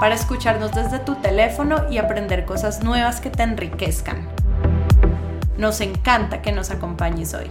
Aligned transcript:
para 0.00 0.14
escucharnos 0.14 0.72
desde 0.72 1.00
tu 1.00 1.16
teléfono 1.16 1.90
y 1.90 1.98
aprender 1.98 2.44
cosas 2.44 2.84
nuevas 2.84 3.20
que 3.20 3.30
te 3.30 3.42
enriquezcan. 3.42 4.28
Nos 5.56 5.80
encanta 5.80 6.40
que 6.40 6.52
nos 6.52 6.70
acompañes 6.70 7.34
hoy. 7.34 7.48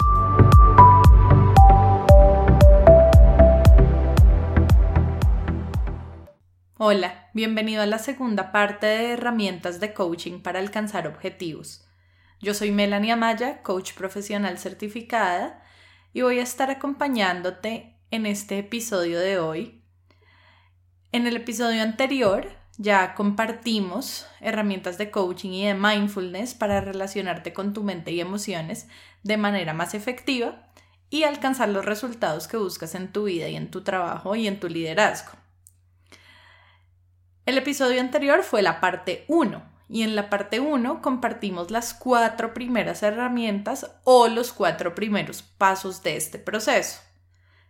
Hola, 6.77 7.29
bienvenido 7.33 7.81
a 7.81 7.85
la 7.85 7.99
segunda 7.99 8.53
parte 8.53 8.85
de 8.85 9.11
herramientas 9.13 9.81
de 9.81 9.93
coaching 9.93 10.39
para 10.39 10.59
alcanzar 10.59 11.05
objetivos. 11.05 11.85
Yo 12.39 12.53
soy 12.53 12.71
Melanie 12.71 13.11
Amaya, 13.11 13.61
coach 13.61 13.93
profesional 13.93 14.57
certificada, 14.57 15.61
y 16.13 16.21
voy 16.21 16.39
a 16.39 16.43
estar 16.43 16.71
acompañándote 16.71 17.99
en 18.09 18.25
este 18.25 18.59
episodio 18.59 19.19
de 19.19 19.37
hoy 19.37 19.76
en 21.17 21.25
el 21.25 21.35
episodio 21.35 21.81
anterior 21.81 22.47
ya 22.77 23.15
compartimos 23.15 24.27
herramientas 24.39 24.99
de 24.99 25.09
coaching 25.09 25.49
y 25.49 25.65
de 25.65 25.73
mindfulness 25.73 26.53
para 26.53 26.79
relacionarte 26.79 27.53
con 27.53 27.73
tu 27.73 27.83
mente 27.83 28.11
y 28.11 28.21
emociones 28.21 28.87
de 29.23 29.35
manera 29.35 29.73
más 29.73 29.95
efectiva 29.95 30.69
y 31.09 31.23
alcanzar 31.23 31.69
los 31.69 31.85
resultados 31.85 32.47
que 32.47 32.57
buscas 32.57 32.93
en 32.93 33.11
tu 33.11 33.23
vida 33.23 33.49
y 33.49 33.55
en 33.55 33.71
tu 33.71 33.81
trabajo 33.83 34.35
y 34.35 34.47
en 34.47 34.59
tu 34.59 34.69
liderazgo. 34.69 35.31
El 37.47 37.57
episodio 37.57 37.99
anterior 37.99 38.43
fue 38.43 38.61
la 38.61 38.79
parte 38.79 39.25
1 39.27 39.63
y 39.89 40.03
en 40.03 40.15
la 40.15 40.29
parte 40.29 40.59
1 40.59 41.01
compartimos 41.01 41.71
las 41.71 41.95
cuatro 41.95 42.53
primeras 42.53 43.01
herramientas 43.01 43.89
o 44.03 44.27
los 44.27 44.53
cuatro 44.53 44.93
primeros 44.93 45.41
pasos 45.41 46.03
de 46.03 46.15
este 46.15 46.37
proceso. 46.37 47.06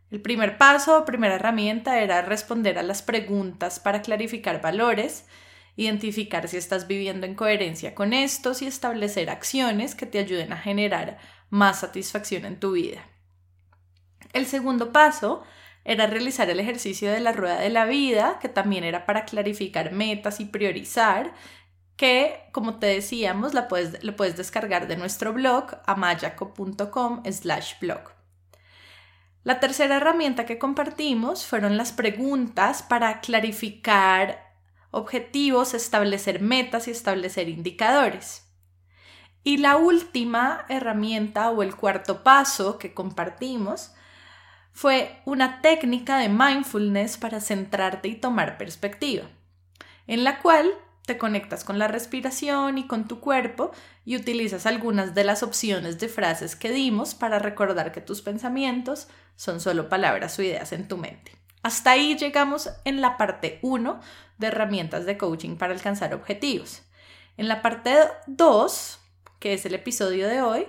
El 0.09 0.21
primer 0.21 0.57
paso 0.57 1.03
primera 1.05 1.35
herramienta 1.35 1.99
era 2.01 2.21
responder 2.21 2.77
a 2.77 2.83
las 2.83 3.01
preguntas 3.01 3.79
para 3.79 4.01
clarificar 4.01 4.61
valores, 4.61 5.25
identificar 5.75 6.47
si 6.47 6.57
estás 6.57 6.87
viviendo 6.87 7.25
en 7.25 7.35
coherencia 7.35 7.93
con 7.93 8.13
estos 8.13 8.61
y 8.61 8.67
establecer 8.67 9.29
acciones 9.29 9.95
que 9.95 10.05
te 10.05 10.19
ayuden 10.19 10.53
a 10.53 10.57
generar 10.57 11.17
más 11.49 11.81
satisfacción 11.81 12.45
en 12.45 12.59
tu 12.59 12.71
vida. 12.71 13.05
El 14.33 14.45
segundo 14.45 14.91
paso 14.91 15.43
era 15.83 16.07
realizar 16.07 16.49
el 16.49 16.59
ejercicio 16.59 17.11
de 17.11 17.19
la 17.19 17.31
rueda 17.31 17.59
de 17.59 17.69
la 17.69 17.85
vida, 17.85 18.39
que 18.41 18.49
también 18.49 18.83
era 18.83 19.05
para 19.05 19.25
clarificar 19.25 19.91
metas 19.91 20.39
y 20.39 20.45
priorizar, 20.45 21.33
que, 21.95 22.41
como 22.51 22.79
te 22.79 22.87
decíamos, 22.87 23.53
la 23.53 23.67
puedes, 23.67 24.03
lo 24.03 24.15
puedes 24.15 24.37
descargar 24.37 24.87
de 24.87 24.97
nuestro 24.97 25.33
blog 25.33 25.77
amayaco.com 25.85 27.23
slash 27.25 27.79
blog. 27.79 28.16
La 29.43 29.59
tercera 29.59 29.97
herramienta 29.97 30.45
que 30.45 30.59
compartimos 30.59 31.45
fueron 31.45 31.77
las 31.77 31.91
preguntas 31.91 32.83
para 32.83 33.21
clarificar 33.21 34.47
objetivos, 34.91 35.73
establecer 35.73 36.41
metas 36.41 36.87
y 36.87 36.91
establecer 36.91 37.49
indicadores. 37.49 38.43
Y 39.43 39.57
la 39.57 39.77
última 39.77 40.65
herramienta 40.67 41.49
o 41.51 41.63
el 41.63 41.75
cuarto 41.75 42.23
paso 42.23 42.77
que 42.77 42.93
compartimos 42.93 43.93
fue 44.73 45.21
una 45.25 45.61
técnica 45.61 46.17
de 46.17 46.29
mindfulness 46.29 47.17
para 47.17 47.39
centrarte 47.39 48.09
y 48.09 48.15
tomar 48.15 48.57
perspectiva, 48.57 49.23
en 50.05 50.23
la 50.23 50.39
cual 50.39 50.71
te 51.07 51.17
conectas 51.17 51.63
con 51.63 51.79
la 51.79 51.87
respiración 51.87 52.77
y 52.77 52.85
con 52.85 53.07
tu 53.07 53.21
cuerpo 53.21 53.71
y 54.03 54.17
utilizas 54.17 54.65
algunas 54.65 55.15
de 55.15 55.23
las 55.23 55.41
opciones 55.41 55.99
de 55.99 56.09
frases 56.09 56.57
que 56.57 56.69
dimos 56.69 57.15
para 57.15 57.39
recordar 57.39 57.93
que 57.93 58.01
tus 58.01 58.21
pensamientos 58.21 59.07
son 59.37 59.61
solo 59.61 59.87
palabras 59.87 60.37
o 60.37 60.43
ideas 60.43 60.73
en 60.73 60.89
tu 60.89 60.97
mente. 60.97 61.31
Hasta 61.63 61.91
ahí 61.91 62.17
llegamos 62.17 62.69
en 62.83 62.99
la 62.99 63.15
parte 63.15 63.59
1 63.61 64.01
de 64.37 64.47
herramientas 64.47 65.05
de 65.05 65.17
coaching 65.17 65.55
para 65.55 65.73
alcanzar 65.73 66.13
objetivos. 66.13 66.81
En 67.37 67.47
la 67.47 67.61
parte 67.61 67.95
2, 68.27 68.99
que 69.39 69.53
es 69.53 69.65
el 69.65 69.75
episodio 69.75 70.27
de 70.27 70.41
hoy, 70.41 70.67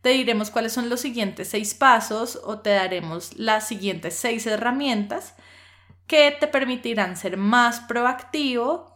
te 0.00 0.10
diremos 0.10 0.50
cuáles 0.50 0.72
son 0.72 0.88
los 0.88 1.00
siguientes 1.00 1.48
seis 1.48 1.74
pasos 1.74 2.40
o 2.42 2.60
te 2.60 2.70
daremos 2.70 3.36
las 3.36 3.68
siguientes 3.68 4.14
seis 4.14 4.46
herramientas 4.46 5.34
que 6.06 6.34
te 6.40 6.46
permitirán 6.46 7.18
ser 7.18 7.36
más 7.36 7.80
proactivo, 7.80 8.93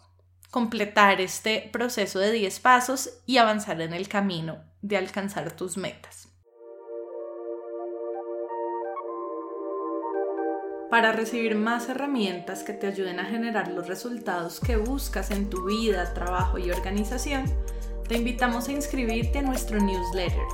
completar 0.51 1.21
este 1.21 1.69
proceso 1.73 2.19
de 2.19 2.33
10 2.33 2.61
pasos 2.61 3.11
y 3.27 3.39
avanzar 3.39 3.81
en 3.81 3.93
el 3.93 4.09
camino 4.09 4.65
de 4.83 4.97
alcanzar 4.97 5.53
tus 5.53 5.77
metas. 5.77 6.29
Para 10.91 11.13
recibir 11.13 11.55
más 11.55 11.91
herramientas 11.91 12.63
que 12.63 12.73
te 12.73 12.87
ayuden 12.87 13.21
a 13.21 13.27
generar 13.27 13.69
los 13.69 13.89
resultados 13.89 14.59
que 14.59 14.77
buscas 14.77 15.31
en 15.31 15.51
tu 15.51 15.67
vida, 15.67 16.15
trabajo 16.15 16.57
y 16.59 16.71
organización, 16.71 17.45
te 18.09 18.17
invitamos 18.17 18.69
a 18.69 18.73
inscribirte 18.73 19.41
a 19.41 19.43
nuestro 19.43 19.79
newsletter. 19.79 20.47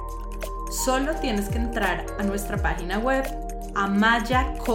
Solo 0.84 1.15
tienes 1.21 1.49
que 1.49 1.59
entrar 1.59 2.04
a 2.19 2.25
nuestra 2.25 2.56
página 2.56 2.99
web 2.99 3.25
amayaco.com 3.77 4.75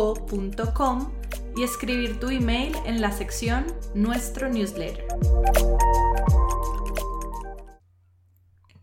y 1.55 1.63
escribir 1.63 2.19
tu 2.19 2.29
email 2.29 2.75
en 2.85 3.01
la 3.01 3.11
sección 3.11 3.65
Nuestro 3.93 4.49
newsletter. 4.49 5.05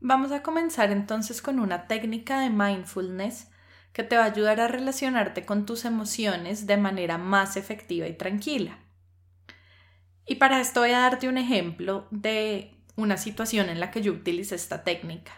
Vamos 0.00 0.32
a 0.32 0.42
comenzar 0.42 0.90
entonces 0.90 1.42
con 1.42 1.58
una 1.58 1.86
técnica 1.86 2.40
de 2.40 2.50
mindfulness 2.50 3.48
que 3.92 4.02
te 4.02 4.16
va 4.16 4.24
a 4.24 4.26
ayudar 4.26 4.60
a 4.60 4.68
relacionarte 4.68 5.44
con 5.44 5.66
tus 5.66 5.84
emociones 5.84 6.66
de 6.66 6.76
manera 6.76 7.18
más 7.18 7.56
efectiva 7.56 8.06
y 8.06 8.12
tranquila. 8.12 8.78
Y 10.26 10.36
para 10.36 10.60
esto 10.60 10.80
voy 10.80 10.90
a 10.90 11.00
darte 11.00 11.28
un 11.28 11.38
ejemplo 11.38 12.06
de 12.10 12.76
una 12.96 13.16
situación 13.16 13.68
en 13.68 13.80
la 13.80 13.90
que 13.90 14.02
yo 14.02 14.12
utilicé 14.12 14.54
esta 14.54 14.84
técnica. 14.84 15.32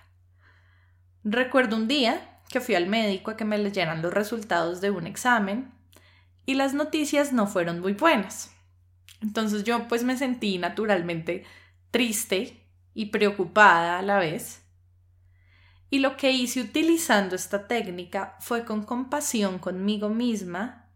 Recuerdo 1.24 1.76
un 1.76 1.88
día 1.88 2.40
que 2.48 2.60
fui 2.60 2.74
al 2.74 2.86
médico 2.86 3.30
a 3.30 3.36
que 3.36 3.44
me 3.44 3.58
leyeran 3.58 4.02
los 4.02 4.12
resultados 4.12 4.80
de 4.80 4.90
un 4.90 5.06
examen 5.06 5.77
y 6.48 6.54
las 6.54 6.72
noticias 6.72 7.34
no 7.34 7.46
fueron 7.46 7.80
muy 7.80 7.92
buenas. 7.92 8.56
Entonces 9.20 9.64
yo 9.64 9.86
pues 9.86 10.02
me 10.02 10.16
sentí 10.16 10.56
naturalmente 10.56 11.44
triste 11.90 12.66
y 12.94 13.06
preocupada 13.10 13.98
a 13.98 14.02
la 14.02 14.18
vez. 14.18 14.62
Y 15.90 15.98
lo 15.98 16.16
que 16.16 16.30
hice 16.30 16.62
utilizando 16.62 17.36
esta 17.36 17.68
técnica 17.68 18.38
fue 18.40 18.64
con 18.64 18.82
compasión 18.82 19.58
conmigo 19.58 20.08
misma, 20.08 20.88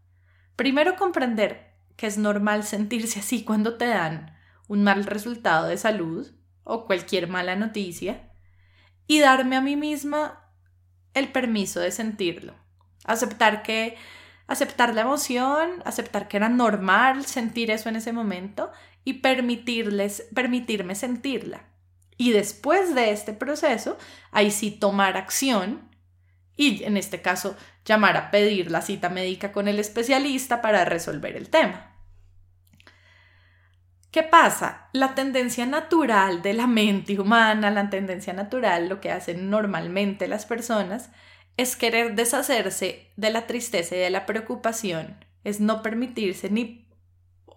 primero 0.55 0.95
comprender 0.95 1.75
que 1.97 2.07
es 2.07 2.17
normal 2.17 2.63
sentirse 2.63 3.19
así 3.19 3.43
cuando 3.43 3.77
te 3.77 3.85
dan 3.85 4.35
un 4.67 4.83
mal 4.83 5.03
resultado 5.03 5.67
de 5.67 5.77
salud 5.77 6.31
o 6.63 6.87
cualquier 6.87 7.27
mala 7.27 7.55
noticia, 7.55 8.31
y 9.05 9.19
darme 9.19 9.55
a 9.55 9.61
mí 9.61 9.75
misma 9.75 10.51
el 11.13 11.31
permiso 11.31 11.79
de 11.79 11.91
sentirlo, 11.91 12.55
aceptar 13.03 13.61
que 13.61 13.97
aceptar 14.47 14.93
la 14.93 15.01
emoción, 15.01 15.81
aceptar 15.85 16.27
que 16.27 16.37
era 16.37 16.49
normal 16.49 17.25
sentir 17.25 17.71
eso 17.71 17.89
en 17.89 17.95
ese 17.95 18.13
momento 18.13 18.71
y 19.03 19.13
permitirles, 19.13 20.27
permitirme 20.33 20.95
sentirla. 20.95 21.63
Y 22.17 22.31
después 22.31 22.93
de 22.95 23.11
este 23.11 23.33
proceso, 23.33 23.97
ahí 24.31 24.51
sí 24.51 24.71
tomar 24.71 25.17
acción 25.17 25.89
y 26.55 26.83
en 26.83 26.97
este 26.97 27.21
caso 27.21 27.55
llamar 27.85 28.15
a 28.17 28.31
pedir 28.31 28.71
la 28.71 28.81
cita 28.81 29.09
médica 29.09 29.51
con 29.51 29.67
el 29.67 29.79
especialista 29.79 30.61
para 30.61 30.85
resolver 30.85 31.35
el 31.35 31.49
tema. 31.49 31.89
¿Qué 34.11 34.21
pasa? 34.21 34.89
La 34.93 35.15
tendencia 35.15 35.65
natural 35.65 36.43
de 36.43 36.53
la 36.53 36.67
mente 36.67 37.19
humana, 37.19 37.71
la 37.71 37.89
tendencia 37.89 38.31
natural, 38.31 38.87
lo 38.87 39.01
que 39.01 39.11
hacen 39.11 39.49
normalmente 39.49 40.27
las 40.27 40.45
personas, 40.45 41.09
es 41.57 41.75
querer 41.75 42.15
deshacerse 42.15 43.11
de 43.15 43.29
la 43.29 43.47
tristeza 43.47 43.95
y 43.95 43.99
de 43.99 44.09
la 44.09 44.25
preocupación, 44.25 45.23
es 45.43 45.59
no 45.59 45.81
permitirse 45.81 46.49
ni, 46.49 46.87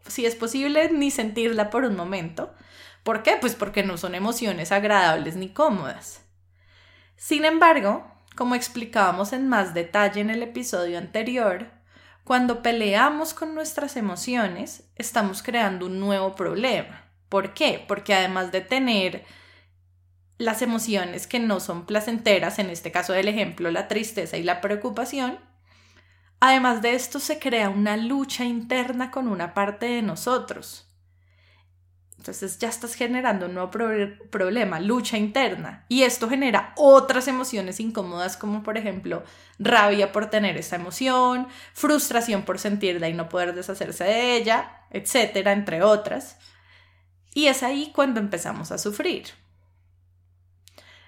si 0.06 0.26
es 0.26 0.34
posible, 0.34 0.90
ni 0.90 1.10
sentirla 1.10 1.70
por 1.70 1.84
un 1.84 1.96
momento. 1.96 2.54
¿Por 3.02 3.22
qué? 3.22 3.36
Pues 3.40 3.54
porque 3.54 3.84
no 3.84 3.96
son 3.96 4.14
emociones 4.14 4.72
agradables 4.72 5.36
ni 5.36 5.48
cómodas. 5.48 6.22
Sin 7.16 7.44
embargo, 7.44 8.10
como 8.34 8.54
explicábamos 8.54 9.32
en 9.32 9.48
más 9.48 9.72
detalle 9.74 10.20
en 10.20 10.30
el 10.30 10.42
episodio 10.42 10.98
anterior, 10.98 11.70
cuando 12.24 12.60
peleamos 12.60 13.32
con 13.32 13.54
nuestras 13.54 13.96
emociones, 13.96 14.90
estamos 14.96 15.42
creando 15.42 15.86
un 15.86 16.00
nuevo 16.00 16.34
problema. 16.34 17.04
¿Por 17.28 17.54
qué? 17.54 17.84
Porque 17.86 18.14
además 18.14 18.52
de 18.52 18.60
tener 18.60 19.24
las 20.38 20.62
emociones 20.62 21.26
que 21.26 21.40
no 21.40 21.60
son 21.60 21.86
placenteras, 21.86 22.58
en 22.58 22.70
este 22.70 22.92
caso 22.92 23.12
del 23.12 23.28
ejemplo 23.28 23.70
la 23.70 23.88
tristeza 23.88 24.36
y 24.36 24.42
la 24.42 24.60
preocupación, 24.60 25.38
además 26.40 26.82
de 26.82 26.94
esto 26.94 27.20
se 27.20 27.38
crea 27.38 27.70
una 27.70 27.96
lucha 27.96 28.44
interna 28.44 29.10
con 29.10 29.28
una 29.28 29.54
parte 29.54 29.86
de 29.86 30.02
nosotros. 30.02 30.86
Entonces 32.18 32.58
ya 32.58 32.68
estás 32.68 32.94
generando 32.94 33.46
un 33.46 33.54
nuevo 33.54 33.70
problema, 34.30 34.80
lucha 34.80 35.16
interna. 35.16 35.84
Y 35.88 36.02
esto 36.02 36.28
genera 36.28 36.72
otras 36.76 37.28
emociones 37.28 37.78
incómodas 37.78 38.36
como 38.36 38.64
por 38.64 38.76
ejemplo 38.76 39.22
rabia 39.60 40.10
por 40.10 40.28
tener 40.28 40.56
esa 40.56 40.74
emoción, 40.74 41.46
frustración 41.72 42.42
por 42.42 42.58
sentirla 42.58 43.08
y 43.08 43.14
no 43.14 43.28
poder 43.28 43.54
deshacerse 43.54 44.02
de 44.02 44.36
ella, 44.36 44.82
etcétera, 44.90 45.52
entre 45.52 45.84
otras. 45.84 46.36
Y 47.32 47.46
es 47.46 47.62
ahí 47.62 47.92
cuando 47.94 48.18
empezamos 48.18 48.72
a 48.72 48.78
sufrir. 48.78 49.26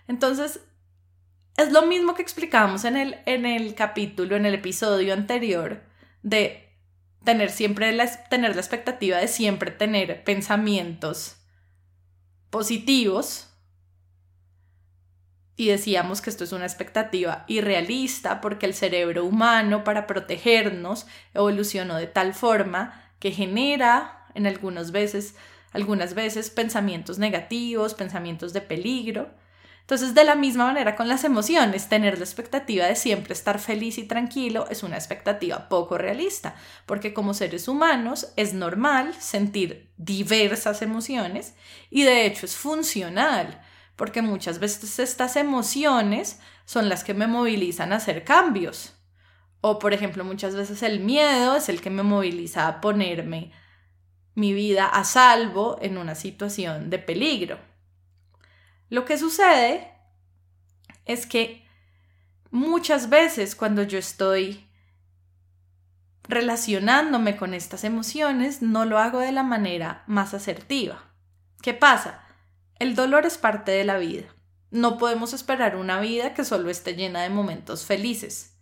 Entonces, 0.08 0.60
es 1.58 1.70
lo 1.70 1.82
mismo 1.82 2.14
que 2.14 2.22
explicábamos 2.22 2.84
en 2.84 2.96
el, 2.96 3.18
en 3.26 3.44
el 3.44 3.74
capítulo, 3.74 4.36
en 4.36 4.46
el 4.46 4.54
episodio 4.54 5.12
anterior, 5.12 5.82
de 6.22 6.68
tener 7.24 7.50
siempre 7.50 7.92
la, 7.92 8.06
tener 8.28 8.54
la 8.54 8.60
expectativa 8.60 9.18
de 9.18 9.28
siempre 9.28 9.70
tener 9.70 10.24
pensamientos 10.24 11.36
positivos. 12.48 13.50
Y 15.56 15.68
decíamos 15.68 16.22
que 16.22 16.30
esto 16.30 16.44
es 16.44 16.52
una 16.52 16.64
expectativa 16.64 17.44
irrealista 17.48 18.40
porque 18.40 18.64
el 18.64 18.74
cerebro 18.74 19.24
humano 19.24 19.84
para 19.84 20.06
protegernos 20.06 21.06
evolucionó 21.34 21.96
de 21.96 22.06
tal 22.06 22.32
forma 22.32 23.12
que 23.18 23.32
genera 23.32 24.26
en 24.34 24.46
algunas 24.46 24.92
veces, 24.92 25.34
algunas 25.72 26.14
veces 26.14 26.50
pensamientos 26.50 27.18
negativos, 27.18 27.94
pensamientos 27.94 28.52
de 28.52 28.60
peligro 28.60 29.34
entonces, 29.88 30.12
de 30.12 30.24
la 30.24 30.34
misma 30.34 30.66
manera 30.66 30.96
con 30.96 31.08
las 31.08 31.24
emociones, 31.24 31.88
tener 31.88 32.18
la 32.18 32.24
expectativa 32.26 32.84
de 32.84 32.94
siempre 32.94 33.32
estar 33.32 33.58
feliz 33.58 33.96
y 33.96 34.04
tranquilo 34.04 34.66
es 34.68 34.82
una 34.82 34.96
expectativa 34.96 35.70
poco 35.70 35.96
realista, 35.96 36.56
porque 36.84 37.14
como 37.14 37.32
seres 37.32 37.68
humanos 37.68 38.30
es 38.36 38.52
normal 38.52 39.14
sentir 39.14 39.90
diversas 39.96 40.82
emociones 40.82 41.54
y 41.88 42.02
de 42.02 42.26
hecho 42.26 42.44
es 42.44 42.54
funcional, 42.54 43.62
porque 43.96 44.20
muchas 44.20 44.58
veces 44.58 44.98
estas 44.98 45.36
emociones 45.36 46.38
son 46.66 46.90
las 46.90 47.02
que 47.02 47.14
me 47.14 47.26
movilizan 47.26 47.94
a 47.94 47.96
hacer 47.96 48.24
cambios. 48.24 48.92
O, 49.62 49.78
por 49.78 49.94
ejemplo, 49.94 50.22
muchas 50.22 50.54
veces 50.54 50.82
el 50.82 51.00
miedo 51.00 51.56
es 51.56 51.70
el 51.70 51.80
que 51.80 51.88
me 51.88 52.02
moviliza 52.02 52.68
a 52.68 52.82
ponerme 52.82 53.52
mi 54.34 54.52
vida 54.52 54.86
a 54.86 55.02
salvo 55.04 55.78
en 55.80 55.96
una 55.96 56.14
situación 56.14 56.90
de 56.90 56.98
peligro. 56.98 57.67
Lo 58.88 59.04
que 59.04 59.18
sucede 59.18 59.92
es 61.04 61.26
que 61.26 61.66
muchas 62.50 63.10
veces 63.10 63.54
cuando 63.54 63.82
yo 63.82 63.98
estoy 63.98 64.68
relacionándome 66.24 67.36
con 67.36 67.54
estas 67.54 67.84
emociones, 67.84 68.62
no 68.62 68.84
lo 68.84 68.98
hago 68.98 69.20
de 69.20 69.32
la 69.32 69.42
manera 69.42 70.04
más 70.06 70.34
asertiva. 70.34 71.14
¿Qué 71.62 71.74
pasa? 71.74 72.22
El 72.78 72.94
dolor 72.94 73.26
es 73.26 73.38
parte 73.38 73.72
de 73.72 73.84
la 73.84 73.98
vida. 73.98 74.34
No 74.70 74.98
podemos 74.98 75.32
esperar 75.32 75.76
una 75.76 76.00
vida 76.00 76.34
que 76.34 76.44
solo 76.44 76.70
esté 76.70 76.94
llena 76.94 77.22
de 77.22 77.30
momentos 77.30 77.86
felices. 77.86 78.58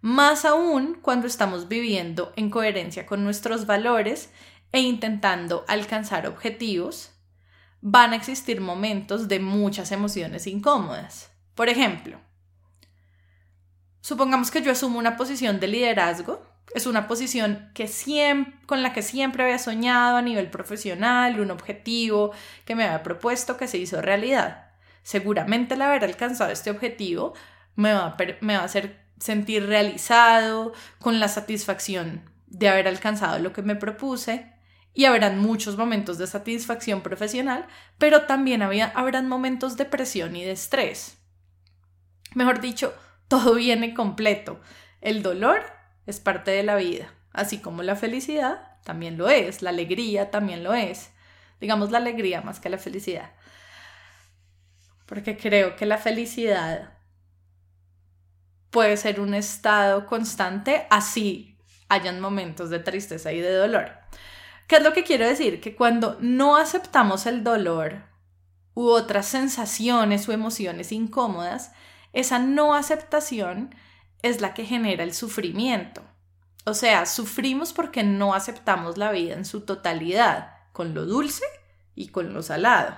Más 0.00 0.44
aún 0.44 0.98
cuando 1.00 1.26
estamos 1.26 1.68
viviendo 1.68 2.32
en 2.36 2.50
coherencia 2.50 3.06
con 3.06 3.22
nuestros 3.22 3.66
valores 3.66 4.30
e 4.72 4.80
intentando 4.80 5.64
alcanzar 5.68 6.26
objetivos 6.26 7.12
van 7.80 8.12
a 8.12 8.16
existir 8.16 8.60
momentos 8.60 9.28
de 9.28 9.40
muchas 9.40 9.92
emociones 9.92 10.46
incómodas. 10.46 11.30
Por 11.54 11.68
ejemplo, 11.68 12.20
supongamos 14.00 14.50
que 14.50 14.62
yo 14.62 14.72
asumo 14.72 14.98
una 14.98 15.16
posición 15.16 15.60
de 15.60 15.68
liderazgo, 15.68 16.42
es 16.74 16.86
una 16.86 17.08
posición 17.08 17.70
que 17.74 17.90
con 18.66 18.82
la 18.82 18.92
que 18.92 19.02
siempre 19.02 19.42
había 19.42 19.58
soñado 19.58 20.16
a 20.16 20.22
nivel 20.22 20.50
profesional, 20.50 21.40
un 21.40 21.50
objetivo 21.50 22.32
que 22.64 22.74
me 22.76 22.84
había 22.84 23.02
propuesto 23.02 23.56
que 23.56 23.66
se 23.66 23.78
hizo 23.78 24.00
realidad. 24.00 24.70
Seguramente 25.02 25.74
el 25.74 25.82
haber 25.82 26.04
alcanzado 26.04 26.52
este 26.52 26.70
objetivo 26.70 27.34
me 27.74 27.92
va 27.92 28.16
me 28.40 28.56
va 28.56 28.62
a 28.62 28.66
hacer 28.66 29.00
sentir 29.18 29.66
realizado, 29.66 30.72
con 30.98 31.20
la 31.20 31.28
satisfacción 31.28 32.22
de 32.46 32.68
haber 32.68 32.88
alcanzado 32.88 33.38
lo 33.38 33.52
que 33.52 33.62
me 33.62 33.76
propuse, 33.76 34.52
y 34.92 35.04
habrán 35.04 35.38
muchos 35.38 35.76
momentos 35.76 36.18
de 36.18 36.26
satisfacción 36.26 37.02
profesional, 37.02 37.66
pero 37.98 38.22
también 38.22 38.62
había, 38.62 38.86
habrán 38.86 39.28
momentos 39.28 39.76
de 39.76 39.84
presión 39.84 40.36
y 40.36 40.44
de 40.44 40.52
estrés. 40.52 41.18
Mejor 42.34 42.60
dicho, 42.60 42.94
todo 43.28 43.54
viene 43.54 43.94
completo. 43.94 44.60
El 45.00 45.22
dolor 45.22 45.62
es 46.06 46.20
parte 46.20 46.50
de 46.50 46.62
la 46.62 46.76
vida, 46.76 47.14
así 47.32 47.58
como 47.58 47.82
la 47.82 47.96
felicidad 47.96 48.70
también 48.84 49.18
lo 49.18 49.28
es, 49.28 49.62
la 49.62 49.70
alegría 49.70 50.30
también 50.30 50.64
lo 50.64 50.74
es. 50.74 51.10
Digamos 51.60 51.90
la 51.90 51.98
alegría 51.98 52.40
más 52.40 52.60
que 52.60 52.70
la 52.70 52.78
felicidad. 52.78 53.32
Porque 55.06 55.36
creo 55.36 55.76
que 55.76 55.86
la 55.86 55.98
felicidad 55.98 56.94
puede 58.70 58.96
ser 58.96 59.20
un 59.20 59.34
estado 59.34 60.06
constante, 60.06 60.86
así 60.90 61.58
hayan 61.88 62.20
momentos 62.20 62.70
de 62.70 62.78
tristeza 62.78 63.32
y 63.32 63.40
de 63.40 63.52
dolor. 63.52 63.92
¿Qué 64.70 64.76
es 64.76 64.84
lo 64.84 64.92
que 64.92 65.02
quiero 65.02 65.26
decir? 65.26 65.60
Que 65.60 65.74
cuando 65.74 66.16
no 66.20 66.56
aceptamos 66.56 67.26
el 67.26 67.42
dolor 67.42 68.04
u 68.72 68.86
otras 68.86 69.26
sensaciones 69.26 70.28
o 70.28 70.32
emociones 70.32 70.92
incómodas, 70.92 71.72
esa 72.12 72.38
no 72.38 72.74
aceptación 72.74 73.74
es 74.22 74.40
la 74.40 74.54
que 74.54 74.64
genera 74.64 75.02
el 75.02 75.12
sufrimiento. 75.12 76.02
O 76.66 76.74
sea, 76.74 77.04
sufrimos 77.06 77.72
porque 77.72 78.04
no 78.04 78.32
aceptamos 78.32 78.96
la 78.96 79.10
vida 79.10 79.34
en 79.34 79.44
su 79.44 79.62
totalidad, 79.62 80.52
con 80.70 80.94
lo 80.94 81.04
dulce 81.04 81.46
y 81.96 82.10
con 82.10 82.32
lo 82.32 82.40
salado. 82.40 82.96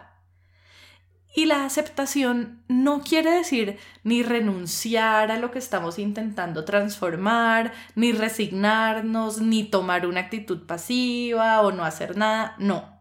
Y 1.35 1.47
la 1.47 1.65
aceptación 1.65 2.63
no 2.69 3.01
quiere 3.01 3.31
decir 3.31 3.79
ni 4.05 4.23
renunciar 4.23 5.31
a 5.31 5.39
lo 5.39 5.51
que 5.51 5.59
estamos 5.59 5.99
intentando 5.99 6.65
transformar, 6.67 7.73
ni 7.95 8.13
resignarnos, 8.13 9.41
ni 9.41 9.65
tomar 9.65 10.07
una 10.07 10.21
actitud 10.21 10.67
pasiva 10.67 11.63
o 11.63 11.73
no 11.73 11.85
hacer 11.85 12.19
nada. 12.19 12.55
No. 12.59 13.01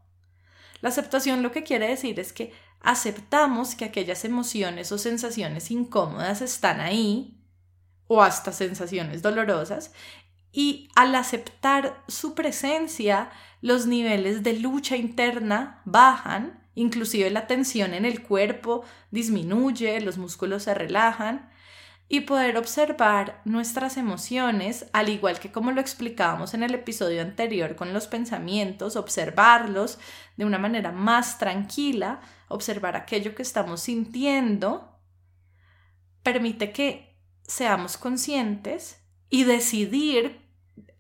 La 0.80 0.90
aceptación 0.90 1.44
lo 1.44 1.52
que 1.52 1.64
quiere 1.64 1.90
decir 1.90 2.20
es 2.22 2.32
que 2.32 2.54
aceptamos 2.80 3.76
que 3.76 3.86
aquellas 3.86 4.24
emociones 4.24 4.92
o 4.94 4.98
sensaciones 4.98 5.70
incómodas 5.70 6.42
están 6.42 6.80
ahí, 6.80 7.38
o 8.08 8.24
hasta 8.24 8.54
sensaciones 8.54 9.22
dolorosas, 9.22 9.92
y 10.54 10.90
al 10.96 11.16
aceptar 11.16 12.04
su 12.08 12.34
presencia, 12.34 13.30
los 13.62 13.88
niveles 13.88 14.42
de 14.42 14.54
lucha 14.54 14.96
interna 14.96 15.82
bajan 15.86 16.61
Inclusive 16.82 17.30
la 17.30 17.46
tensión 17.46 17.94
en 17.94 18.06
el 18.06 18.24
cuerpo 18.24 18.84
disminuye, 19.12 20.02
los 20.02 20.18
músculos 20.18 20.64
se 20.64 20.74
relajan 20.74 21.52
y 22.08 22.22
poder 22.22 22.58
observar 22.58 23.40
nuestras 23.46 23.98
emociones, 23.98 24.88
al 24.92 25.10
igual 25.10 25.40
que 25.40 25.52
como 25.52 25.72
lo 25.72 25.80
explicábamos 25.80 26.56
en 26.56 26.64
el 26.64 26.74
episodio 26.74 27.22
anterior 27.22 27.76
con 27.76 27.94
los 27.94 28.08
pensamientos, 28.08 28.96
observarlos 28.96 30.00
de 30.38 30.46
una 30.46 30.58
manera 30.58 30.92
más 30.92 31.38
tranquila, 31.38 32.20
observar 32.48 32.96
aquello 32.96 33.36
que 33.36 33.44
estamos 33.44 33.82
sintiendo, 33.82 35.00
permite 36.24 36.72
que 36.72 37.16
seamos 37.44 37.96
conscientes 37.96 39.04
y 39.30 39.44
decidir 39.44 40.42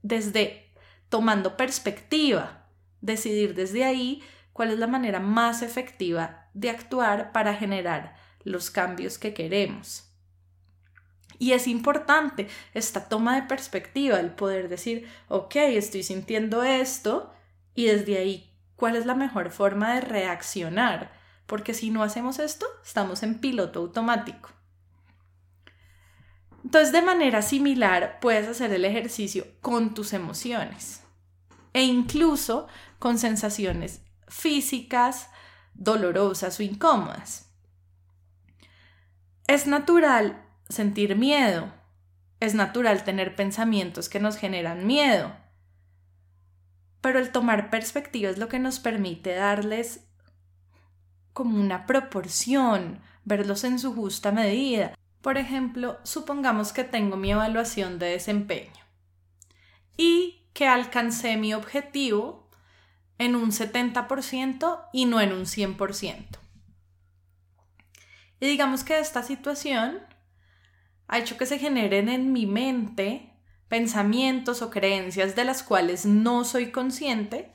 desde 0.03 0.75
tomando 1.09 1.57
perspectiva, 1.57 2.67
decidir 3.01 3.55
desde 3.55 3.83
ahí 3.83 4.21
cuál 4.53 4.71
es 4.71 4.79
la 4.79 4.87
manera 4.87 5.19
más 5.19 5.61
efectiva 5.61 6.47
de 6.53 6.69
actuar 6.69 7.31
para 7.31 7.55
generar 7.55 8.15
los 8.43 8.71
cambios 8.71 9.17
que 9.17 9.33
queremos. 9.33 10.07
Y 11.39 11.53
es 11.53 11.67
importante 11.67 12.47
esta 12.73 13.09
toma 13.09 13.35
de 13.35 13.47
perspectiva, 13.47 14.19
el 14.19 14.31
poder 14.31 14.69
decir, 14.69 15.07
ok, 15.27 15.55
estoy 15.55 16.03
sintiendo 16.03 16.63
esto 16.63 17.33
y 17.73 17.85
desde 17.85 18.17
ahí, 18.17 18.53
¿cuál 18.75 18.95
es 18.95 19.05
la 19.05 19.15
mejor 19.15 19.49
forma 19.49 19.95
de 19.95 20.01
reaccionar? 20.01 21.11
Porque 21.47 21.73
si 21.73 21.89
no 21.89 22.03
hacemos 22.03 22.37
esto, 22.37 22.67
estamos 22.85 23.23
en 23.23 23.39
piloto 23.39 23.79
automático. 23.79 24.49
Entonces, 26.63 26.91
de 26.91 27.01
manera 27.01 27.41
similar, 27.41 28.19
puedes 28.21 28.47
hacer 28.47 28.71
el 28.71 28.85
ejercicio 28.85 29.47
con 29.61 29.95
tus 29.95 30.13
emociones 30.13 31.01
e 31.73 31.81
incluso 31.83 32.67
con 32.99 33.17
sensaciones 33.17 34.01
físicas, 34.31 35.29
dolorosas 35.73 36.59
o 36.59 36.63
incómodas. 36.63 37.51
Es 39.47 39.67
natural 39.67 40.45
sentir 40.69 41.15
miedo, 41.15 41.71
es 42.39 42.55
natural 42.55 43.03
tener 43.03 43.35
pensamientos 43.35 44.09
que 44.09 44.19
nos 44.19 44.37
generan 44.37 44.87
miedo, 44.87 45.35
pero 47.01 47.19
el 47.19 47.31
tomar 47.31 47.69
perspectiva 47.69 48.29
es 48.29 48.37
lo 48.37 48.47
que 48.47 48.59
nos 48.59 48.79
permite 48.79 49.33
darles 49.33 50.07
como 51.33 51.59
una 51.59 51.85
proporción, 51.85 53.01
verlos 53.25 53.63
en 53.63 53.79
su 53.79 53.93
justa 53.93 54.31
medida. 54.31 54.97
Por 55.21 55.37
ejemplo, 55.37 55.99
supongamos 56.03 56.73
que 56.73 56.83
tengo 56.83 57.17
mi 57.17 57.31
evaluación 57.31 57.99
de 57.99 58.07
desempeño 58.07 58.81
y 59.97 60.47
que 60.53 60.67
alcancé 60.67 61.37
mi 61.37 61.53
objetivo 61.53 62.40
en 63.21 63.35
un 63.35 63.51
70% 63.51 64.89
y 64.91 65.05
no 65.05 65.21
en 65.21 65.31
un 65.31 65.45
100%. 65.45 66.39
Y 68.39 68.47
digamos 68.47 68.83
que 68.83 68.97
esta 68.97 69.21
situación 69.21 69.99
ha 71.07 71.19
hecho 71.19 71.37
que 71.37 71.45
se 71.45 71.59
generen 71.59 72.09
en 72.09 72.33
mi 72.33 72.47
mente 72.47 73.31
pensamientos 73.67 74.63
o 74.63 74.71
creencias 74.71 75.35
de 75.35 75.45
las 75.45 75.61
cuales 75.61 76.07
no 76.07 76.43
soy 76.43 76.71
consciente, 76.71 77.53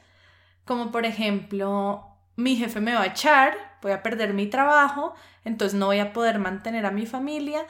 como 0.65 0.93
por 0.93 1.05
ejemplo, 1.05 2.17
mi 2.37 2.55
jefe 2.55 2.81
me 2.81 2.95
va 2.95 3.03
a 3.03 3.07
echar, 3.07 3.79
voy 3.83 3.91
a 3.91 4.05
perder 4.05 4.35
mi 4.35 4.47
trabajo, 4.47 5.15
entonces 5.45 5.77
no 5.77 5.87
voy 5.87 5.99
a 5.99 6.13
poder 6.13 6.39
mantener 6.39 6.87
a 6.87 6.93
mi 6.93 7.07
familia, 7.07 7.67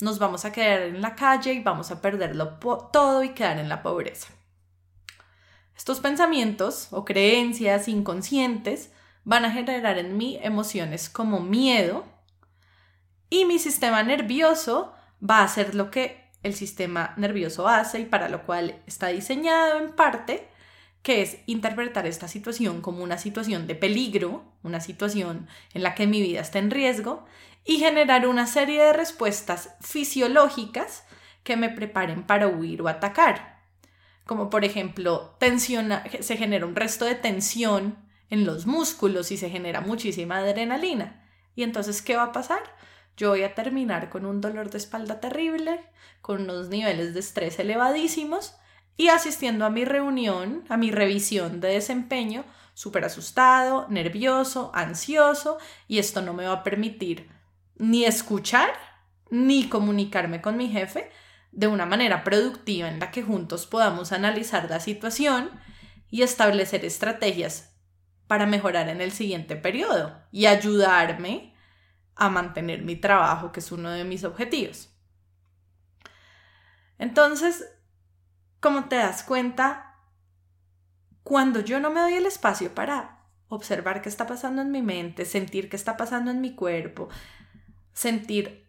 nos 0.00 0.18
vamos 0.18 0.46
a 0.46 0.52
quedar 0.52 0.80
en 0.80 1.02
la 1.02 1.14
calle 1.14 1.52
y 1.52 1.62
vamos 1.62 1.90
a 1.90 2.00
perderlo 2.00 2.58
todo 2.90 3.22
y 3.22 3.34
quedar 3.34 3.58
en 3.58 3.68
la 3.68 3.82
pobreza. 3.82 4.33
Estos 5.76 6.00
pensamientos 6.00 6.88
o 6.90 7.04
creencias 7.04 7.88
inconscientes 7.88 8.90
van 9.24 9.44
a 9.44 9.50
generar 9.50 9.98
en 9.98 10.16
mí 10.16 10.38
emociones 10.42 11.08
como 11.08 11.40
miedo 11.40 12.04
y 13.30 13.44
mi 13.46 13.58
sistema 13.58 14.02
nervioso 14.02 14.92
va 15.18 15.38
a 15.38 15.44
hacer 15.44 15.74
lo 15.74 15.90
que 15.90 16.30
el 16.42 16.54
sistema 16.54 17.14
nervioso 17.16 17.66
hace 17.66 18.00
y 18.00 18.04
para 18.04 18.28
lo 18.28 18.44
cual 18.44 18.80
está 18.86 19.08
diseñado 19.08 19.78
en 19.78 19.92
parte, 19.92 20.46
que 21.02 21.22
es 21.22 21.38
interpretar 21.46 22.06
esta 22.06 22.28
situación 22.28 22.80
como 22.80 23.02
una 23.02 23.18
situación 23.18 23.66
de 23.66 23.74
peligro, 23.74 24.44
una 24.62 24.80
situación 24.80 25.48
en 25.72 25.82
la 25.82 25.94
que 25.94 26.06
mi 26.06 26.20
vida 26.20 26.40
está 26.40 26.58
en 26.58 26.70
riesgo, 26.70 27.24
y 27.64 27.78
generar 27.78 28.26
una 28.26 28.46
serie 28.46 28.82
de 28.82 28.92
respuestas 28.92 29.74
fisiológicas 29.80 31.04
que 31.42 31.56
me 31.56 31.70
preparen 31.70 32.22
para 32.22 32.46
huir 32.46 32.82
o 32.82 32.88
atacar. 32.88 33.53
Como 34.24 34.50
por 34.50 34.64
ejemplo, 34.64 35.36
se 36.20 36.36
genera 36.36 36.66
un 36.66 36.76
resto 36.76 37.04
de 37.04 37.14
tensión 37.14 37.98
en 38.30 38.46
los 38.46 38.66
músculos 38.66 39.30
y 39.32 39.36
se 39.36 39.50
genera 39.50 39.80
muchísima 39.80 40.38
adrenalina. 40.38 41.28
¿Y 41.54 41.62
entonces 41.62 42.02
qué 42.02 42.16
va 42.16 42.24
a 42.24 42.32
pasar? 42.32 42.62
yo 43.16 43.30
voy 43.30 43.42
a 43.42 43.54
terminar 43.54 44.10
con 44.10 44.26
un 44.26 44.40
dolor 44.40 44.70
de 44.70 44.78
espalda 44.78 45.20
terrible, 45.20 45.80
con 46.20 46.42
unos 46.42 46.68
niveles 46.68 47.14
de 47.14 47.20
estrés 47.20 47.58
elevadísimos 47.58 48.56
y 48.96 49.08
asistiendo 49.08 49.64
a 49.64 49.70
mi 49.70 49.84
reunión, 49.84 50.64
a 50.68 50.76
mi 50.76 50.90
revisión 50.90 51.60
de 51.60 51.68
desempeño, 51.68 52.44
súper 52.74 53.04
asustado, 53.04 53.86
nervioso, 53.88 54.70
ansioso 54.74 55.58
y 55.86 55.98
esto 55.98 56.22
no 56.22 56.34
me 56.34 56.46
va 56.46 56.54
a 56.54 56.62
permitir 56.64 57.30
ni 57.76 58.04
escuchar 58.04 58.72
ni 59.30 59.68
comunicarme 59.68 60.40
con 60.40 60.56
mi 60.56 60.68
jefe 60.68 61.10
de 61.54 61.68
una 61.68 61.86
manera 61.86 62.24
productiva 62.24 62.88
en 62.88 62.98
la 62.98 63.10
que 63.10 63.22
juntos 63.22 63.66
podamos 63.66 64.12
analizar 64.12 64.68
la 64.68 64.80
situación 64.80 65.50
y 66.10 66.22
establecer 66.22 66.84
estrategias 66.84 67.76
para 68.26 68.46
mejorar 68.46 68.88
en 68.88 69.00
el 69.00 69.12
siguiente 69.12 69.54
periodo 69.54 70.20
y 70.32 70.46
ayudarme 70.46 71.54
a 72.16 72.28
mantener 72.28 72.82
mi 72.82 72.96
trabajo, 72.96 73.52
que 73.52 73.60
es 73.60 73.70
uno 73.72 73.90
de 73.90 74.04
mis 74.04 74.24
objetivos. 74.24 74.90
Entonces, 76.98 77.64
como 78.60 78.88
te 78.88 78.96
das 78.96 79.22
cuenta, 79.22 80.00
cuando 81.22 81.60
yo 81.60 81.80
no 81.80 81.90
me 81.90 82.00
doy 82.00 82.14
el 82.14 82.26
espacio 82.26 82.74
para 82.74 83.26
observar 83.48 84.02
qué 84.02 84.08
está 84.08 84.26
pasando 84.26 84.62
en 84.62 84.70
mi 84.70 84.82
mente, 84.82 85.24
sentir 85.24 85.68
qué 85.68 85.76
está 85.76 85.96
pasando 85.96 86.30
en 86.30 86.40
mi 86.40 86.54
cuerpo, 86.54 87.08
sentir 87.92 88.68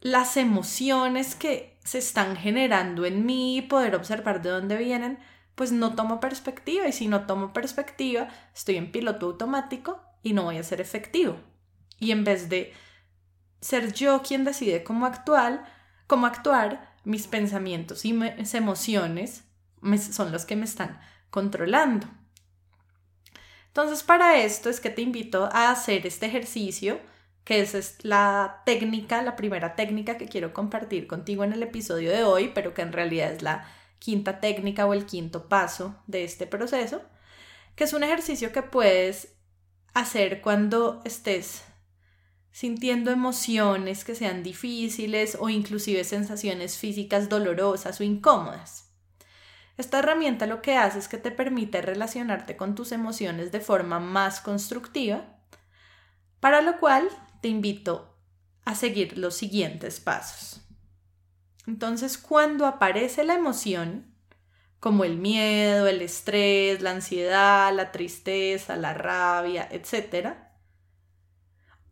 las 0.00 0.36
emociones 0.36 1.34
que 1.34 1.73
se 1.84 1.98
están 1.98 2.36
generando 2.36 3.04
en 3.04 3.24
mí 3.24 3.58
y 3.58 3.62
poder 3.62 3.94
observar 3.94 4.42
de 4.42 4.50
dónde 4.50 4.76
vienen, 4.76 5.18
pues 5.54 5.70
no 5.70 5.94
tomo 5.94 6.18
perspectiva 6.18 6.88
y 6.88 6.92
si 6.92 7.06
no 7.06 7.26
tomo 7.26 7.52
perspectiva 7.52 8.28
estoy 8.54 8.76
en 8.76 8.90
piloto 8.90 9.26
automático 9.26 10.02
y 10.22 10.32
no 10.32 10.44
voy 10.44 10.58
a 10.58 10.64
ser 10.64 10.80
efectivo. 10.80 11.36
Y 12.00 12.10
en 12.10 12.24
vez 12.24 12.48
de 12.48 12.72
ser 13.60 13.92
yo 13.92 14.22
quien 14.22 14.44
decide 14.44 14.82
cómo 14.82 15.06
actuar, 15.06 15.64
cómo 16.06 16.26
actuar, 16.26 16.92
mis 17.04 17.26
pensamientos 17.26 18.04
y 18.04 18.14
mis 18.14 18.54
emociones 18.54 19.44
son 20.10 20.32
los 20.32 20.46
que 20.46 20.56
me 20.56 20.64
están 20.64 20.98
controlando. 21.30 22.06
Entonces, 23.66 24.02
para 24.02 24.38
esto 24.38 24.70
es 24.70 24.80
que 24.80 24.90
te 24.90 25.02
invito 25.02 25.48
a 25.52 25.70
hacer 25.70 26.06
este 26.06 26.26
ejercicio, 26.26 27.00
que 27.44 27.60
es 27.60 27.98
la 28.02 28.62
técnica, 28.64 29.22
la 29.22 29.36
primera 29.36 29.76
técnica 29.76 30.16
que 30.16 30.28
quiero 30.28 30.54
compartir 30.54 31.06
contigo 31.06 31.44
en 31.44 31.52
el 31.52 31.62
episodio 31.62 32.10
de 32.10 32.24
hoy, 32.24 32.50
pero 32.54 32.72
que 32.72 32.82
en 32.82 32.92
realidad 32.92 33.32
es 33.32 33.42
la 33.42 33.68
quinta 33.98 34.40
técnica 34.40 34.86
o 34.86 34.94
el 34.94 35.06
quinto 35.06 35.48
paso 35.48 36.02
de 36.06 36.24
este 36.24 36.46
proceso, 36.46 37.02
que 37.76 37.84
es 37.84 37.92
un 37.92 38.02
ejercicio 38.02 38.52
que 38.52 38.62
puedes 38.62 39.34
hacer 39.92 40.40
cuando 40.40 41.02
estés 41.04 41.64
sintiendo 42.50 43.10
emociones 43.10 44.04
que 44.04 44.14
sean 44.14 44.42
difíciles 44.42 45.36
o 45.40 45.48
inclusive 45.48 46.04
sensaciones 46.04 46.78
físicas 46.78 47.28
dolorosas 47.28 48.00
o 48.00 48.04
incómodas. 48.04 48.92
Esta 49.76 49.98
herramienta 49.98 50.46
lo 50.46 50.62
que 50.62 50.76
hace 50.76 51.00
es 51.00 51.08
que 51.08 51.18
te 51.18 51.32
permite 51.32 51.82
relacionarte 51.82 52.56
con 52.56 52.76
tus 52.76 52.92
emociones 52.92 53.50
de 53.50 53.60
forma 53.60 53.98
más 53.98 54.40
constructiva, 54.40 55.24
para 56.38 56.60
lo 56.60 56.78
cual 56.78 57.08
te 57.44 57.48
invito 57.48 58.16
a 58.64 58.74
seguir 58.74 59.18
los 59.18 59.34
siguientes 59.34 60.00
pasos. 60.00 60.62
Entonces, 61.66 62.16
cuando 62.16 62.64
aparece 62.64 63.22
la 63.22 63.34
emoción, 63.34 64.16
como 64.80 65.04
el 65.04 65.18
miedo, 65.18 65.86
el 65.86 66.00
estrés, 66.00 66.80
la 66.80 66.92
ansiedad, 66.92 67.70
la 67.74 67.92
tristeza, 67.92 68.76
la 68.76 68.94
rabia, 68.94 69.68
etc., 69.70 70.38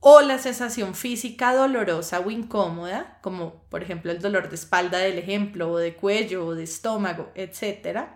o 0.00 0.22
la 0.22 0.38
sensación 0.38 0.94
física 0.94 1.54
dolorosa 1.54 2.20
o 2.20 2.30
incómoda, 2.30 3.18
como 3.20 3.68
por 3.68 3.82
ejemplo 3.82 4.10
el 4.10 4.22
dolor 4.22 4.48
de 4.48 4.54
espalda 4.54 5.00
del 5.00 5.18
ejemplo, 5.18 5.70
o 5.70 5.76
de 5.76 5.94
cuello, 5.94 6.46
o 6.46 6.54
de 6.54 6.64
estómago, 6.64 7.30
etc. 7.34 8.08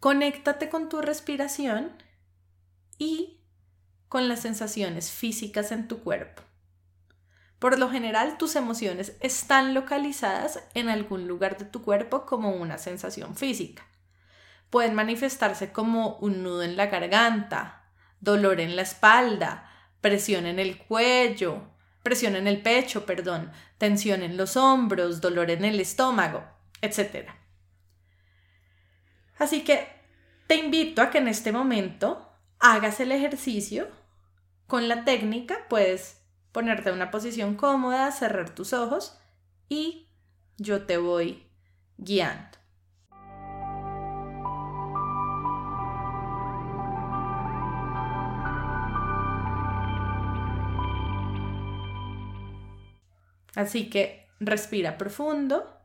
Conéctate 0.00 0.68
con 0.68 0.90
tu 0.90 1.00
respiración 1.00 1.96
y 2.98 3.33
con 4.14 4.28
las 4.28 4.42
sensaciones 4.42 5.10
físicas 5.10 5.72
en 5.72 5.88
tu 5.88 5.98
cuerpo. 5.98 6.40
Por 7.58 7.80
lo 7.80 7.90
general, 7.90 8.38
tus 8.38 8.54
emociones 8.54 9.16
están 9.18 9.74
localizadas 9.74 10.62
en 10.74 10.88
algún 10.88 11.26
lugar 11.26 11.58
de 11.58 11.64
tu 11.64 11.82
cuerpo 11.82 12.24
como 12.24 12.50
una 12.52 12.78
sensación 12.78 13.34
física. 13.34 13.84
Pueden 14.70 14.94
manifestarse 14.94 15.72
como 15.72 16.16
un 16.18 16.44
nudo 16.44 16.62
en 16.62 16.76
la 16.76 16.86
garganta, 16.86 17.90
dolor 18.20 18.60
en 18.60 18.76
la 18.76 18.82
espalda, 18.82 19.68
presión 20.00 20.46
en 20.46 20.60
el 20.60 20.78
cuello, 20.78 21.72
presión 22.04 22.36
en 22.36 22.46
el 22.46 22.62
pecho, 22.62 23.06
perdón, 23.06 23.50
tensión 23.78 24.22
en 24.22 24.36
los 24.36 24.56
hombros, 24.56 25.20
dolor 25.20 25.50
en 25.50 25.64
el 25.64 25.80
estómago, 25.80 26.44
etc. 26.82 27.30
Así 29.40 29.64
que 29.64 29.88
te 30.46 30.54
invito 30.54 31.02
a 31.02 31.10
que 31.10 31.18
en 31.18 31.26
este 31.26 31.50
momento 31.50 32.30
hagas 32.60 33.00
el 33.00 33.10
ejercicio 33.10 34.03
con 34.66 34.88
la 34.88 35.04
técnica, 35.04 35.66
puedes 35.68 36.22
ponerte 36.52 36.88
en 36.88 36.96
una 36.96 37.10
posición 37.10 37.56
cómoda, 37.56 38.10
cerrar 38.12 38.54
tus 38.54 38.72
ojos 38.72 39.18
y 39.68 40.08
yo 40.56 40.86
te 40.86 40.98
voy 40.98 41.46
guiando. 41.96 42.58
Así 53.54 53.88
que 53.88 54.28
respira 54.40 54.98
profundo, 54.98 55.80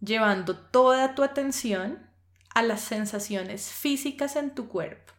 llevando 0.00 0.56
toda 0.56 1.14
tu 1.14 1.22
atención 1.22 2.10
a 2.54 2.62
las 2.62 2.80
sensaciones 2.80 3.72
físicas 3.72 4.36
en 4.36 4.54
tu 4.54 4.68
cuerpo. 4.68 5.12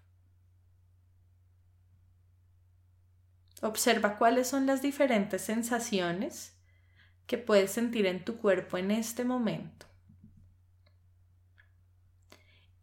Observa 3.61 4.17
cuáles 4.17 4.47
son 4.47 4.65
las 4.65 4.81
diferentes 4.81 5.41
sensaciones 5.41 6.57
que 7.27 7.37
puedes 7.37 7.71
sentir 7.71 8.07
en 8.07 8.25
tu 8.25 8.37
cuerpo 8.37 8.77
en 8.77 8.91
este 8.91 9.23
momento. 9.23 9.85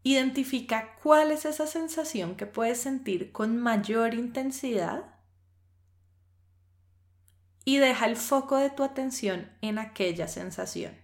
Identifica 0.04 0.94
cuál 1.02 1.32
es 1.32 1.44
esa 1.44 1.66
sensación 1.66 2.36
que 2.36 2.46
puedes 2.46 2.80
sentir 2.80 3.32
con 3.32 3.58
mayor 3.58 4.14
intensidad 4.14 5.18
y 7.64 7.76
deja 7.76 8.06
el 8.06 8.16
foco 8.16 8.56
de 8.56 8.70
tu 8.70 8.84
atención 8.84 9.50
en 9.60 9.78
aquella 9.78 10.28
sensación. 10.28 10.96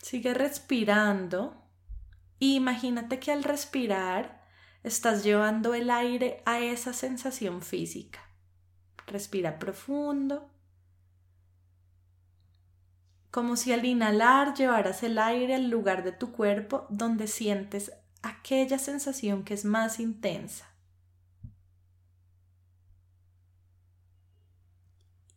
Sigue 0.00 0.32
respirando. 0.32 1.62
Y 2.38 2.56
imagínate 2.56 3.20
que 3.20 3.30
al 3.30 3.44
respirar 3.44 4.39
estás 4.82 5.24
llevando 5.24 5.74
el 5.74 5.90
aire 5.90 6.42
a 6.46 6.60
esa 6.60 6.92
sensación 6.92 7.62
física. 7.62 8.20
Respira 9.06 9.58
profundo. 9.58 10.48
Como 13.30 13.56
si 13.56 13.72
al 13.72 13.84
inhalar 13.84 14.54
llevaras 14.54 15.02
el 15.02 15.18
aire 15.18 15.54
al 15.54 15.70
lugar 15.70 16.02
de 16.02 16.12
tu 16.12 16.32
cuerpo 16.32 16.86
donde 16.88 17.26
sientes 17.26 17.92
aquella 18.22 18.78
sensación 18.78 19.44
que 19.44 19.54
es 19.54 19.64
más 19.64 20.00
intensa. 20.00 20.66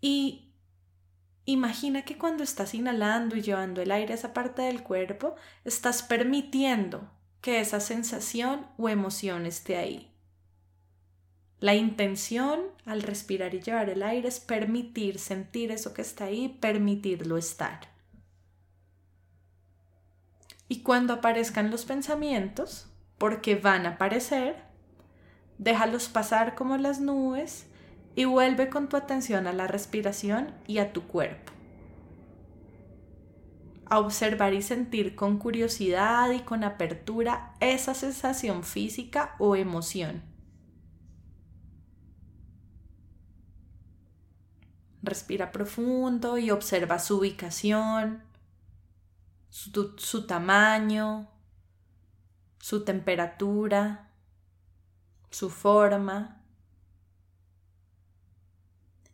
Y 0.01 0.53
imagina 1.45 2.03
que 2.03 2.17
cuando 2.17 2.43
estás 2.43 2.73
inhalando 2.73 3.35
y 3.35 3.41
llevando 3.41 3.81
el 3.81 3.91
aire 3.91 4.13
a 4.13 4.15
esa 4.15 4.33
parte 4.33 4.63
del 4.63 4.83
cuerpo, 4.83 5.35
estás 5.63 6.03
permitiendo 6.03 7.09
que 7.43 7.59
esa 7.59 7.81
sensación 7.81 8.65
o 8.77 8.87
emoción 8.87 9.45
esté 9.45 9.75
ahí. 9.75 10.09
La 11.59 11.75
intención 11.75 12.61
al 12.85 13.01
respirar 13.03 13.53
y 13.53 13.59
llevar 13.59 13.89
el 13.89 14.01
aire 14.01 14.29
es 14.29 14.39
permitir 14.39 15.19
sentir 15.19 15.69
eso 15.69 15.93
que 15.93 16.03
está 16.03 16.23
ahí, 16.23 16.47
permitirlo 16.47 17.37
estar. 17.37 17.89
Y 20.69 20.83
cuando 20.83 21.11
aparezcan 21.11 21.69
los 21.69 21.83
pensamientos, 21.83 22.87
porque 23.17 23.55
van 23.55 23.87
a 23.87 23.95
aparecer, 23.95 24.55
déjalos 25.57 26.07
pasar 26.07 26.55
como 26.55 26.77
las 26.77 27.01
nubes 27.01 27.67
y 28.15 28.23
vuelve 28.23 28.69
con 28.69 28.87
tu 28.87 28.95
atención 28.95 29.47
a 29.47 29.53
la 29.53 29.67
respiración 29.67 30.55
y 30.65 30.77
a 30.77 30.93
tu 30.93 31.03
cuerpo. 31.07 31.51
A 33.93 33.99
observar 33.99 34.55
y 34.55 34.63
sentir 34.63 35.15
con 35.15 35.37
curiosidad 35.37 36.31
y 36.31 36.39
con 36.39 36.63
apertura 36.63 37.53
esa 37.59 37.93
sensación 37.93 38.63
física 38.63 39.35
o 39.37 39.55
emoción. 39.55 40.23
Respira 45.03 45.51
profundo 45.51 46.39
y 46.39 46.49
observa 46.49 46.97
su 46.97 47.19
ubicación, 47.19 48.23
su, 49.49 49.93
su 49.97 50.25
tamaño, 50.25 51.29
su 52.59 52.83
temperatura, 52.83 54.09
su 55.29 55.51
forma. 55.51 56.41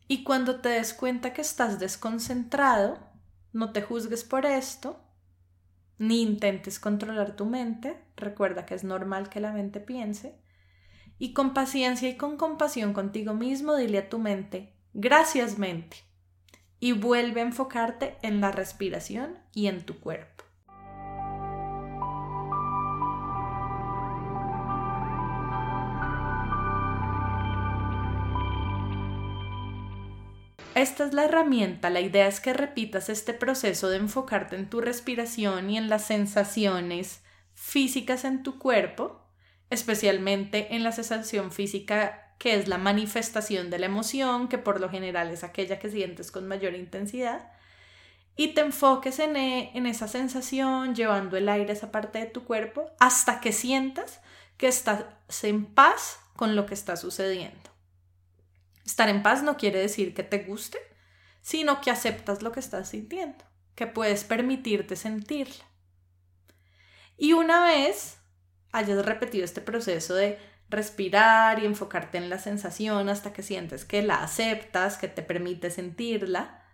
Y 0.08 0.24
cuando 0.24 0.62
te 0.62 0.70
des 0.70 0.94
cuenta 0.94 1.34
que 1.34 1.42
estás 1.42 1.80
desconcentrado, 1.80 3.09
no 3.54 3.72
te 3.72 3.82
juzgues 3.82 4.24
por 4.24 4.46
esto, 4.46 5.00
ni 5.98 6.22
intentes 6.22 6.80
controlar 6.80 7.36
tu 7.36 7.46
mente, 7.46 8.02
recuerda 8.16 8.66
que 8.66 8.76
es 8.76 8.84
normal 8.84 9.30
que 9.30 9.40
la 9.40 9.52
mente 9.52 9.80
piense, 9.80 10.40
y 11.18 11.34
con 11.34 11.54
paciencia 11.54 12.10
y 12.10 12.16
con 12.16 12.38
compasión 12.38 12.94
contigo 12.94 13.34
mismo 13.34 13.76
dile 13.76 13.98
a 14.00 14.10
tu 14.10 14.20
mente, 14.20 14.74
gracias 14.94 15.58
mente, 15.58 15.98
y 16.80 16.94
vuelve 16.94 17.42
a 17.42 17.46
enfocarte 17.46 18.18
en 18.22 18.40
la 18.40 18.52
respiración 18.52 19.38
y 19.54 19.68
en 19.68 19.86
tu 19.86 20.00
cuerpo. 20.00 20.39
Esta 30.80 31.04
es 31.04 31.14
la 31.14 31.26
herramienta, 31.26 31.90
la 31.90 32.00
idea 32.00 32.26
es 32.26 32.40
que 32.40 32.54
repitas 32.54 33.10
este 33.10 33.34
proceso 33.34 33.90
de 33.90 33.98
enfocarte 33.98 34.56
en 34.56 34.70
tu 34.70 34.80
respiración 34.80 35.70
y 35.70 35.78
en 35.78 35.90
las 35.90 36.06
sensaciones 36.06 37.22
físicas 37.54 38.24
en 38.24 38.44
tu 38.44 38.58
cuerpo, 38.58 39.20
especialmente 39.70 40.74
en 40.74 40.84
la 40.84 40.94
sensación 40.94 41.52
física 41.52 42.34
que 42.38 42.56
es 42.56 42.70
la 42.70 42.78
manifestación 42.78 43.70
de 43.70 43.80
la 43.80 43.88
emoción, 43.88 44.48
que 44.48 44.58
por 44.58 44.80
lo 44.80 44.90
general 44.90 45.32
es 45.32 45.44
aquella 45.44 45.80
que 45.80 45.90
sientes 45.90 46.32
con 46.32 46.48
mayor 46.48 46.74
intensidad, 46.76 47.52
y 48.38 48.54
te 48.54 48.62
enfoques 48.62 49.20
en, 49.20 49.36
e, 49.36 49.72
en 49.74 49.86
esa 49.86 50.08
sensación, 50.08 50.96
llevando 50.96 51.36
el 51.36 51.50
aire 51.50 51.72
a 51.72 51.76
esa 51.76 51.92
parte 51.92 52.20
de 52.20 52.28
tu 52.28 52.46
cuerpo, 52.46 52.90
hasta 53.02 53.42
que 53.42 53.52
sientas 53.52 54.22
que 54.56 54.70
estás 54.70 55.04
en 55.44 55.66
paz 55.66 56.22
con 56.38 56.56
lo 56.56 56.66
que 56.66 56.74
está 56.74 56.96
sucediendo. 56.96 57.69
Estar 58.90 59.08
en 59.08 59.22
paz 59.22 59.44
no 59.44 59.56
quiere 59.56 59.78
decir 59.78 60.16
que 60.16 60.24
te 60.24 60.40
guste, 60.40 60.80
sino 61.42 61.80
que 61.80 61.92
aceptas 61.92 62.42
lo 62.42 62.52
que 62.52 62.60
estás 62.60 62.90
sintiendo, 62.90 63.46
que 63.76 63.86
puedes 63.86 64.24
permitirte 64.24 64.96
sentirla. 64.96 65.64
Y 67.16 67.34
una 67.34 67.66
vez 67.66 68.18
hayas 68.72 69.06
repetido 69.06 69.46
este 69.46 69.62
proceso 69.62 70.16
de 70.16 70.40
respirar 70.70 71.62
y 71.62 71.68
enfocarte 71.68 72.18
en 72.18 72.32
la 72.32 72.40
sensación 72.40 73.10
hasta 73.10 73.32
que 73.32 73.44
sientes 73.44 73.86
que 73.86 74.02
la 74.02 74.24
aceptas, 74.24 74.98
que 74.98 75.08
te 75.08 75.22
permite 75.22 75.70
sentirla, 75.70 76.66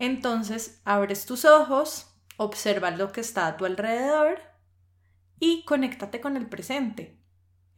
entonces 0.00 0.80
abres 0.84 1.24
tus 1.24 1.44
ojos, 1.44 2.12
observa 2.36 2.90
lo 2.90 3.12
que 3.12 3.20
está 3.20 3.46
a 3.46 3.56
tu 3.56 3.64
alrededor 3.64 4.40
y 5.38 5.64
conéctate 5.66 6.20
con 6.20 6.36
el 6.36 6.48
presente. 6.48 7.19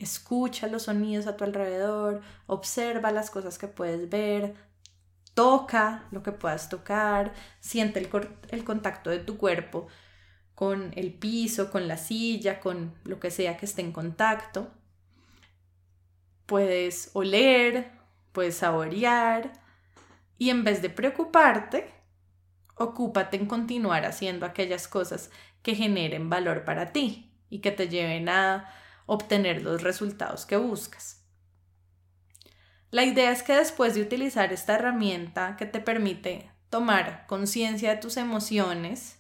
Escucha 0.02 0.66
los 0.66 0.82
sonidos 0.82 1.28
a 1.28 1.36
tu 1.36 1.44
alrededor, 1.44 2.22
observa 2.48 3.12
las 3.12 3.30
cosas 3.30 3.56
que 3.56 3.68
puedes 3.68 4.10
ver, 4.10 4.56
toca 5.32 6.08
lo 6.10 6.24
que 6.24 6.32
puedas 6.32 6.68
tocar, 6.68 7.32
siente 7.60 8.00
el, 8.50 8.64
contacto 8.64 9.10
de 9.10 9.20
tu 9.20 9.38
cuerpo 9.38 9.86
con 10.56 10.92
el 10.96 11.14
piso, 11.14 11.70
con 11.70 11.86
la 11.86 11.96
silla, 11.96 12.58
con 12.58 12.98
lo 13.04 13.20
que 13.20 13.30
sea 13.30 13.56
que 13.56 13.66
esté 13.66 13.82
en 13.82 13.92
contacto. 13.92 14.72
Puedes 16.46 17.10
oler, 17.12 17.92
puedes 18.32 18.56
saborear 18.56 19.52
y 20.36 20.50
en 20.50 20.64
vez 20.64 20.82
de 20.82 20.90
preocuparte, 20.90 21.94
ocúpate 22.74 23.36
en 23.36 23.46
continuar 23.46 24.04
haciendo 24.04 24.46
aquellas 24.46 24.88
cosas 24.88 25.30
que 25.62 25.76
generen 25.76 26.28
valor 26.28 26.64
para 26.64 26.92
ti 26.92 27.32
y 27.50 27.60
que 27.60 27.70
te 27.70 27.88
lleven 27.88 28.28
a 28.28 28.81
obtener 29.06 29.62
los 29.62 29.82
resultados 29.82 30.46
que 30.46 30.56
buscas. 30.56 31.24
La 32.90 33.04
idea 33.04 33.30
es 33.30 33.42
que 33.42 33.54
después 33.54 33.94
de 33.94 34.02
utilizar 34.02 34.52
esta 34.52 34.74
herramienta 34.74 35.56
que 35.56 35.66
te 35.66 35.80
permite 35.80 36.50
tomar 36.68 37.26
conciencia 37.26 37.90
de 37.90 37.96
tus 37.96 38.16
emociones, 38.16 39.18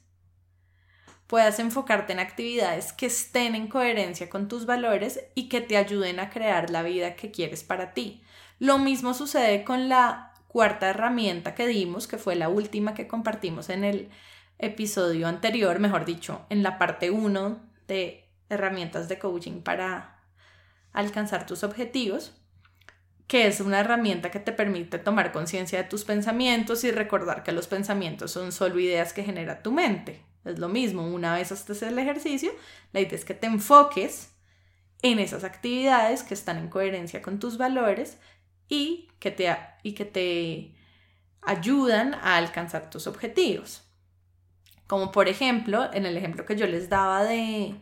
puedas 1.26 1.58
enfocarte 1.58 2.12
en 2.12 2.18
actividades 2.18 2.92
que 2.92 3.06
estén 3.06 3.54
en 3.54 3.68
coherencia 3.68 4.28
con 4.28 4.48
tus 4.48 4.66
valores 4.66 5.20
y 5.34 5.48
que 5.48 5.62
te 5.62 5.78
ayuden 5.78 6.20
a 6.20 6.28
crear 6.28 6.68
la 6.68 6.82
vida 6.82 7.16
que 7.16 7.30
quieres 7.30 7.64
para 7.64 7.94
ti. 7.94 8.22
Lo 8.58 8.78
mismo 8.78 9.14
sucede 9.14 9.64
con 9.64 9.88
la 9.88 10.34
cuarta 10.48 10.90
herramienta 10.90 11.54
que 11.54 11.66
dimos, 11.66 12.06
que 12.06 12.18
fue 12.18 12.36
la 12.36 12.50
última 12.50 12.92
que 12.92 13.08
compartimos 13.08 13.70
en 13.70 13.84
el 13.84 14.10
episodio 14.58 15.26
anterior, 15.26 15.78
mejor 15.78 16.04
dicho, 16.04 16.44
en 16.50 16.62
la 16.62 16.78
parte 16.78 17.10
1 17.10 17.60
de 17.88 18.21
herramientas 18.52 19.08
de 19.08 19.18
coaching 19.18 19.62
para 19.62 20.20
alcanzar 20.92 21.46
tus 21.46 21.64
objetivos, 21.64 22.32
que 23.26 23.46
es 23.46 23.60
una 23.60 23.80
herramienta 23.80 24.30
que 24.30 24.40
te 24.40 24.52
permite 24.52 24.98
tomar 24.98 25.32
conciencia 25.32 25.82
de 25.82 25.88
tus 25.88 26.04
pensamientos 26.04 26.84
y 26.84 26.90
recordar 26.90 27.42
que 27.42 27.52
los 27.52 27.66
pensamientos 27.66 28.30
son 28.30 28.52
solo 28.52 28.78
ideas 28.78 29.12
que 29.12 29.24
genera 29.24 29.62
tu 29.62 29.72
mente. 29.72 30.22
Es 30.44 30.58
lo 30.58 30.68
mismo, 30.68 31.06
una 31.06 31.34
vez 31.34 31.52
haces 31.52 31.82
el 31.82 31.98
ejercicio, 31.98 32.52
la 32.92 33.00
idea 33.00 33.14
es 33.14 33.24
que 33.24 33.34
te 33.34 33.46
enfoques 33.46 34.32
en 35.02 35.18
esas 35.18 35.44
actividades 35.44 36.22
que 36.22 36.34
están 36.34 36.58
en 36.58 36.68
coherencia 36.68 37.22
con 37.22 37.38
tus 37.38 37.58
valores 37.58 38.18
y 38.68 39.08
que 39.18 39.30
te, 39.30 39.54
y 39.82 39.94
que 39.94 40.04
te 40.04 40.74
ayudan 41.42 42.14
a 42.14 42.36
alcanzar 42.36 42.90
tus 42.90 43.06
objetivos. 43.06 43.82
Como 44.86 45.10
por 45.10 45.28
ejemplo, 45.28 45.92
en 45.92 46.06
el 46.06 46.16
ejemplo 46.16 46.44
que 46.44 46.56
yo 46.56 46.66
les 46.66 46.88
daba 46.88 47.24
de, 47.24 47.74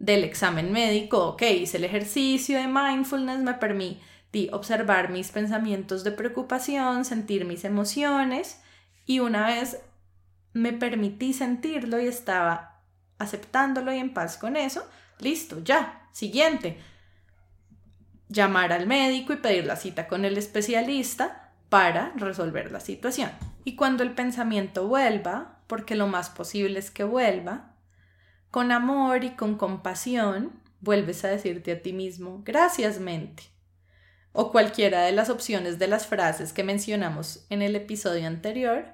del 0.00 0.24
examen 0.24 0.72
médico, 0.72 1.28
ok, 1.28 1.42
hice 1.42 1.76
el 1.76 1.84
ejercicio 1.84 2.58
de 2.58 2.66
mindfulness, 2.66 3.40
me 3.40 3.52
permití 3.54 4.48
observar 4.50 5.10
mis 5.10 5.30
pensamientos 5.30 6.04
de 6.04 6.10
preocupación, 6.10 7.04
sentir 7.04 7.44
mis 7.44 7.64
emociones 7.64 8.62
y 9.04 9.20
una 9.20 9.46
vez 9.46 9.78
me 10.54 10.72
permití 10.72 11.34
sentirlo 11.34 12.00
y 12.00 12.06
estaba 12.06 12.80
aceptándolo 13.18 13.92
y 13.92 13.98
en 13.98 14.14
paz 14.14 14.38
con 14.38 14.56
eso, 14.56 14.88
listo, 15.18 15.62
ya, 15.62 16.08
siguiente. 16.12 16.78
Llamar 18.30 18.72
al 18.72 18.86
médico 18.86 19.34
y 19.34 19.36
pedir 19.36 19.66
la 19.66 19.76
cita 19.76 20.08
con 20.08 20.24
el 20.24 20.38
especialista 20.38 21.52
para 21.68 22.12
resolver 22.16 22.72
la 22.72 22.80
situación. 22.80 23.30
Y 23.64 23.76
cuando 23.76 24.02
el 24.02 24.12
pensamiento 24.12 24.88
vuelva, 24.88 25.58
porque 25.66 25.94
lo 25.94 26.06
más 26.06 26.30
posible 26.30 26.78
es 26.78 26.90
que 26.90 27.04
vuelva, 27.04 27.69
con 28.50 28.72
amor 28.72 29.24
y 29.24 29.30
con 29.30 29.56
compasión, 29.56 30.52
vuelves 30.80 31.24
a 31.24 31.28
decirte 31.28 31.72
a 31.72 31.82
ti 31.82 31.92
mismo, 31.92 32.42
gracias 32.44 32.98
mente. 32.98 33.44
O 34.32 34.50
cualquiera 34.52 35.02
de 35.02 35.12
las 35.12 35.30
opciones 35.30 35.78
de 35.78 35.88
las 35.88 36.06
frases 36.06 36.52
que 36.52 36.64
mencionamos 36.64 37.46
en 37.50 37.62
el 37.62 37.74
episodio 37.76 38.26
anterior 38.26 38.86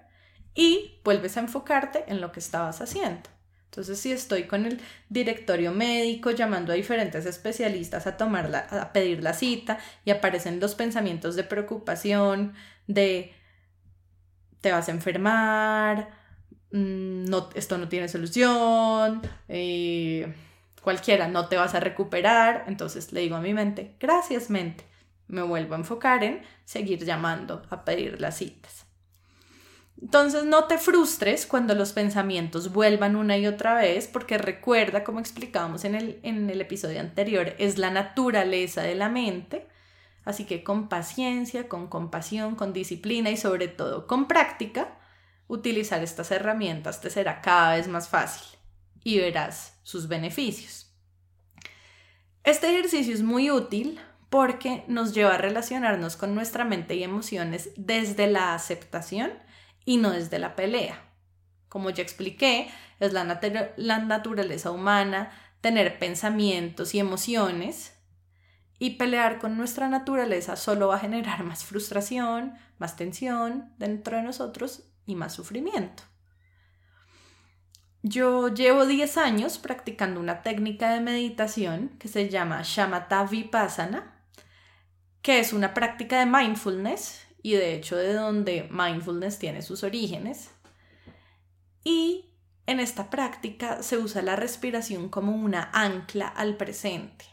y 0.54 1.00
vuelves 1.04 1.36
a 1.36 1.40
enfocarte 1.40 2.04
en 2.08 2.20
lo 2.20 2.32
que 2.32 2.40
estabas 2.40 2.80
haciendo. 2.80 3.28
Entonces, 3.66 4.00
si 4.00 4.10
estoy 4.10 4.44
con 4.44 4.64
el 4.64 4.80
directorio 5.10 5.70
médico 5.70 6.30
llamando 6.30 6.72
a 6.72 6.76
diferentes 6.76 7.26
especialistas 7.26 8.06
a 8.06 8.16
a 8.16 8.92
pedir 8.92 9.22
la 9.22 9.34
cita 9.34 9.78
y 10.04 10.10
aparecen 10.10 10.60
los 10.60 10.74
pensamientos 10.74 11.36
de 11.36 11.44
preocupación, 11.44 12.54
de 12.86 13.34
te 14.62 14.72
vas 14.72 14.88
a 14.88 14.92
enfermar, 14.92 16.08
no, 16.70 17.50
esto 17.54 17.78
no 17.78 17.88
tiene 17.88 18.08
solución, 18.08 19.22
eh, 19.48 20.34
cualquiera, 20.82 21.28
no 21.28 21.48
te 21.48 21.56
vas 21.56 21.74
a 21.74 21.80
recuperar. 21.80 22.64
Entonces 22.66 23.12
le 23.12 23.20
digo 23.20 23.36
a 23.36 23.40
mi 23.40 23.54
mente, 23.54 23.94
gracias 24.00 24.50
mente, 24.50 24.84
me 25.28 25.42
vuelvo 25.42 25.74
a 25.74 25.78
enfocar 25.78 26.24
en 26.24 26.42
seguir 26.64 27.04
llamando 27.04 27.62
a 27.70 27.84
pedir 27.84 28.20
las 28.20 28.38
citas. 28.38 28.86
Entonces 30.00 30.44
no 30.44 30.64
te 30.64 30.76
frustres 30.76 31.46
cuando 31.46 31.74
los 31.74 31.92
pensamientos 31.92 32.72
vuelvan 32.72 33.16
una 33.16 33.38
y 33.38 33.46
otra 33.46 33.74
vez, 33.74 34.08
porque 34.08 34.36
recuerda, 34.36 35.04
como 35.04 35.20
explicábamos 35.20 35.84
en 35.84 35.94
el, 35.94 36.20
en 36.22 36.50
el 36.50 36.60
episodio 36.60 37.00
anterior, 37.00 37.54
es 37.58 37.78
la 37.78 37.90
naturaleza 37.90 38.82
de 38.82 38.94
la 38.94 39.08
mente. 39.08 39.66
Así 40.24 40.44
que 40.44 40.62
con 40.62 40.88
paciencia, 40.88 41.68
con 41.68 41.86
compasión, 41.86 42.56
con 42.56 42.72
disciplina 42.72 43.30
y 43.30 43.36
sobre 43.36 43.68
todo 43.68 44.06
con 44.06 44.28
práctica, 44.28 44.95
utilizar 45.48 46.02
estas 46.02 46.30
herramientas 46.30 47.00
te 47.00 47.10
será 47.10 47.40
cada 47.40 47.76
vez 47.76 47.88
más 47.88 48.08
fácil 48.08 48.58
y 49.02 49.18
verás 49.18 49.78
sus 49.82 50.08
beneficios. 50.08 50.92
Este 52.42 52.70
ejercicio 52.70 53.14
es 53.14 53.22
muy 53.22 53.50
útil 53.50 54.00
porque 54.30 54.84
nos 54.88 55.14
lleva 55.14 55.34
a 55.34 55.38
relacionarnos 55.38 56.16
con 56.16 56.34
nuestra 56.34 56.64
mente 56.64 56.94
y 56.94 57.02
emociones 57.02 57.70
desde 57.76 58.26
la 58.26 58.54
aceptación 58.54 59.32
y 59.84 59.98
no 59.98 60.10
desde 60.10 60.38
la 60.38 60.56
pelea. 60.56 61.00
Como 61.68 61.90
ya 61.90 62.02
expliqué, 62.02 62.68
es 63.00 63.12
la, 63.12 63.24
naturaleza 63.24 64.70
humana 64.70 65.30
tener 65.60 65.98
pensamientos 65.98 66.94
y 66.94 66.98
emociones 66.98 67.94
y 68.78 68.90
pelear 68.90 69.38
con 69.38 69.56
nuestra 69.56 69.88
naturaleza 69.88 70.56
solo 70.56 70.88
va 70.88 70.96
a 70.96 71.00
generar 71.00 71.44
más 71.44 71.64
frustración, 71.64 72.54
más 72.78 72.96
tensión 72.96 73.72
dentro 73.78 74.16
de 74.16 74.22
nosotros 74.22 74.84
y 75.06 75.14
más 75.14 75.34
sufrimiento. 75.34 76.02
Yo 78.02 78.48
llevo 78.54 78.86
10 78.86 79.16
años 79.16 79.58
practicando 79.58 80.20
una 80.20 80.42
técnica 80.42 80.92
de 80.92 81.00
meditación 81.00 81.90
que 81.98 82.08
se 82.08 82.28
llama 82.28 82.62
Shamatha 82.62 83.24
Vipassana, 83.24 84.22
que 85.22 85.40
es 85.40 85.52
una 85.52 85.74
práctica 85.74 86.20
de 86.20 86.26
mindfulness 86.26 87.26
y 87.42 87.54
de 87.54 87.74
hecho 87.74 87.96
de 87.96 88.12
donde 88.12 88.68
mindfulness 88.70 89.40
tiene 89.40 89.62
sus 89.62 89.82
orígenes. 89.82 90.50
Y 91.82 92.32
en 92.66 92.78
esta 92.78 93.10
práctica 93.10 93.82
se 93.82 93.98
usa 93.98 94.22
la 94.22 94.36
respiración 94.36 95.08
como 95.08 95.34
una 95.34 95.70
ancla 95.72 96.28
al 96.28 96.56
presente. 96.56 97.24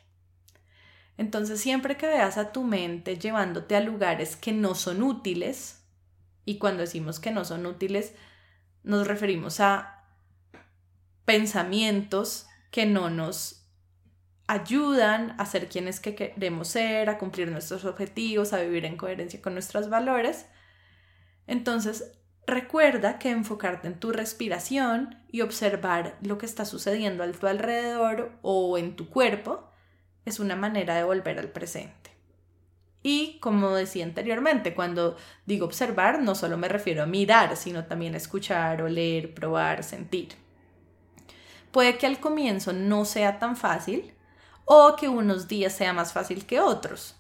Entonces 1.18 1.60
siempre 1.62 1.98
que 1.98 2.08
veas 2.08 2.38
a 2.38 2.52
tu 2.52 2.64
mente 2.64 3.18
llevándote 3.18 3.76
a 3.76 3.82
lugares 3.82 4.36
que 4.36 4.52
no 4.52 4.74
son 4.74 5.04
útiles, 5.04 5.83
y 6.45 6.58
cuando 6.58 6.82
decimos 6.82 7.19
que 7.19 7.32
no 7.32 7.45
son 7.45 7.65
útiles, 7.65 8.13
nos 8.84 9.08
referimos 9.08 9.60
a 9.60 10.03
pensamientos 11.25 12.47
que 12.71 12.86
no 12.86 13.10
nos 13.10 13.63
ayudan 14.47 15.36
a 15.39 15.45
ser 15.45 15.69
quienes 15.69 15.99
que 15.99 16.15
queremos 16.15 16.67
ser, 16.67 17.10
a 17.10 17.17
cumplir 17.17 17.49
nuestros 17.49 17.86
objetivos, 17.86 18.53
a 18.53 18.62
vivir 18.62 18.86
en 18.86 18.97
coherencia 18.97 19.41
con 19.41 19.53
nuestros 19.53 19.89
valores. 19.89 20.45
Entonces, 21.47 22.19
recuerda 22.45 23.19
que 23.19 23.29
enfocarte 23.32 23.88
en 23.88 23.99
tu 23.99 24.12
respiración 24.12 25.23
y 25.29 25.41
observar 25.41 26.17
lo 26.21 26.38
que 26.38 26.45
está 26.45 26.65
sucediendo 26.65 27.23
a 27.23 27.32
tu 27.32 27.47
alrededor 27.47 28.38
o 28.41 28.77
en 28.77 28.95
tu 28.95 29.10
cuerpo 29.10 29.69
es 30.25 30.39
una 30.39 30.56
manera 30.56 30.95
de 30.95 31.03
volver 31.03 31.39
al 31.39 31.49
presente. 31.49 32.12
Y 33.04 33.38
como 33.39 33.72
decía 33.72 34.06
anteriormente, 34.06 34.74
cuando 34.74 35.18
digo 35.46 35.66
observar, 35.66 36.22
no 36.22 36.36
solo 36.36 36.58
me 36.58 36.70
refiero 36.70 37.04
a 37.04 37.06
mirar, 37.06 37.58
sino 37.58 37.86
también 37.86 38.13
a 38.13 38.18
escuchar, 38.18 38.82
oler, 38.82 39.34
probar, 39.34 39.84
sentir. 39.84 40.30
Puede 41.72 41.98
que 41.98 42.08
al 42.08 42.20
comienzo 42.20 42.72
no 42.72 43.04
sea 43.04 43.39
tan 43.39 43.58
fácil, 43.58 44.13
o 44.66 44.96
que 44.96 45.10
unos 45.10 45.50
días 45.50 45.74
sea 45.74 45.92
más 45.92 46.13
fácil 46.13 46.46
que 46.46 46.62
otros. 46.62 47.16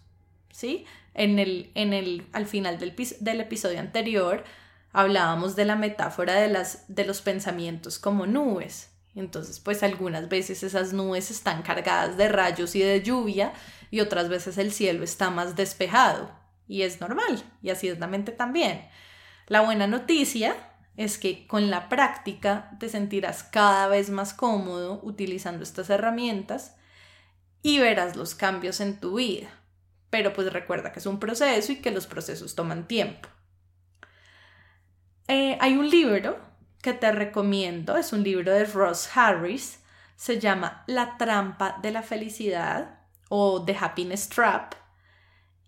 ¿Sí? 0.51 0.85
En 1.13 1.37
el, 1.37 1.71
en 1.75 1.93
el, 1.93 2.27
al 2.31 2.45
final 2.45 2.79
del, 2.79 2.95
del 3.19 3.41
episodio 3.41 3.79
anterior 3.79 4.43
hablábamos 4.93 5.55
de 5.55 5.65
la 5.65 5.75
metáfora 5.75 6.35
de, 6.35 6.47
las, 6.47 6.85
de 6.87 7.05
los 7.05 7.21
pensamientos 7.21 7.99
como 7.99 8.25
nubes. 8.25 8.91
Entonces, 9.15 9.59
pues 9.59 9.83
algunas 9.83 10.29
veces 10.29 10.63
esas 10.63 10.93
nubes 10.93 11.29
están 11.29 11.61
cargadas 11.61 12.17
de 12.17 12.29
rayos 12.29 12.75
y 12.75 12.79
de 12.79 13.01
lluvia 13.03 13.53
y 13.93 14.01
otras 14.01 14.27
veces 14.27 14.57
el 14.57 14.71
cielo 14.71 15.03
está 15.03 15.29
más 15.29 15.55
despejado. 15.55 16.31
Y 16.67 16.81
es 16.81 16.99
normal, 16.99 17.43
y 17.61 17.69
así 17.69 17.89
es 17.89 17.99
la 17.99 18.07
mente 18.07 18.31
también. 18.31 18.89
La 19.45 19.61
buena 19.61 19.85
noticia 19.85 20.55
es 20.97 21.19
que 21.19 21.45
con 21.45 21.69
la 21.69 21.89
práctica 21.89 22.71
te 22.79 22.89
sentirás 22.89 23.43
cada 23.43 23.87
vez 23.87 24.09
más 24.09 24.33
cómodo 24.33 24.99
utilizando 25.03 25.61
estas 25.61 25.91
herramientas 25.91 26.75
y 27.61 27.77
verás 27.77 28.15
los 28.15 28.33
cambios 28.33 28.79
en 28.79 28.99
tu 28.99 29.17
vida. 29.17 29.51
Pero 30.09 30.33
pues 30.33 30.51
recuerda 30.51 30.91
que 30.91 30.97
es 30.97 31.05
un 31.05 31.19
proceso 31.19 31.71
y 31.71 31.75
que 31.75 31.91
los 31.91 32.07
procesos 32.07 32.55
toman 32.55 32.87
tiempo. 32.87 33.29
Eh, 35.27 35.55
hay 35.61 35.75
un 35.75 35.87
libro 35.87 36.39
que 36.81 36.93
te 36.93 37.11
recomiendo, 37.11 37.95
es 37.95 38.11
un 38.11 38.23
libro 38.23 38.53
de 38.53 38.65
Ross 38.65 39.07
Harris, 39.15 39.81
se 40.15 40.39
llama 40.39 40.83
La 40.87 41.15
trampa 41.19 41.77
de 41.83 41.91
la 41.91 42.01
felicidad 42.01 43.02
o 43.35 43.65
The 43.65 43.75
Happiness 43.79 44.29
Trap. 44.29 44.75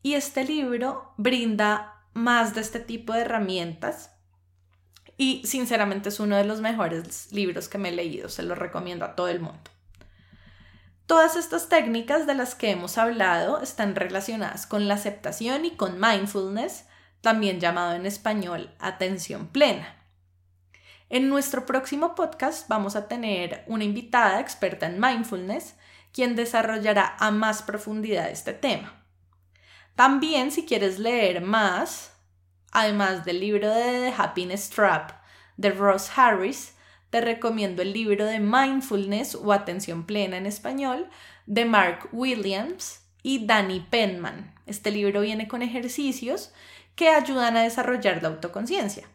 Y 0.03 0.13
este 0.13 0.43
libro 0.43 1.13
brinda 1.17 2.03
más 2.13 2.53
de 2.53 2.61
este 2.61 2.79
tipo 2.79 3.11
de 3.11 3.21
herramientas 3.21 4.11
y 5.17 5.41
sinceramente 5.47 6.09
es 6.09 6.19
uno 6.19 6.37
de 6.37 6.45
los 6.45 6.61
mejores 6.61 7.31
libros 7.31 7.67
que 7.67 7.79
me 7.79 7.89
he 7.89 7.91
leído, 7.91 8.29
se 8.29 8.43
lo 8.43 8.53
recomiendo 8.53 9.03
a 9.03 9.15
todo 9.15 9.29
el 9.29 9.39
mundo. 9.39 9.71
Todas 11.07 11.35
estas 11.35 11.67
técnicas 11.67 12.27
de 12.27 12.35
las 12.35 12.53
que 12.53 12.69
hemos 12.69 12.99
hablado 12.99 13.59
están 13.59 13.95
relacionadas 13.95 14.67
con 14.67 14.87
la 14.87 14.93
aceptación 14.93 15.65
y 15.65 15.71
con 15.71 15.99
mindfulness, 15.99 16.85
también 17.21 17.59
llamado 17.59 17.95
en 17.95 18.05
español 18.05 18.69
atención 18.77 19.47
plena. 19.47 19.95
En 21.09 21.29
nuestro 21.29 21.65
próximo 21.65 22.13
podcast 22.13 22.69
vamos 22.69 22.95
a 22.95 23.07
tener 23.07 23.63
una 23.65 23.85
invitada 23.85 24.39
experta 24.39 24.85
en 24.85 24.99
mindfulness, 24.99 25.73
quien 26.15 26.37
desarrollará 26.37 27.17
a 27.19 27.29
más 27.29 27.61
profundidad 27.61 28.29
este 28.29 28.53
tema. 28.53 29.03
También 29.95 30.49
si 30.49 30.65
quieres 30.65 30.97
leer 30.97 31.41
más, 31.41 32.13
además 32.71 33.25
del 33.25 33.41
libro 33.41 33.69
de 33.69 33.83
The 33.99 34.13
Happiness 34.17 34.69
Trap 34.69 35.11
de 35.57 35.71
Ross 35.71 36.09
Harris, 36.15 36.73
te 37.09 37.19
recomiendo 37.19 37.81
el 37.81 37.91
libro 37.91 38.25
de 38.25 38.39
Mindfulness 38.39 39.35
o 39.35 39.51
Atención 39.51 40.05
Plena 40.05 40.37
en 40.37 40.45
español 40.45 41.09
de 41.47 41.65
Mark 41.65 42.07
Williams 42.13 43.01
y 43.21 43.45
Danny 43.45 43.81
Penman. 43.81 44.55
Este 44.67 44.91
libro 44.91 45.19
viene 45.19 45.49
con 45.49 45.63
ejercicios 45.63 46.53
que 46.95 47.09
ayudan 47.09 47.57
a 47.57 47.63
desarrollar 47.63 48.23
la 48.23 48.29
autoconciencia. 48.29 49.05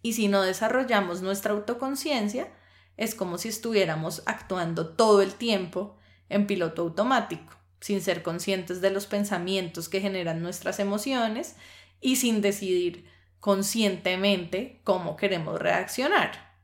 Y 0.00 0.12
si 0.12 0.28
no 0.28 0.42
desarrollamos 0.42 1.22
nuestra 1.22 1.54
autoconciencia, 1.54 2.52
es 2.98 3.14
como 3.14 3.38
si 3.38 3.48
estuviéramos 3.48 4.22
actuando 4.26 4.88
todo 4.88 5.22
el 5.22 5.32
tiempo 5.32 5.96
en 6.28 6.46
piloto 6.46 6.82
automático, 6.82 7.54
sin 7.80 8.02
ser 8.02 8.22
conscientes 8.22 8.82
de 8.82 8.90
los 8.90 9.06
pensamientos 9.06 9.88
que 9.88 10.00
generan 10.02 10.42
nuestras 10.42 10.80
emociones 10.80 11.56
y 12.00 12.16
sin 12.16 12.42
decidir 12.42 13.08
conscientemente 13.40 14.80
cómo 14.84 15.16
queremos 15.16 15.60
reaccionar. 15.60 16.56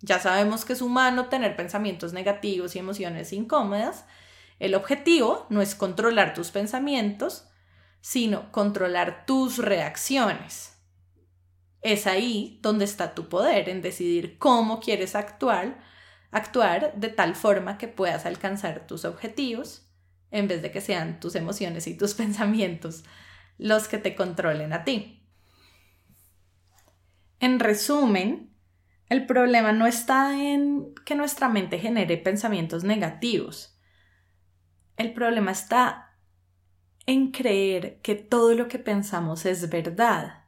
Ya 0.00 0.18
sabemos 0.18 0.64
que 0.64 0.74
es 0.74 0.82
humano 0.82 1.26
tener 1.26 1.56
pensamientos 1.56 2.12
negativos 2.12 2.76
y 2.76 2.80
emociones 2.80 3.32
incómodas. 3.32 4.04
El 4.58 4.74
objetivo 4.74 5.46
no 5.50 5.62
es 5.62 5.74
controlar 5.74 6.34
tus 6.34 6.50
pensamientos, 6.50 7.48
sino 8.00 8.50
controlar 8.50 9.24
tus 9.24 9.58
reacciones. 9.58 10.75
Es 11.82 12.06
ahí 12.06 12.58
donde 12.62 12.84
está 12.84 13.14
tu 13.14 13.28
poder 13.28 13.68
en 13.68 13.82
decidir 13.82 14.38
cómo 14.38 14.80
quieres 14.80 15.14
actuar, 15.14 15.78
actuar 16.30 16.94
de 16.96 17.08
tal 17.08 17.34
forma 17.36 17.78
que 17.78 17.88
puedas 17.88 18.26
alcanzar 18.26 18.86
tus 18.86 19.04
objetivos 19.04 19.88
en 20.30 20.48
vez 20.48 20.62
de 20.62 20.70
que 20.70 20.80
sean 20.80 21.20
tus 21.20 21.34
emociones 21.34 21.86
y 21.86 21.96
tus 21.96 22.14
pensamientos 22.22 23.04
los 23.58 23.88
que 23.88 23.98
te 23.98 24.14
controlen 24.14 24.72
a 24.72 24.84
ti. 24.84 25.22
En 27.40 27.60
resumen, 27.60 28.50
el 29.08 29.26
problema 29.26 29.72
no 29.72 29.86
está 29.86 30.40
en 30.40 30.94
que 31.04 31.14
nuestra 31.14 31.48
mente 31.48 31.78
genere 31.78 32.16
pensamientos 32.16 32.82
negativos. 32.82 33.78
El 34.96 35.12
problema 35.12 35.52
está 35.52 36.18
en 37.06 37.30
creer 37.30 38.00
que 38.02 38.14
todo 38.14 38.54
lo 38.54 38.68
que 38.68 38.78
pensamos 38.78 39.46
es 39.46 39.70
verdad. 39.70 40.45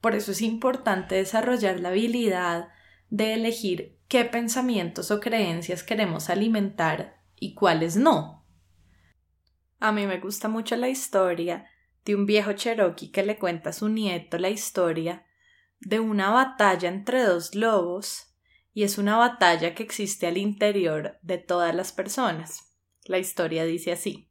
Por 0.00 0.14
eso 0.14 0.32
es 0.32 0.42
importante 0.42 1.16
desarrollar 1.16 1.80
la 1.80 1.88
habilidad 1.88 2.68
de 3.10 3.34
elegir 3.34 3.98
qué 4.08 4.24
pensamientos 4.24 5.10
o 5.10 5.20
creencias 5.20 5.82
queremos 5.82 6.30
alimentar 6.30 7.22
y 7.38 7.54
cuáles 7.54 7.96
no. 7.96 8.46
A 9.80 9.92
mí 9.92 10.06
me 10.06 10.18
gusta 10.18 10.48
mucho 10.48 10.76
la 10.76 10.88
historia 10.88 11.66
de 12.04 12.14
un 12.14 12.26
viejo 12.26 12.52
cherokee 12.52 13.10
que 13.10 13.22
le 13.22 13.38
cuenta 13.38 13.70
a 13.70 13.72
su 13.72 13.88
nieto 13.88 14.38
la 14.38 14.50
historia 14.50 15.26
de 15.80 16.00
una 16.00 16.30
batalla 16.30 16.88
entre 16.88 17.22
dos 17.22 17.54
lobos 17.54 18.34
y 18.72 18.82
es 18.82 18.98
una 18.98 19.16
batalla 19.16 19.74
que 19.74 19.82
existe 19.82 20.26
al 20.26 20.36
interior 20.36 21.18
de 21.22 21.38
todas 21.38 21.74
las 21.74 21.92
personas. 21.92 22.76
La 23.04 23.18
historia 23.18 23.64
dice 23.64 23.92
así. 23.92 24.28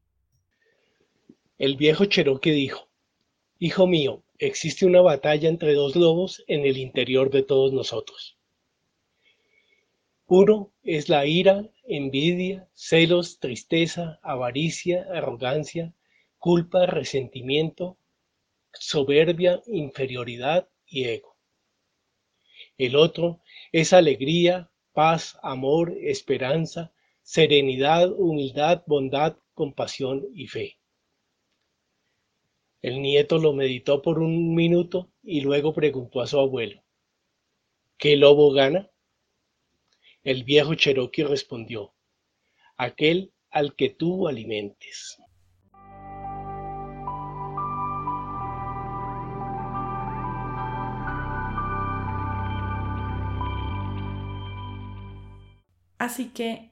El 1.57 1.75
viejo 1.75 2.05
Cherokee 2.05 2.51
dijo, 2.51 2.89
Hijo 3.59 3.87
mío, 3.87 4.23
existe 4.39 4.85
una 4.85 5.01
batalla 5.01 5.49
entre 5.49 5.73
dos 5.73 5.95
lobos 5.95 6.43
en 6.47 6.65
el 6.65 6.77
interior 6.77 7.29
de 7.31 7.43
todos 7.43 7.73
nosotros. 7.73 8.37
Uno 10.25 10.73
es 10.83 11.07
la 11.09 11.25
ira, 11.25 11.69
envidia, 11.85 12.67
celos, 12.73 13.39
tristeza, 13.39 14.19
avaricia, 14.21 15.07
arrogancia, 15.13 15.93
culpa, 16.37 16.85
resentimiento, 16.85 17.97
soberbia, 18.73 19.61
inferioridad 19.67 20.67
y 20.85 21.05
ego. 21.05 21.37
El 22.77 22.95
otro 22.95 23.41
es 23.71 23.93
alegría, 23.93 24.69
paz, 24.93 25.39
amor, 25.41 25.95
esperanza, 25.99 26.91
serenidad, 27.21 28.11
humildad, 28.11 28.83
bondad, 28.85 29.37
compasión 29.53 30.25
y 30.33 30.47
fe. 30.47 30.77
El 32.81 33.01
nieto 33.01 33.39
lo 33.39 33.53
meditó 33.53 34.01
por 34.01 34.19
un 34.19 34.53
minuto 34.53 35.11
y 35.23 35.41
luego 35.41 35.73
preguntó 35.73 36.21
a 36.21 36.27
su 36.27 36.39
abuelo, 36.39 36.83
¿qué 37.97 38.15
lobo 38.15 38.51
gana? 38.51 38.91
El 40.23 40.43
viejo 40.43 40.75
Cherokee 40.75 41.23
respondió, 41.23 41.95
aquel 42.75 43.33
al 43.49 43.75
que 43.75 43.89
tú 43.89 44.27
alimentes. 44.27 45.17
Así 55.97 56.29
que 56.29 56.66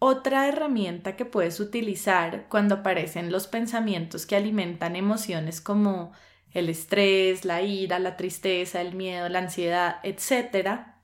otra 0.00 0.48
herramienta 0.48 1.14
que 1.14 1.26
puedes 1.26 1.60
utilizar 1.60 2.48
cuando 2.48 2.76
aparecen 2.76 3.30
los 3.30 3.46
pensamientos 3.46 4.24
que 4.26 4.34
alimentan 4.34 4.96
emociones 4.96 5.60
como 5.60 6.12
el 6.52 6.70
estrés, 6.70 7.44
la 7.44 7.62
ira, 7.62 7.98
la 7.98 8.16
tristeza, 8.16 8.80
el 8.80 8.94
miedo, 8.94 9.28
la 9.28 9.40
ansiedad, 9.40 10.00
etc., 10.02 10.96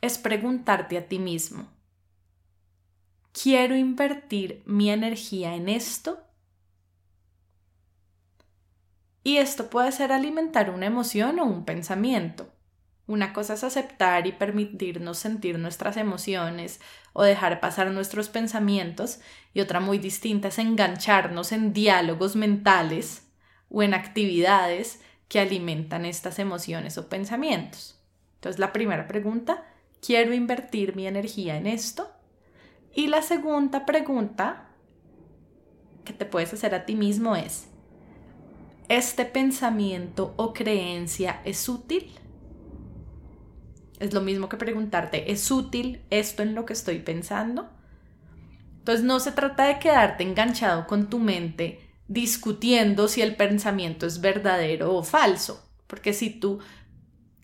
es 0.00 0.18
preguntarte 0.18 0.96
a 0.98 1.08
ti 1.08 1.18
mismo, 1.18 1.68
¿quiero 3.32 3.76
invertir 3.76 4.62
mi 4.66 4.90
energía 4.90 5.54
en 5.54 5.68
esto? 5.68 6.24
Y 9.22 9.36
esto 9.36 9.68
puede 9.68 9.92
ser 9.92 10.10
alimentar 10.10 10.70
una 10.70 10.86
emoción 10.86 11.38
o 11.38 11.44
un 11.44 11.64
pensamiento. 11.66 12.53
Una 13.06 13.34
cosa 13.34 13.54
es 13.54 13.64
aceptar 13.64 14.26
y 14.26 14.32
permitirnos 14.32 15.18
sentir 15.18 15.58
nuestras 15.58 15.98
emociones 15.98 16.80
o 17.12 17.22
dejar 17.22 17.60
pasar 17.60 17.90
nuestros 17.90 18.30
pensamientos 18.30 19.20
y 19.52 19.60
otra 19.60 19.80
muy 19.80 19.98
distinta 19.98 20.48
es 20.48 20.58
engancharnos 20.58 21.52
en 21.52 21.74
diálogos 21.74 22.34
mentales 22.34 23.26
o 23.68 23.82
en 23.82 23.92
actividades 23.92 25.02
que 25.28 25.38
alimentan 25.38 26.06
estas 26.06 26.38
emociones 26.38 26.96
o 26.96 27.08
pensamientos. 27.10 28.00
Entonces 28.36 28.58
la 28.58 28.72
primera 28.72 29.06
pregunta, 29.06 29.64
¿quiero 30.00 30.32
invertir 30.32 30.96
mi 30.96 31.06
energía 31.06 31.56
en 31.56 31.66
esto? 31.66 32.10
Y 32.94 33.08
la 33.08 33.20
segunda 33.20 33.84
pregunta 33.84 34.68
que 36.04 36.14
te 36.14 36.24
puedes 36.24 36.54
hacer 36.54 36.74
a 36.74 36.86
ti 36.86 36.94
mismo 36.94 37.36
es, 37.36 37.66
¿este 38.88 39.26
pensamiento 39.26 40.32
o 40.36 40.54
creencia 40.54 41.42
es 41.44 41.68
útil? 41.68 42.18
Es 43.98 44.12
lo 44.12 44.20
mismo 44.20 44.48
que 44.48 44.56
preguntarte, 44.56 45.30
¿es 45.30 45.50
útil 45.50 46.02
esto 46.10 46.42
en 46.42 46.54
lo 46.54 46.64
que 46.64 46.72
estoy 46.72 46.98
pensando? 46.98 47.70
Entonces 48.78 49.04
no 49.04 49.20
se 49.20 49.32
trata 49.32 49.66
de 49.66 49.78
quedarte 49.78 50.24
enganchado 50.24 50.86
con 50.86 51.08
tu 51.08 51.18
mente 51.18 51.80
discutiendo 52.06 53.08
si 53.08 53.22
el 53.22 53.36
pensamiento 53.36 54.04
es 54.06 54.20
verdadero 54.20 54.94
o 54.94 55.02
falso, 55.02 55.66
porque 55.86 56.12
si 56.12 56.30
tú 56.30 56.58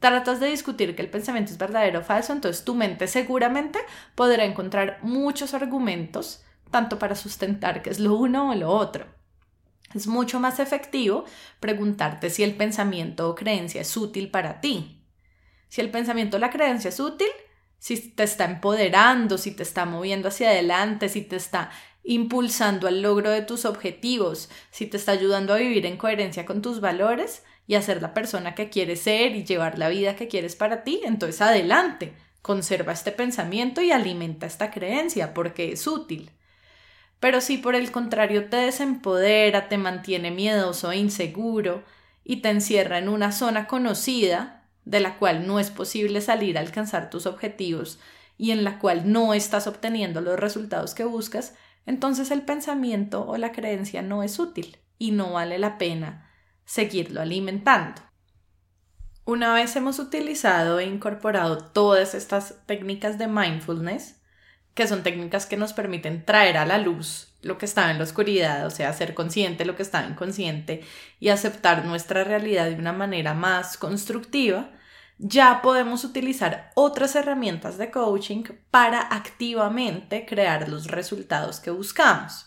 tratas 0.00 0.40
de 0.40 0.48
discutir 0.48 0.94
que 0.94 1.02
el 1.02 1.10
pensamiento 1.10 1.52
es 1.52 1.58
verdadero 1.58 2.00
o 2.00 2.02
falso, 2.02 2.32
entonces 2.32 2.64
tu 2.64 2.74
mente 2.74 3.06
seguramente 3.06 3.78
podrá 4.14 4.44
encontrar 4.44 4.98
muchos 5.02 5.54
argumentos, 5.54 6.44
tanto 6.70 6.98
para 6.98 7.14
sustentar 7.14 7.82
que 7.82 7.90
es 7.90 8.00
lo 8.00 8.14
uno 8.14 8.50
o 8.50 8.54
lo 8.54 8.70
otro. 8.70 9.06
Es 9.94 10.06
mucho 10.06 10.40
más 10.40 10.60
efectivo 10.60 11.24
preguntarte 11.58 12.30
si 12.30 12.42
el 12.42 12.54
pensamiento 12.54 13.28
o 13.28 13.34
creencia 13.34 13.80
es 13.80 13.96
útil 13.96 14.30
para 14.30 14.60
ti, 14.60 14.99
si 15.70 15.80
el 15.80 15.90
pensamiento 15.90 16.37
o 16.37 16.40
la 16.40 16.50
creencia 16.50 16.90
es 16.90 17.00
útil, 17.00 17.28
si 17.78 17.96
te 17.96 18.24
está 18.24 18.44
empoderando, 18.44 19.38
si 19.38 19.52
te 19.52 19.62
está 19.62 19.87
moviendo 19.87 20.28
hacia 20.28 20.50
adelante, 20.50 21.09
si 21.09 21.22
te 21.22 21.37
está 21.37 21.70
impulsando 22.02 22.88
al 22.88 23.02
logro 23.02 23.30
de 23.30 23.42
tus 23.42 23.64
objetivos, 23.64 24.50
si 24.70 24.87
te 24.87 24.96
está 24.96 25.12
ayudando 25.12 25.54
a 25.54 25.59
vivir 25.59 25.87
en 25.87 25.96
coherencia 25.96 26.44
con 26.44 26.61
tus 26.61 26.80
valores 26.80 27.44
y 27.66 27.76
a 27.76 27.83
ser 27.83 28.02
la 28.02 28.12
persona 28.12 28.54
que 28.54 28.68
quieres 28.68 29.00
ser 29.00 29.37
y 29.37 29.44
llevar 29.44 29.78
la 29.78 29.88
vida 29.88 30.16
que 30.16 30.28
quieres 30.28 30.56
para 30.56 30.83
ti, 30.83 31.00
entonces 31.04 31.40
adelante, 31.40 32.12
conserva 32.42 32.92
este 32.92 33.12
pensamiento 33.12 33.80
y 33.80 33.92
alimenta 33.92 34.46
esta 34.46 34.70
creencia 34.70 35.33
porque 35.33 35.72
es 35.72 35.87
útil. 35.87 36.30
Pero 37.20 37.40
si 37.40 37.59
por 37.59 37.74
el 37.74 37.92
contrario 37.92 38.48
te 38.48 38.56
desempodera, 38.56 39.68
te 39.68 39.78
mantiene 39.78 40.30
miedoso 40.30 40.90
e 40.90 40.96
inseguro 40.96 41.85
y 42.24 42.37
te 42.37 42.48
encierra 42.48 42.98
en 42.98 43.09
una 43.09 43.30
zona 43.30 43.66
conocida, 43.66 44.60
de 44.84 45.00
la 45.00 45.18
cual 45.18 45.46
no 45.46 45.60
es 45.60 45.70
posible 45.70 46.20
salir 46.20 46.56
a 46.56 46.60
alcanzar 46.60 47.10
tus 47.10 47.26
objetivos 47.26 47.98
y 48.36 48.52
en 48.52 48.64
la 48.64 48.78
cual 48.78 49.12
no 49.12 49.34
estás 49.34 49.66
obteniendo 49.66 50.20
los 50.20 50.38
resultados 50.38 50.94
que 50.94 51.04
buscas, 51.04 51.54
entonces 51.86 52.30
el 52.30 52.42
pensamiento 52.42 53.26
o 53.26 53.36
la 53.36 53.52
creencia 53.52 54.02
no 54.02 54.22
es 54.22 54.38
útil 54.38 54.78
y 54.98 55.10
no 55.12 55.32
vale 55.32 55.58
la 55.58 55.78
pena 55.78 56.30
seguirlo 56.64 57.20
alimentando. 57.20 58.00
Una 59.24 59.54
vez 59.54 59.76
hemos 59.76 59.98
utilizado 59.98 60.78
e 60.78 60.86
incorporado 60.86 61.58
todas 61.58 62.14
estas 62.14 62.64
técnicas 62.66 63.18
de 63.18 63.28
mindfulness, 63.28 64.19
que 64.74 64.87
son 64.87 65.02
técnicas 65.02 65.46
que 65.46 65.56
nos 65.56 65.72
permiten 65.72 66.24
traer 66.24 66.56
a 66.56 66.66
la 66.66 66.78
luz 66.78 67.28
lo 67.42 67.59
que 67.59 67.64
está 67.64 67.90
en 67.90 67.98
la 67.98 68.04
oscuridad, 68.04 68.66
o 68.66 68.70
sea, 68.70 68.92
ser 68.92 69.14
consciente 69.14 69.64
lo 69.64 69.76
que 69.76 69.83
está 69.83 70.06
inconsciente 70.06 70.83
y 71.18 71.30
aceptar 71.30 71.85
nuestra 71.85 72.24
realidad 72.24 72.66
de 72.66 72.74
una 72.74 72.92
manera 72.92 73.35
más 73.35 73.78
constructiva, 73.78 74.70
ya 75.18 75.61
podemos 75.62 76.04
utilizar 76.04 76.70
otras 76.74 77.14
herramientas 77.14 77.78
de 77.78 77.90
coaching 77.90 78.44
para 78.70 79.00
activamente 79.00 80.24
crear 80.26 80.68
los 80.68 80.87
resultados 80.87 81.61
que 81.61 81.70
buscamos. 81.70 82.46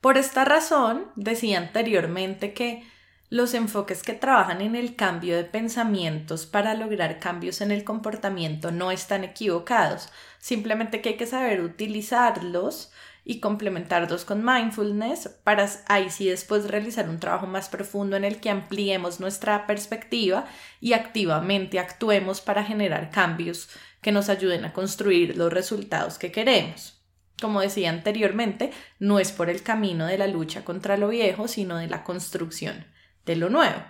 Por 0.00 0.16
esta 0.16 0.44
razón, 0.44 1.10
decía 1.16 1.58
anteriormente 1.58 2.54
que 2.54 2.84
los 3.30 3.52
enfoques 3.52 4.02
que 4.02 4.14
trabajan 4.14 4.60
en 4.60 4.74
el 4.74 4.96
cambio 4.96 5.36
de 5.36 5.44
pensamientos 5.44 6.46
para 6.46 6.74
lograr 6.74 7.18
cambios 7.18 7.60
en 7.60 7.72
el 7.72 7.84
comportamiento 7.84 8.70
no 8.70 8.90
están 8.90 9.24
equivocados, 9.24 10.08
simplemente 10.38 11.00
que 11.00 11.10
hay 11.10 11.16
que 11.16 11.26
saber 11.26 11.60
utilizarlos 11.60 12.92
y 13.24 13.40
complementarlos 13.40 14.24
con 14.24 14.42
mindfulness 14.42 15.28
para 15.44 15.68
ahí 15.88 16.08
sí 16.08 16.28
después 16.28 16.66
realizar 16.66 17.10
un 17.10 17.20
trabajo 17.20 17.46
más 17.46 17.68
profundo 17.68 18.16
en 18.16 18.24
el 18.24 18.40
que 18.40 18.48
ampliemos 18.48 19.20
nuestra 19.20 19.66
perspectiva 19.66 20.46
y 20.80 20.94
activamente 20.94 21.78
actuemos 21.78 22.40
para 22.40 22.64
generar 22.64 23.10
cambios 23.10 23.68
que 24.00 24.12
nos 24.12 24.30
ayuden 24.30 24.64
a 24.64 24.72
construir 24.72 25.36
los 25.36 25.52
resultados 25.52 26.18
que 26.18 26.32
queremos. 26.32 27.02
Como 27.40 27.60
decía 27.60 27.90
anteriormente, 27.90 28.72
no 28.98 29.20
es 29.20 29.30
por 29.30 29.50
el 29.50 29.62
camino 29.62 30.06
de 30.06 30.18
la 30.18 30.26
lucha 30.26 30.64
contra 30.64 30.96
lo 30.96 31.08
viejo, 31.08 31.48
sino 31.48 31.76
de 31.76 31.86
la 31.86 32.04
construcción 32.04 32.86
de 33.26 33.36
lo 33.36 33.50
nuevo. 33.50 33.82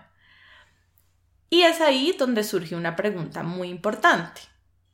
Y 1.48 1.62
es 1.62 1.80
ahí 1.80 2.14
donde 2.18 2.44
surge 2.44 2.74
una 2.74 2.96
pregunta 2.96 3.42
muy 3.42 3.68
importante. 3.68 4.40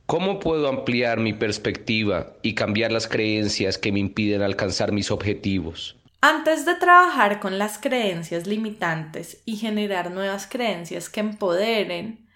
¿Cómo 0.07 0.39
puedo 0.39 0.69
ampliar 0.69 1.21
mi 1.21 1.33
perspectiva 1.33 2.35
y 2.43 2.55
cambiar 2.55 2.93
las 2.93 3.09
creencias 3.09 3.79
que 3.79 3.93
me 3.93 4.01
impiden 4.01 4.43
alcanzar 4.43 4.93
mis 4.93 5.11
objetivos? 5.11 5.97
Antes 6.21 6.65
de 6.67 6.75
trabajar 6.75 7.41
con 7.41 7.59
las 7.59 7.79
creencias 7.79 8.47
limitantes 8.47 9.43
y 9.45 9.57
generar 9.57 10.11
nuevas 10.11 10.47
creencias 10.47 11.09
que 11.09 11.21
empoderen, 11.21 12.29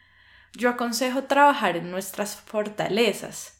yo 0.57 0.71
aconsejo 0.71 1.25
trabajar 1.25 1.77
en 1.77 1.91
nuestras 1.91 2.37
fortalezas 2.37 3.59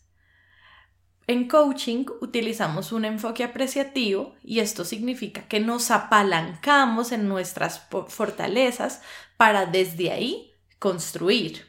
en 1.29 1.47
coaching 1.47 2.07
utilizamos 2.23 2.91
un 2.91 3.05
enfoque 3.05 3.45
apreciativo 3.45 4.35
y 4.43 4.61
esto 4.61 4.87
significa 4.87 5.47
que 5.47 5.61
nos 5.61 5.91
apalancamos 5.91 7.13
en 7.13 7.29
nuestras 7.29 7.87
fortalezas 8.09 9.03
para 9.37 9.67
desde 9.67 10.11
ahí 10.11 10.55
construir. 10.79 11.68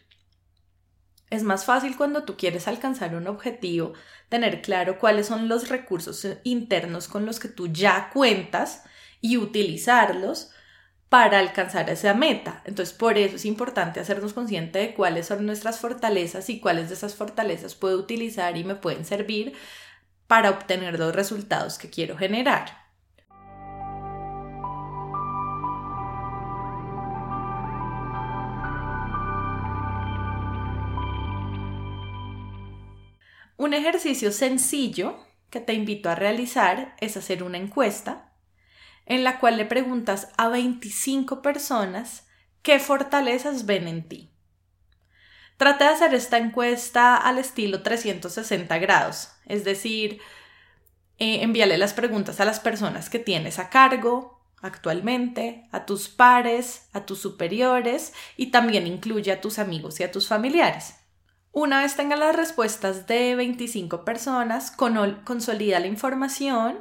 Es 1.29 1.43
más 1.43 1.65
fácil 1.65 1.95
cuando 1.95 2.23
tú 2.23 2.37
quieres 2.37 2.67
alcanzar 2.67 3.15
un 3.15 3.27
objetivo, 3.27 3.93
tener 4.29 4.61
claro 4.61 4.97
cuáles 4.99 5.27
son 5.27 5.47
los 5.47 5.69
recursos 5.69 6.27
internos 6.43 7.07
con 7.07 7.25
los 7.25 7.39
que 7.39 7.49
tú 7.49 7.67
ya 7.67 8.09
cuentas 8.11 8.83
y 9.21 9.37
utilizarlos 9.37 10.51
para 11.09 11.39
alcanzar 11.39 11.89
esa 11.89 12.13
meta. 12.13 12.61
Entonces, 12.65 12.95
por 12.95 13.17
eso 13.17 13.35
es 13.35 13.45
importante 13.45 13.99
hacernos 13.99 14.33
consciente 14.33 14.79
de 14.79 14.93
cuáles 14.93 15.27
son 15.27 15.45
nuestras 15.45 15.79
fortalezas 15.79 16.49
y 16.49 16.59
cuáles 16.59 16.89
de 16.89 16.95
esas 16.95 17.15
fortalezas 17.15 17.75
puedo 17.75 17.97
utilizar 17.97 18.57
y 18.57 18.63
me 18.63 18.75
pueden 18.75 19.05
servir 19.05 19.53
para 20.27 20.51
obtener 20.51 20.99
los 20.99 21.15
resultados 21.15 21.77
que 21.79 21.89
quiero 21.89 22.17
generar. 22.17 22.88
Un 33.59 33.73
ejercicio 33.73 34.31
sencillo 34.31 35.19
que 35.49 35.59
te 35.59 35.73
invito 35.73 36.09
a 36.09 36.15
realizar 36.15 36.95
es 37.01 37.17
hacer 37.17 37.43
una 37.43 37.57
encuesta 37.57 38.31
en 39.05 39.25
la 39.25 39.37
cual 39.41 39.57
le 39.57 39.65
preguntas 39.65 40.29
a 40.37 40.47
25 40.47 41.41
personas 41.41 42.25
qué 42.61 42.79
fortalezas 42.79 43.65
ven 43.65 43.89
en 43.89 44.07
ti. 44.07 44.31
Trata 45.57 45.89
de 45.89 45.93
hacer 45.93 46.13
esta 46.13 46.37
encuesta 46.37 47.17
al 47.17 47.37
estilo 47.37 47.83
360 47.83 48.77
grados, 48.77 49.33
es 49.45 49.65
decir, 49.65 50.21
eh, 51.17 51.39
envíale 51.41 51.77
las 51.77 51.93
preguntas 51.93 52.39
a 52.39 52.45
las 52.45 52.61
personas 52.61 53.09
que 53.09 53.19
tienes 53.19 53.59
a 53.59 53.69
cargo 53.69 54.39
actualmente, 54.61 55.67
a 55.73 55.85
tus 55.85 56.07
pares, 56.07 56.87
a 56.93 57.05
tus 57.05 57.19
superiores 57.19 58.13
y 58.37 58.51
también 58.51 58.87
incluye 58.87 59.33
a 59.33 59.41
tus 59.41 59.59
amigos 59.59 59.99
y 59.99 60.03
a 60.03 60.13
tus 60.13 60.29
familiares. 60.29 60.98
Una 61.51 61.81
vez 61.81 61.95
tenga 61.95 62.15
las 62.15 62.35
respuestas 62.35 63.07
de 63.07 63.35
25 63.35 64.05
personas, 64.05 64.71
consolida 64.71 65.79
la 65.79 65.87
información, 65.87 66.79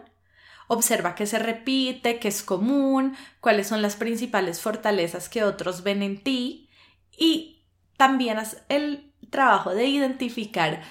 observa 0.66 1.14
qué 1.14 1.26
se 1.26 1.38
repite, 1.38 2.18
qué 2.18 2.28
es 2.28 2.42
común, 2.42 3.16
cuáles 3.40 3.66
son 3.66 3.80
las 3.80 3.96
principales 3.96 4.60
fortalezas 4.60 5.28
que 5.28 5.42
otros 5.42 5.82
ven 5.82 6.02
en 6.02 6.22
ti 6.22 6.68
y 7.16 7.64
también 7.96 8.38
haz 8.38 8.62
el 8.68 9.12
trabajo 9.30 9.74
de 9.74 9.86
identificar 9.86 10.82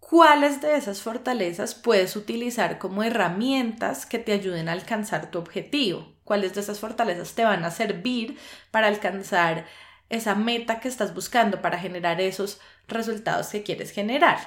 cuáles 0.00 0.60
de 0.60 0.76
esas 0.76 1.02
fortalezas 1.02 1.74
puedes 1.74 2.16
utilizar 2.16 2.78
como 2.78 3.02
herramientas 3.02 4.06
que 4.06 4.18
te 4.18 4.32
ayuden 4.32 4.68
a 4.68 4.72
alcanzar 4.72 5.30
tu 5.30 5.38
objetivo, 5.38 6.16
cuáles 6.24 6.54
de 6.54 6.62
esas 6.62 6.80
fortalezas 6.80 7.34
te 7.34 7.44
van 7.44 7.64
a 7.64 7.70
servir 7.70 8.38
para 8.70 8.88
alcanzar 8.88 9.66
esa 10.08 10.34
meta 10.34 10.80
que 10.80 10.88
estás 10.88 11.14
buscando 11.14 11.62
para 11.62 11.78
generar 11.78 12.20
esos 12.20 12.60
resultados 12.88 13.48
que 13.48 13.62
quieres 13.62 13.92
generar. 13.92 14.38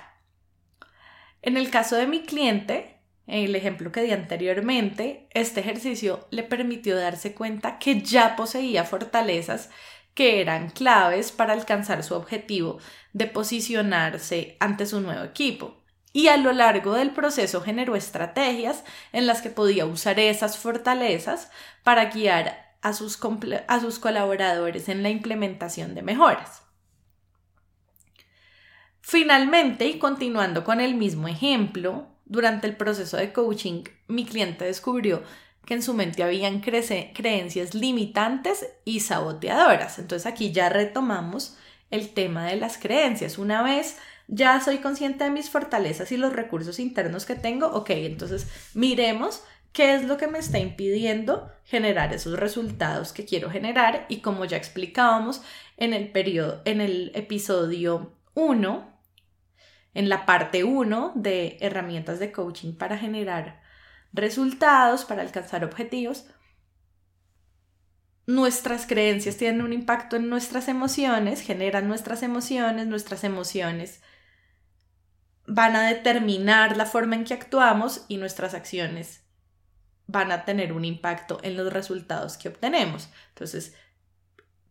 En 1.41 1.57
el 1.57 1.69
caso 1.69 1.95
de 1.95 2.07
mi 2.07 2.23
cliente, 2.23 2.99
el 3.27 3.55
ejemplo 3.55 3.91
que 3.91 4.01
di 4.01 4.11
anteriormente, 4.11 5.27
este 5.31 5.59
ejercicio 5.59 6.27
le 6.29 6.43
permitió 6.43 6.95
darse 6.95 7.33
cuenta 7.33 7.79
que 7.79 8.01
ya 8.01 8.35
poseía 8.35 8.83
fortalezas 8.83 9.69
que 10.13 10.41
eran 10.41 10.69
claves 10.69 11.31
para 11.31 11.53
alcanzar 11.53 12.03
su 12.03 12.15
objetivo 12.15 12.79
de 13.13 13.27
posicionarse 13.27 14.57
ante 14.59 14.85
su 14.85 15.01
nuevo 15.01 15.23
equipo. 15.23 15.83
Y 16.13 16.29
a 16.29 16.37
lo 16.37 16.53
largo 16.53 16.93
del 16.93 17.11
proceso 17.11 17.61
generó 17.61 17.95
estrategias 17.95 18.85
en 19.11 19.27
las 19.27 19.41
que 19.41 19.49
podía 19.49 19.85
usar 19.85 20.19
esas 20.19 20.57
fortalezas 20.57 21.51
para 21.83 22.05
guiar 22.05 22.77
a 22.81 22.93
sus, 22.93 23.19
a 23.67 23.79
sus 23.81 23.99
colaboradores 23.99 24.87
en 24.87 25.03
la 25.03 25.09
implementación 25.09 25.93
de 25.93 26.03
mejoras. 26.03 26.64
Finalmente, 29.07 29.85
y 29.85 29.99
continuando 29.99 30.63
con 30.63 30.81
el 30.81 30.95
mismo 30.95 31.27
ejemplo, 31.27 32.07
durante 32.25 32.65
el 32.65 32.75
proceso 32.75 33.17
de 33.17 33.31
coaching, 33.31 33.83
mi 34.07 34.25
cliente 34.25 34.65
descubrió 34.65 35.21
que 35.63 35.75
en 35.75 35.83
su 35.83 35.93
mente 35.93 36.23
habían 36.23 36.59
creencias 36.59 37.75
limitantes 37.75 38.65
y 38.83 39.01
saboteadoras. 39.01 39.99
Entonces 39.99 40.25
aquí 40.25 40.51
ya 40.51 40.69
retomamos 40.69 41.55
el 41.91 42.15
tema 42.15 42.47
de 42.47 42.55
las 42.55 42.79
creencias. 42.79 43.37
Una 43.37 43.61
vez 43.61 43.99
ya 44.27 44.59
soy 44.59 44.79
consciente 44.79 45.25
de 45.25 45.29
mis 45.29 45.51
fortalezas 45.51 46.11
y 46.11 46.17
los 46.17 46.33
recursos 46.33 46.79
internos 46.79 47.25
que 47.25 47.35
tengo, 47.35 47.67
ok, 47.67 47.91
entonces 47.91 48.47
miremos 48.73 49.43
qué 49.71 49.93
es 49.93 50.05
lo 50.05 50.17
que 50.17 50.25
me 50.25 50.39
está 50.39 50.57
impidiendo 50.57 51.51
generar 51.63 52.11
esos 52.11 52.39
resultados 52.39 53.13
que 53.13 53.25
quiero 53.25 53.51
generar 53.51 54.07
y 54.09 54.21
como 54.21 54.45
ya 54.45 54.57
explicábamos 54.57 55.43
en 55.77 55.93
el 55.93 56.11
periodo 56.11 56.63
en 56.65 56.81
el 56.81 57.11
episodio 57.13 58.11
1 58.33 58.94
en 59.95 60.09
la 60.09 60.25
parte 60.25 60.63
1 60.63 61.13
de 61.15 61.57
herramientas 61.61 62.19
de 62.19 62.31
coaching 62.31 62.73
para 62.73 62.97
generar 62.97 63.61
resultados, 64.13 65.05
para 65.05 65.23
alcanzar 65.23 65.65
objetivos, 65.65 66.27
nuestras 68.27 68.85
creencias 68.85 69.37
tienen 69.37 69.61
un 69.61 69.73
impacto 69.73 70.15
en 70.15 70.29
nuestras 70.29 70.67
emociones, 70.67 71.41
generan 71.41 71.87
nuestras 71.87 72.23
emociones, 72.23 72.87
nuestras 72.87 73.23
emociones 73.23 74.01
van 75.47 75.75
a 75.75 75.87
determinar 75.87 76.75
la 76.75 76.85
forma 76.85 77.15
en 77.15 77.23
que 77.23 77.33
actuamos 77.33 78.05
y 78.07 78.17
nuestras 78.17 78.53
acciones 78.53 79.23
van 80.07 80.31
a 80.31 80.43
tener 80.43 80.73
un 80.73 80.85
impacto 80.85 81.39
en 81.43 81.55
los 81.55 81.71
resultados 81.71 82.37
que 82.37 82.49
obtenemos. 82.49 83.09
Entonces, 83.29 83.75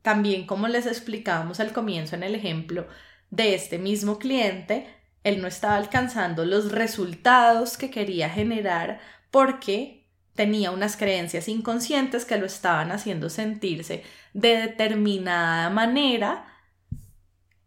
también 0.03 0.47
como 0.47 0.69
les 0.69 0.87
explicábamos 0.87 1.61
al 1.61 1.73
comienzo 1.73 2.17
en 2.17 2.25
el 2.25 2.35
ejemplo 2.35 2.89
de 3.31 3.55
este 3.55 3.79
mismo 3.79 4.19
cliente, 4.19 5.04
él 5.25 5.41
no 5.43 5.49
estaba 5.49 5.77
alcanzando 5.77 6.45
los 6.45 6.71
resultados 6.71 7.77
que 7.77 7.91
quería 7.91 8.31
generar 8.31 9.01
porque 9.31 10.07
tenía 10.35 10.71
unas 10.71 10.97
creencias 10.97 11.49
inconscientes 11.49 12.25
que 12.25 12.37
lo 12.37 12.47
estaban 12.47 12.93
haciendo 12.93 13.31
sentirse 13.31 14.05
de 14.35 14.57
determinada 14.57 15.71
manera 15.71 16.47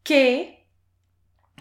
que 0.04 0.58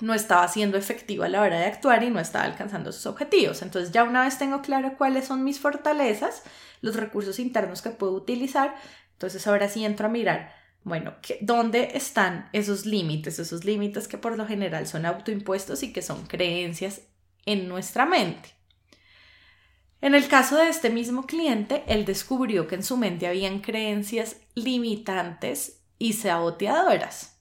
no 0.00 0.12
estaba 0.12 0.46
siendo 0.48 0.76
efectivo 0.76 1.24
a 1.24 1.28
la 1.28 1.40
hora 1.40 1.58
de 1.58 1.64
actuar 1.64 2.02
y 2.02 2.10
no 2.10 2.20
estaba 2.20 2.44
alcanzando 2.44 2.92
sus 2.92 3.06
objetivos. 3.06 3.62
Entonces 3.62 3.92
ya 3.92 4.04
una 4.04 4.24
vez 4.24 4.36
tengo 4.38 4.60
claro 4.60 4.96
cuáles 4.98 5.26
son 5.26 5.42
mis 5.42 5.58
fortalezas, 5.58 6.42
los 6.82 6.96
recursos 6.96 7.38
internos 7.38 7.80
que 7.80 7.90
puedo 7.90 8.12
utilizar, 8.12 8.74
entonces 9.12 9.46
ahora 9.46 9.68
sí 9.68 9.84
entro 9.84 10.06
a 10.06 10.10
mirar, 10.10 10.52
bueno, 10.86 11.14
¿dónde 11.40 11.90
están 11.94 12.48
esos 12.52 12.86
límites? 12.86 13.40
Esos 13.40 13.64
límites 13.64 14.06
que 14.06 14.18
por 14.18 14.38
lo 14.38 14.46
general 14.46 14.86
son 14.86 15.04
autoimpuestos 15.04 15.82
y 15.82 15.92
que 15.92 16.00
son 16.00 16.28
creencias 16.28 17.00
en 17.44 17.66
nuestra 17.66 18.06
mente. 18.06 18.50
En 20.00 20.14
el 20.14 20.28
caso 20.28 20.56
de 20.56 20.68
este 20.68 20.90
mismo 20.90 21.26
cliente, 21.26 21.82
él 21.88 22.04
descubrió 22.04 22.68
que 22.68 22.76
en 22.76 22.84
su 22.84 22.96
mente 22.96 23.26
habían 23.26 23.58
creencias 23.62 24.36
limitantes 24.54 25.82
y 25.98 26.12
saboteadoras. 26.12 27.40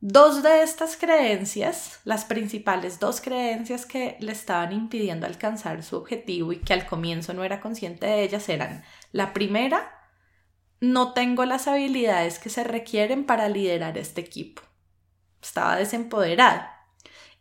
Dos 0.00 0.42
de 0.42 0.62
estas 0.62 0.98
creencias, 0.98 2.00
las 2.04 2.26
principales 2.26 3.00
dos 3.00 3.22
creencias 3.22 3.86
que 3.86 4.18
le 4.20 4.32
estaban 4.32 4.74
impidiendo 4.74 5.24
alcanzar 5.26 5.82
su 5.82 5.96
objetivo 5.96 6.52
y 6.52 6.58
que 6.58 6.74
al 6.74 6.84
comienzo 6.84 7.32
no 7.32 7.42
era 7.42 7.62
consciente 7.62 8.04
de 8.04 8.22
ellas 8.22 8.50
eran, 8.50 8.84
la 9.12 9.32
primera, 9.32 9.97
no 10.80 11.12
tengo 11.12 11.44
las 11.44 11.66
habilidades 11.66 12.38
que 12.38 12.50
se 12.50 12.64
requieren 12.64 13.24
para 13.24 13.48
liderar 13.48 13.98
este 13.98 14.20
equipo. 14.20 14.62
Estaba 15.42 15.76
desempoderada. 15.76 16.86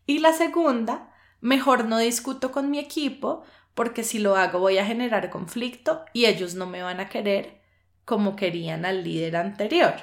Y 0.06 0.20
la 0.20 0.34
segunda, 0.34 1.14
mejor 1.42 1.86
no 1.86 1.98
discuto 1.98 2.52
con 2.52 2.72
mi 2.72 2.80
equipo 2.80 3.44
porque 3.74 4.04
si 4.04 4.18
lo 4.18 4.36
hago 4.36 4.60
voy 4.60 4.80
a 4.80 4.86
generar 4.86 5.30
conflicto 5.30 6.04
y 6.14 6.26
ellos 6.26 6.56
no 6.56 6.66
me 6.66 6.82
van 6.82 7.00
a 7.00 7.10
querer 7.10 7.62
como 8.06 8.36
querían 8.36 8.86
al 8.86 9.04
líder 9.04 9.36
anterior. 9.36 9.94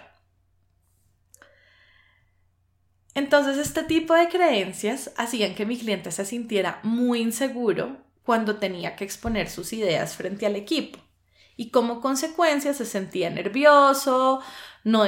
Entonces 3.15 3.59
este 3.59 3.83
tipo 3.85 4.15
de 4.15 4.29
creencias 4.29 5.13
hacían 5.17 5.55
que 5.55 5.67
mi 5.67 5.79
cliente 5.79 6.13
se 6.13 6.25
sintiera 6.25 6.81
muy 6.83 7.21
inseguro 7.21 7.97
cuando 8.25 8.57
tenía 8.57 8.97
que 8.97 9.05
exponer 9.05 9.49
sus 9.49 9.73
ideas 9.73 10.17
frente 10.17 10.47
al 10.47 10.57
equipo 10.57 11.04
y 11.57 11.71
como 11.71 12.01
consecuencia 12.01 12.75
se 12.75 12.85
sentía 12.85 13.31
nervioso, 13.31 14.41
no, 14.83 15.05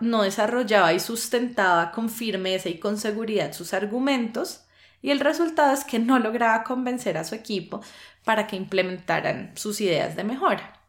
no, 0.00 0.22
desarrollaba 0.22 0.92
y 0.92 1.00
sustentaba 1.00 1.92
con 1.92 2.08
firmeza 2.08 2.68
y 2.68 2.78
con 2.78 2.96
seguridad 2.96 3.52
sus 3.52 3.74
argumentos 3.74 4.64
y 5.00 5.10
el 5.10 5.20
resultado 5.20 5.72
es 5.72 5.84
que 5.84 5.98
no 5.98 6.18
lograba 6.18 6.64
convencer 6.64 7.18
a 7.18 7.24
su 7.24 7.34
equipo 7.34 7.80
para 8.24 8.46
que 8.46 8.56
implementaran 8.56 9.52
sus 9.56 9.80
ideas 9.80 10.16
de 10.16 10.24
mejora. 10.24 10.80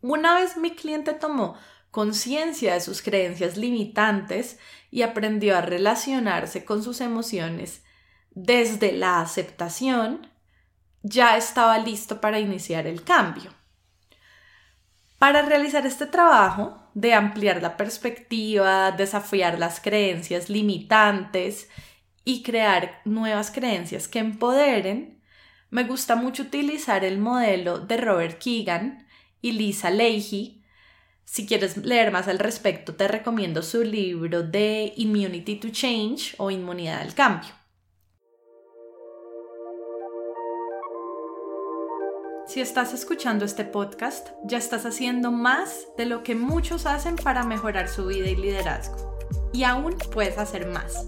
Una 0.00 0.34
vez 0.34 0.56
mi 0.56 0.74
cliente 0.74 1.14
tomó 1.14 1.56
conciencia 1.90 2.74
de 2.74 2.80
sus 2.80 3.00
creencias 3.02 3.56
limitantes 3.56 4.58
y 4.90 5.02
aprendió 5.02 5.56
a 5.56 5.62
relacionarse 5.62 6.64
con 6.64 6.82
sus 6.82 7.00
emociones 7.00 7.82
desde 8.32 8.92
la 8.92 9.20
aceptación, 9.20 10.28
ya 11.02 11.36
estaba 11.36 11.78
listo 11.78 12.20
para 12.20 12.40
iniciar 12.40 12.86
el 12.86 13.04
cambio. 13.04 13.53
Para 15.24 15.40
realizar 15.40 15.86
este 15.86 16.04
trabajo 16.04 16.78
de 16.92 17.14
ampliar 17.14 17.62
la 17.62 17.78
perspectiva, 17.78 18.90
desafiar 18.92 19.58
las 19.58 19.80
creencias 19.80 20.50
limitantes 20.50 21.70
y 22.26 22.42
crear 22.42 23.00
nuevas 23.06 23.50
creencias 23.50 24.06
que 24.06 24.18
empoderen, 24.18 25.22
me 25.70 25.84
gusta 25.84 26.14
mucho 26.14 26.42
utilizar 26.42 27.06
el 27.06 27.16
modelo 27.16 27.78
de 27.78 27.96
Robert 27.96 28.38
Keegan 28.38 29.06
y 29.40 29.52
Lisa 29.52 29.88
Leahy. 29.88 30.62
Si 31.24 31.46
quieres 31.46 31.78
leer 31.78 32.12
más 32.12 32.28
al 32.28 32.38
respecto, 32.38 32.94
te 32.94 33.08
recomiendo 33.08 33.62
su 33.62 33.82
libro 33.82 34.42
de 34.42 34.92
Immunity 34.94 35.56
to 35.56 35.70
Change 35.70 36.34
o 36.36 36.50
Inmunidad 36.50 37.00
al 37.00 37.14
Cambio. 37.14 37.63
Si 42.46 42.60
estás 42.60 42.92
escuchando 42.92 43.46
este 43.46 43.64
podcast, 43.64 44.28
ya 44.44 44.58
estás 44.58 44.84
haciendo 44.84 45.32
más 45.32 45.86
de 45.96 46.04
lo 46.04 46.22
que 46.22 46.34
muchos 46.34 46.84
hacen 46.84 47.16
para 47.16 47.42
mejorar 47.42 47.88
su 47.88 48.04
vida 48.06 48.28
y 48.28 48.36
liderazgo. 48.36 49.16
Y 49.54 49.64
aún 49.64 49.96
puedes 50.12 50.36
hacer 50.36 50.66
más. 50.66 51.06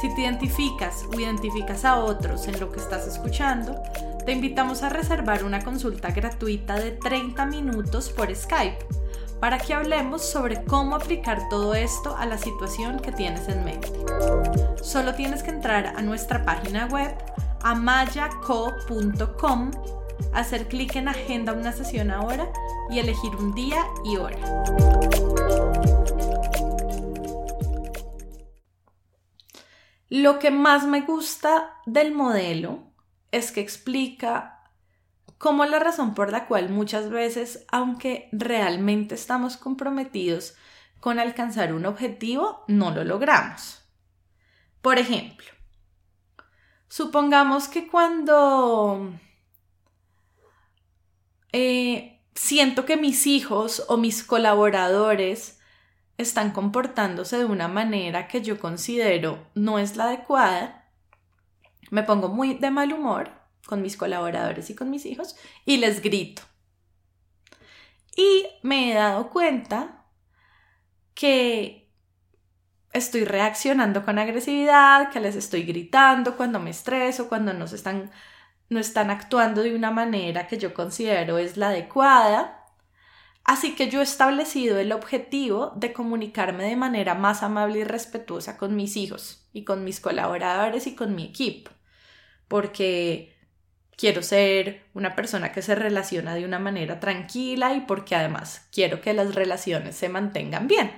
Si 0.00 0.12
te 0.14 0.22
identificas 0.22 1.04
o 1.12 1.20
identificas 1.20 1.84
a 1.84 2.00
otros 2.00 2.48
en 2.48 2.58
lo 2.58 2.72
que 2.72 2.80
estás 2.80 3.06
escuchando, 3.06 3.80
te 4.26 4.32
invitamos 4.32 4.82
a 4.82 4.88
reservar 4.88 5.44
una 5.44 5.62
consulta 5.62 6.10
gratuita 6.10 6.74
de 6.74 6.90
30 6.90 7.46
minutos 7.46 8.10
por 8.10 8.34
Skype 8.34 8.84
para 9.38 9.58
que 9.58 9.74
hablemos 9.74 10.22
sobre 10.22 10.64
cómo 10.64 10.96
aplicar 10.96 11.48
todo 11.48 11.74
esto 11.74 12.16
a 12.16 12.26
la 12.26 12.36
situación 12.36 12.98
que 12.98 13.12
tienes 13.12 13.48
en 13.48 13.64
mente. 13.64 13.92
Solo 14.82 15.14
tienes 15.14 15.44
que 15.44 15.50
entrar 15.50 15.94
a 15.96 16.02
nuestra 16.02 16.44
página 16.44 16.86
web 16.86 17.14
amayaco.com 17.62 19.70
hacer 20.32 20.68
clic 20.68 20.96
en 20.96 21.08
Agenda 21.08 21.52
una 21.52 21.72
sesión 21.72 22.10
ahora 22.10 22.48
y 22.90 22.98
elegir 22.98 23.34
un 23.36 23.54
día 23.54 23.84
y 24.04 24.16
hora. 24.16 24.38
Lo 30.08 30.38
que 30.38 30.50
más 30.50 30.86
me 30.86 31.00
gusta 31.00 31.80
del 31.86 32.12
modelo 32.12 32.92
es 33.32 33.50
que 33.50 33.60
explica 33.60 34.62
cómo 35.38 35.64
la 35.64 35.78
razón 35.78 36.14
por 36.14 36.30
la 36.30 36.46
cual 36.46 36.70
muchas 36.70 37.10
veces, 37.10 37.66
aunque 37.70 38.28
realmente 38.32 39.14
estamos 39.14 39.56
comprometidos 39.56 40.54
con 41.00 41.18
alcanzar 41.18 41.74
un 41.74 41.84
objetivo, 41.84 42.64
no 42.68 42.90
lo 42.92 43.04
logramos. 43.04 43.82
Por 44.80 44.98
ejemplo, 44.98 45.48
supongamos 46.88 47.68
que 47.68 47.88
cuando 47.88 49.10
eh, 51.56 52.20
siento 52.34 52.84
que 52.84 52.96
mis 52.96 53.28
hijos 53.28 53.84
o 53.86 53.96
mis 53.96 54.24
colaboradores 54.24 55.60
están 56.18 56.50
comportándose 56.50 57.38
de 57.38 57.44
una 57.44 57.68
manera 57.68 58.26
que 58.26 58.42
yo 58.42 58.58
considero 58.58 59.46
no 59.54 59.78
es 59.78 59.94
la 59.94 60.06
adecuada, 60.06 60.90
me 61.92 62.02
pongo 62.02 62.28
muy 62.28 62.54
de 62.54 62.72
mal 62.72 62.92
humor 62.92 63.30
con 63.66 63.82
mis 63.82 63.96
colaboradores 63.96 64.68
y 64.68 64.74
con 64.74 64.90
mis 64.90 65.06
hijos 65.06 65.36
y 65.64 65.76
les 65.76 66.02
grito. 66.02 66.42
Y 68.16 68.46
me 68.64 68.90
he 68.90 68.94
dado 68.94 69.30
cuenta 69.30 70.06
que 71.14 71.88
estoy 72.92 73.24
reaccionando 73.24 74.04
con 74.04 74.18
agresividad, 74.18 75.12
que 75.12 75.20
les 75.20 75.36
estoy 75.36 75.62
gritando 75.62 76.36
cuando 76.36 76.58
me 76.58 76.70
estreso, 76.70 77.28
cuando 77.28 77.52
nos 77.52 77.72
están 77.72 78.10
no 78.68 78.80
están 78.80 79.10
actuando 79.10 79.62
de 79.62 79.74
una 79.74 79.90
manera 79.90 80.46
que 80.46 80.58
yo 80.58 80.74
considero 80.74 81.38
es 81.38 81.56
la 81.56 81.68
adecuada. 81.68 82.66
Así 83.44 83.74
que 83.74 83.90
yo 83.90 84.00
he 84.00 84.04
establecido 84.04 84.78
el 84.78 84.92
objetivo 84.92 85.72
de 85.76 85.92
comunicarme 85.92 86.64
de 86.64 86.76
manera 86.76 87.14
más 87.14 87.42
amable 87.42 87.80
y 87.80 87.84
respetuosa 87.84 88.56
con 88.56 88.74
mis 88.74 88.96
hijos 88.96 89.46
y 89.52 89.64
con 89.64 89.84
mis 89.84 90.00
colaboradores 90.00 90.86
y 90.86 90.94
con 90.94 91.14
mi 91.14 91.24
equipo, 91.26 91.70
porque 92.48 93.36
quiero 93.96 94.22
ser 94.22 94.86
una 94.94 95.14
persona 95.14 95.52
que 95.52 95.62
se 95.62 95.74
relaciona 95.74 96.34
de 96.34 96.44
una 96.44 96.58
manera 96.58 97.00
tranquila 97.00 97.74
y 97.74 97.80
porque 97.80 98.16
además 98.16 98.66
quiero 98.72 99.00
que 99.00 99.12
las 99.12 99.34
relaciones 99.34 99.94
se 99.94 100.08
mantengan 100.08 100.66
bien. 100.66 100.90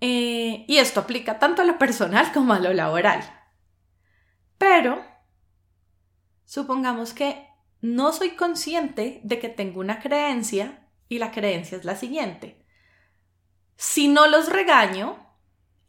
Eh, 0.00 0.64
y 0.66 0.78
esto 0.78 1.00
aplica 1.00 1.38
tanto 1.38 1.62
a 1.62 1.64
lo 1.64 1.78
personal 1.78 2.32
como 2.32 2.54
a 2.54 2.58
lo 2.58 2.72
laboral. 2.72 3.41
Pero 4.62 5.04
supongamos 6.44 7.14
que 7.14 7.48
no 7.80 8.12
soy 8.12 8.36
consciente 8.36 9.20
de 9.24 9.40
que 9.40 9.48
tengo 9.48 9.80
una 9.80 9.98
creencia 9.98 10.88
y 11.08 11.18
la 11.18 11.32
creencia 11.32 11.76
es 11.76 11.84
la 11.84 11.96
siguiente. 11.96 12.64
Si 13.74 14.06
no 14.06 14.28
los 14.28 14.48
regaño 14.48 15.18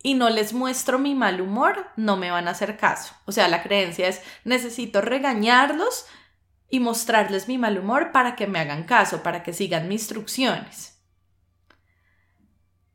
y 0.02 0.16
no 0.16 0.32
les 0.32 0.54
muestro 0.54 0.98
mi 0.98 1.14
mal 1.14 1.40
humor, 1.40 1.92
no 1.98 2.18
me 2.18 2.32
van 2.32 2.48
a 2.48 2.52
hacer 2.52 2.76
caso. 2.76 3.14
O 3.26 3.32
sea, 3.32 3.48
la 3.48 3.62
creencia 3.62 4.08
es 4.08 4.24
necesito 4.44 5.02
regañarlos 5.02 6.08
y 6.68 6.80
mostrarles 6.80 7.48
mi 7.48 7.60
mal 7.60 7.78
humor 7.78 8.12
para 8.12 8.36
que 8.36 8.48
me 8.48 8.58
hagan 8.58 8.86
caso, 8.86 9.22
para 9.22 9.44
que 9.44 9.54
sigan 9.54 9.88
mis 9.88 10.02
instrucciones. 10.02 11.00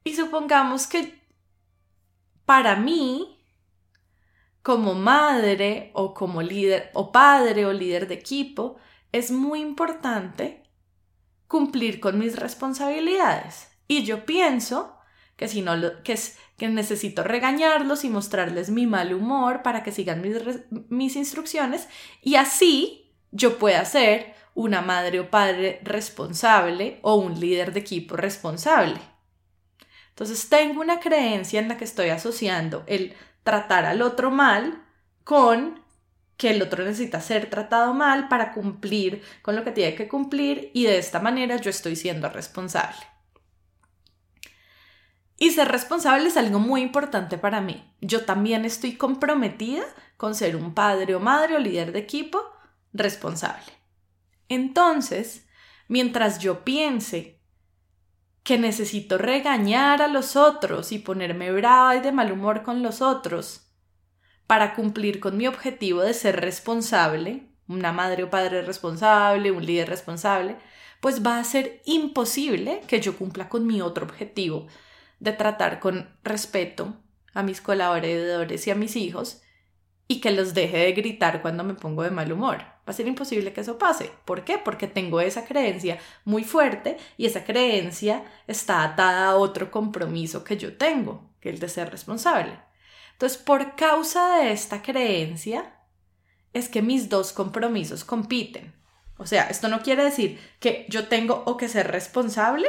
Y 0.03 0.17
supongamos 0.17 0.89
que 0.89 1.25
para 2.45 2.75
mí 2.75 3.38
como 4.69 4.93
madre 4.93 5.93
o 5.95 6.13
como 6.13 6.43
líder 6.43 6.91
o 6.93 7.11
padre 7.11 7.65
o 7.65 7.73
líder 7.73 8.07
de 8.07 8.17
equipo, 8.17 8.77
es 9.13 9.31
muy 9.31 9.63
importante 9.63 10.63
cumplir 11.47 12.01
con 12.01 12.19
mis 12.19 12.37
responsabilidades. 12.37 13.71
Y 13.87 14.05
yo 14.05 14.27
pienso 14.27 14.99
que 15.37 15.49
si 15.49 15.63
no 15.63 15.73
que 16.05 16.13
es 16.13 16.37
que 16.59 16.69
necesito 16.69 17.25
regañarlos 17.25 18.05
y 18.05 18.11
mostrarles 18.11 18.69
mi 18.69 18.87
mal 18.87 19.15
humor 19.15 19.63
para 19.63 19.83
que 19.83 19.91
sigan 19.91 20.21
mis, 20.21 20.37
mis 20.91 21.17
instrucciones 21.17 21.89
y 22.21 22.35
así 22.35 23.15
yo 23.31 23.59
pueda 23.59 23.83
ser 23.87 24.35
una 24.53 24.83
madre 24.83 25.21
o 25.21 25.31
padre 25.31 25.81
responsable 25.83 26.99
o 27.01 27.15
un 27.15 27.41
líder 27.41 27.73
de 27.73 27.81
equipo 27.81 28.17
responsable. 28.17 29.01
Entonces 30.11 30.51
tengo 30.51 30.83
una 30.83 31.01
creencia 31.01 31.59
en 31.59 31.69
la 31.69 31.79
que 31.79 31.85
estoy 31.85 32.11
asociando 32.11 32.85
el 32.87 33.15
tratar 33.49 33.87
al 33.87 34.03
otro 34.03 34.31
mal 34.31 34.85
con 35.25 35.83
que 36.37 36.51
el 36.51 36.61
otro 36.61 36.85
necesita 36.85 37.19
ser 37.23 37.49
tratado 37.49 37.95
mal 37.95 38.29
para 38.29 38.53
cumplir 38.53 39.23
con 39.41 39.57
lo 39.57 39.65
que 39.65 39.73
tiene 39.73 39.95
que 39.95 40.07
cumplir 40.07 40.71
y 40.75 40.85
de 40.85 40.99
esta 40.99 41.19
manera 41.19 41.57
yo 41.57 41.71
estoy 41.71 41.97
siendo 41.97 42.29
responsable. 42.29 43.01
Y 45.39 45.53
ser 45.53 45.69
responsable 45.69 46.29
es 46.29 46.37
algo 46.37 46.59
muy 46.59 46.83
importante 46.83 47.39
para 47.39 47.63
mí. 47.63 47.91
Yo 48.03 48.27
también 48.27 48.67
estoy 48.67 48.97
comprometida 48.97 49.85
con 50.19 50.35
ser 50.35 50.55
un 50.55 50.75
padre 50.75 51.15
o 51.15 51.21
madre 51.21 51.57
o 51.57 51.59
líder 51.59 51.93
de 51.93 52.01
equipo 52.01 52.43
responsable. 52.93 53.73
Entonces, 54.51 55.47
mientras 55.89 56.39
yo 56.39 56.67
piense 56.67 57.38
que 58.49 58.57
necesito 58.57 59.19
regañar 59.19 60.01
a 60.01 60.09
los 60.09 60.35
otros 60.35 60.91
y 60.93 60.99
ponerme 60.99 61.53
brava 61.53 61.97
y 61.97 62.01
de 62.01 62.13
mal 62.13 62.33
humor 62.33 62.63
con 62.63 62.83
los 62.83 63.03
otros. 63.03 63.69
Para 64.47 64.75
cumplir 64.75 65.21
con 65.21 65.37
mi 65.37 65.47
objetivo 65.47 66.01
de 66.01 66.15
ser 66.15 66.41
responsable, 66.41 67.53
una 67.69 67.93
madre 67.93 68.23
o 68.23 68.31
padre 68.31 68.63
responsable, 68.63 69.51
un 69.51 69.67
líder 69.67 69.91
responsable, 69.91 70.57
pues 71.03 71.23
va 71.23 71.39
a 71.39 71.45
ser 71.45 71.83
imposible 71.85 72.81
que 72.89 73.03
yo 73.03 73.19
cumpla 73.19 73.51
con 73.51 73.67
mi 73.67 73.83
otro 73.83 74.07
objetivo 74.07 74.67
de 75.21 75.33
tratar 75.33 75.79
con 75.79 76.09
respeto 76.25 76.97
a 77.35 77.43
mis 77.43 77.61
colaboradores 77.61 78.67
y 78.67 78.71
a 78.71 78.75
mis 78.75 78.97
hijos 78.97 79.43
y 80.11 80.21
que 80.23 80.31
los 80.31 80.55
deje 80.55 80.79
de 80.79 80.93
gritar 80.93 81.43
cuando 81.43 81.63
me 81.63 81.75
pongo 81.75 82.03
de 82.03 82.11
mal 82.11 82.33
humor. 82.33 82.57
Va 82.57 82.87
a 82.87 82.93
ser 82.95 83.07
imposible 83.07 83.53
que 83.53 83.61
eso 83.61 83.77
pase. 83.77 84.11
¿Por 84.25 84.43
qué? 84.43 84.57
Porque 84.57 84.87
tengo 84.87 85.21
esa 85.21 85.45
creencia 85.45 85.99
muy 86.25 86.45
fuerte 86.45 86.97
y 87.19 87.27
esa 87.27 87.45
creencia 87.45 88.25
está 88.47 88.83
atada 88.83 89.29
a 89.29 89.37
otro 89.37 89.71
compromiso 89.71 90.43
que 90.43 90.57
yo 90.57 90.79
tengo, 90.79 91.31
que 91.41 91.51
es 91.51 91.57
el 91.57 91.61
de 91.61 91.69
ser 91.69 91.91
responsable. 91.91 92.59
Entonces, 93.13 93.37
por 93.37 93.77
causa 93.77 94.39
de 94.39 94.53
esta 94.53 94.81
creencia, 94.81 95.75
es 96.55 96.71
que 96.71 96.81
mis 96.81 97.11
dos 97.11 97.33
compromisos 97.33 98.03
compiten. 98.03 98.73
O 99.19 99.27
sea, 99.27 99.49
esto 99.51 99.69
no 99.69 99.83
quiere 99.83 100.05
decir 100.05 100.41
que 100.59 100.87
yo 100.89 101.09
tengo 101.09 101.43
o 101.45 101.59
que 101.59 101.69
ser 101.69 101.91
responsable 101.91 102.69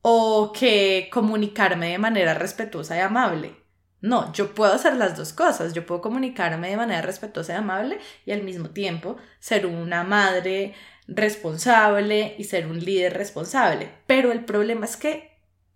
o 0.00 0.52
que 0.52 1.10
comunicarme 1.12 1.90
de 1.90 1.98
manera 1.98 2.32
respetuosa 2.32 2.96
y 2.96 3.00
amable. 3.00 3.61
No, 4.02 4.32
yo 4.32 4.52
puedo 4.54 4.72
hacer 4.72 4.96
las 4.96 5.16
dos 5.16 5.32
cosas. 5.32 5.72
Yo 5.72 5.86
puedo 5.86 6.02
comunicarme 6.02 6.68
de 6.70 6.76
manera 6.76 7.02
respetuosa 7.02 7.54
y 7.54 7.56
amable 7.56 8.00
y 8.26 8.32
al 8.32 8.42
mismo 8.42 8.70
tiempo 8.70 9.16
ser 9.38 9.64
una 9.64 10.02
madre 10.04 10.74
responsable 11.06 12.34
y 12.36 12.44
ser 12.44 12.66
un 12.66 12.80
líder 12.80 13.14
responsable. 13.14 13.90
Pero 14.06 14.32
el 14.32 14.44
problema 14.44 14.86
es 14.86 14.96
que 14.96 15.32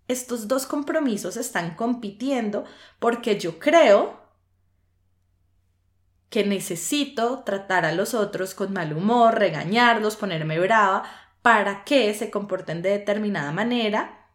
estos 0.09 0.47
dos 0.47 0.65
compromisos 0.65 1.37
están 1.37 1.75
compitiendo 1.75 2.65
porque 2.99 3.39
yo 3.39 3.59
creo 3.59 4.21
que 6.29 6.45
necesito 6.45 7.43
tratar 7.45 7.85
a 7.85 7.93
los 7.93 8.13
otros 8.13 8.53
con 8.53 8.73
mal 8.73 8.91
humor, 8.91 9.39
regañarlos, 9.39 10.17
ponerme 10.17 10.59
brava, 10.59 11.03
para 11.41 11.85
que 11.85 12.13
se 12.13 12.29
comporten 12.29 12.81
de 12.81 12.89
determinada 12.89 13.53
manera, 13.53 14.26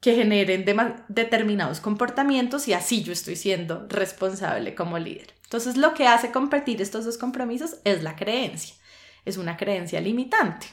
que 0.00 0.14
generen 0.14 0.64
determinados 1.08 1.80
comportamientos 1.80 2.68
y 2.68 2.72
así 2.72 3.02
yo 3.02 3.12
estoy 3.12 3.36
siendo 3.36 3.86
responsable 3.88 4.74
como 4.74 4.98
líder. 4.98 5.34
Entonces 5.44 5.76
lo 5.76 5.94
que 5.94 6.06
hace 6.06 6.32
compartir 6.32 6.80
estos 6.80 7.04
dos 7.04 7.18
compromisos 7.18 7.76
es 7.84 8.02
la 8.02 8.16
creencia, 8.16 8.74
es 9.24 9.36
una 9.36 9.56
creencia 9.56 10.00
limitante, 10.00 10.66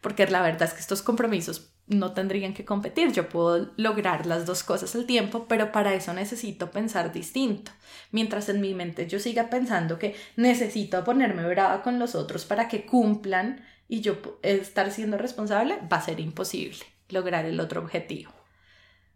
porque 0.00 0.26
la 0.26 0.42
verdad 0.42 0.64
es 0.64 0.74
que 0.74 0.80
estos 0.80 1.00
compromisos 1.00 1.70
no 1.86 2.12
tendrían 2.12 2.54
que 2.54 2.64
competir, 2.64 3.12
yo 3.12 3.28
puedo 3.28 3.72
lograr 3.76 4.26
las 4.26 4.46
dos 4.46 4.62
cosas 4.62 4.94
al 4.94 5.06
tiempo, 5.06 5.46
pero 5.48 5.72
para 5.72 5.94
eso 5.94 6.12
necesito 6.12 6.70
pensar 6.70 7.12
distinto. 7.12 7.72
Mientras 8.10 8.48
en 8.48 8.60
mi 8.60 8.74
mente 8.74 9.06
yo 9.06 9.18
siga 9.18 9.50
pensando 9.50 9.98
que 9.98 10.14
necesito 10.36 11.02
ponerme 11.02 11.46
brava 11.48 11.82
con 11.82 11.98
los 11.98 12.14
otros 12.14 12.44
para 12.44 12.68
que 12.68 12.84
cumplan 12.84 13.64
y 13.88 14.00
yo 14.00 14.16
estar 14.42 14.90
siendo 14.90 15.18
responsable, 15.18 15.78
va 15.90 15.98
a 15.98 16.02
ser 16.02 16.20
imposible 16.20 16.91
lograr 17.12 17.44
el 17.44 17.60
otro 17.60 17.80
objetivo 17.80 18.32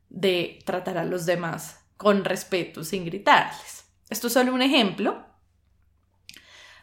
de 0.09 0.61
tratar 0.65 0.99
a 0.99 1.05
los 1.05 1.27
demás 1.27 1.81
con 1.97 2.25
respeto 2.25 2.85
sin 2.85 3.05
gritarles. 3.05 3.87
Esto 4.09 4.29
es 4.29 4.33
solo 4.33 4.55
un 4.55 4.63
ejemplo 4.63 5.25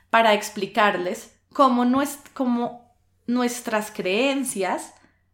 para 0.09 0.33
explicarles 0.33 1.35
cómo, 1.51 1.89
cómo 2.33 2.95
nuestras 3.25 3.91
creencias 3.91 4.93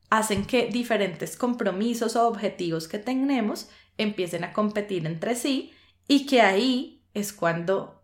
hacen 0.09 0.45
que 0.45 0.67
diferentes 0.67 1.35
compromisos 1.35 2.15
o 2.15 2.27
objetivos 2.27 2.87
que 2.87 2.99
tenemos 2.99 3.69
empiecen 3.97 4.43
a 4.43 4.53
competir 4.53 5.05
entre 5.05 5.35
sí 5.35 5.73
y 6.07 6.25
que 6.25 6.41
ahí 6.41 7.03
es 7.13 7.33
cuando, 7.33 8.03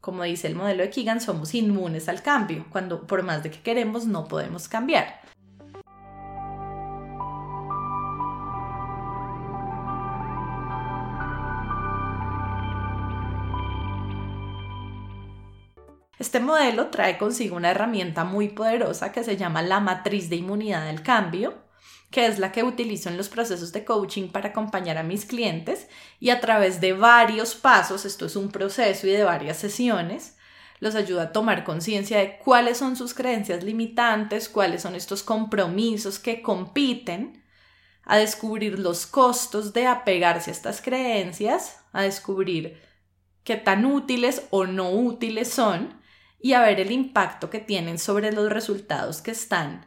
como 0.00 0.24
dice 0.24 0.46
el 0.48 0.54
modelo 0.54 0.82
de 0.82 0.90
Keegan, 0.90 1.20
somos 1.20 1.54
inmunes 1.54 2.08
al 2.08 2.22
cambio, 2.22 2.66
cuando 2.70 3.06
por 3.06 3.22
más 3.22 3.42
de 3.42 3.50
que 3.50 3.60
queremos 3.60 4.06
no 4.06 4.26
podemos 4.26 4.68
cambiar. 4.68 5.20
Este 16.18 16.40
modelo 16.40 16.86
trae 16.86 17.18
consigo 17.18 17.56
una 17.56 17.70
herramienta 17.70 18.24
muy 18.24 18.48
poderosa 18.48 19.12
que 19.12 19.22
se 19.22 19.36
llama 19.36 19.60
la 19.60 19.80
matriz 19.80 20.30
de 20.30 20.36
inmunidad 20.36 20.86
del 20.86 21.02
cambio, 21.02 21.54
que 22.10 22.24
es 22.24 22.38
la 22.38 22.52
que 22.52 22.62
utilizo 22.62 23.10
en 23.10 23.18
los 23.18 23.28
procesos 23.28 23.72
de 23.72 23.84
coaching 23.84 24.28
para 24.28 24.48
acompañar 24.48 24.96
a 24.96 25.02
mis 25.02 25.26
clientes 25.26 25.88
y 26.18 26.30
a 26.30 26.40
través 26.40 26.80
de 26.80 26.94
varios 26.94 27.54
pasos, 27.54 28.06
esto 28.06 28.24
es 28.24 28.36
un 28.36 28.50
proceso 28.50 29.06
y 29.06 29.10
de 29.10 29.24
varias 29.24 29.58
sesiones, 29.58 30.38
los 30.80 30.94
ayuda 30.94 31.24
a 31.24 31.32
tomar 31.32 31.64
conciencia 31.64 32.18
de 32.18 32.38
cuáles 32.38 32.78
son 32.78 32.96
sus 32.96 33.12
creencias 33.12 33.62
limitantes, 33.62 34.48
cuáles 34.48 34.82
son 34.82 34.94
estos 34.94 35.22
compromisos 35.22 36.18
que 36.18 36.40
compiten, 36.40 37.42
a 38.04 38.16
descubrir 38.18 38.78
los 38.78 39.04
costos 39.04 39.72
de 39.72 39.86
apegarse 39.86 40.50
a 40.50 40.54
estas 40.54 40.80
creencias, 40.80 41.80
a 41.92 42.02
descubrir 42.02 42.80
qué 43.42 43.56
tan 43.56 43.84
útiles 43.84 44.46
o 44.50 44.64
no 44.64 44.90
útiles 44.90 45.50
son 45.50 46.05
y 46.46 46.52
a 46.52 46.60
ver 46.60 46.78
el 46.78 46.92
impacto 46.92 47.50
que 47.50 47.58
tienen 47.58 47.98
sobre 47.98 48.30
los 48.30 48.52
resultados 48.52 49.20
que 49.20 49.32
están 49.32 49.84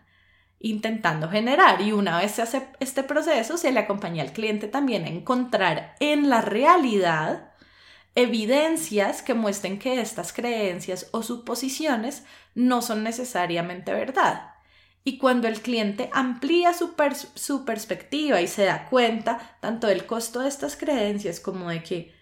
intentando 0.60 1.30
generar. 1.30 1.80
Y 1.80 1.94
una 1.94 2.18
vez 2.18 2.34
se 2.34 2.42
hace 2.42 2.68
este 2.82 3.02
proceso, 3.04 3.56
se 3.56 3.72
le 3.72 3.80
acompaña 3.80 4.24
al 4.24 4.34
cliente 4.34 4.68
también 4.68 5.06
a 5.06 5.08
encontrar 5.08 5.96
en 6.02 6.30
la 6.30 6.42
realidad 6.42 7.54
evidencias 8.14 9.22
que 9.22 9.36
muestren 9.36 9.80
que 9.80 10.02
estas 10.02 10.34
creencias 10.34 11.08
o 11.12 11.24
suposiciones 11.24 12.24
no 12.56 12.82
son 12.82 13.04
necesariamente 13.04 13.94
verdad. 13.94 14.56
Y 15.06 15.18
cuando 15.18 15.48
el 15.48 15.62
cliente 15.62 16.10
amplía 16.12 16.74
su, 16.74 16.94
su 17.36 17.64
perspectiva 17.64 18.42
y 18.42 18.48
se 18.48 18.66
da 18.66 18.90
cuenta 18.90 19.58
tanto 19.62 19.88
del 19.88 20.06
costo 20.06 20.42
de 20.42 20.50
estas 20.50 20.76
creencias 20.76 21.40
como 21.40 21.70
de 21.70 21.84
que 21.84 22.19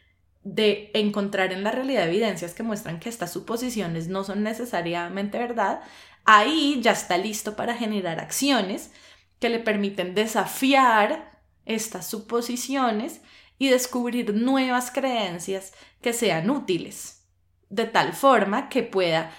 de 0.47 0.91
encontrar 0.93 1.51
en 1.51 1.63
la 1.63 1.71
realidad 1.71 2.07
evidencias 2.07 2.53
que 2.53 2.63
muestran 2.63 3.01
que 3.01 3.09
estas 3.09 3.33
suposiciones 3.33 4.07
no 4.07 4.23
son 4.23 4.43
necesariamente 4.43 5.37
verdad, 5.37 5.81
ahí 6.23 6.79
ya 6.81 6.91
está 6.91 7.17
listo 7.17 7.57
para 7.57 7.75
generar 7.75 8.21
acciones 8.21 8.91
que 9.39 9.49
le 9.49 9.59
permiten 9.59 10.15
desafiar 10.15 11.41
estas 11.65 12.07
suposiciones 12.07 13.19
y 13.59 13.67
descubrir 13.67 14.33
nuevas 14.33 14.89
creencias 14.89 15.73
que 16.01 16.13
sean 16.13 16.49
útiles, 16.49 17.25
de 17.69 17.85
tal 17.85 18.13
forma 18.13 18.69
que 18.69 18.83
pueda 18.83 19.31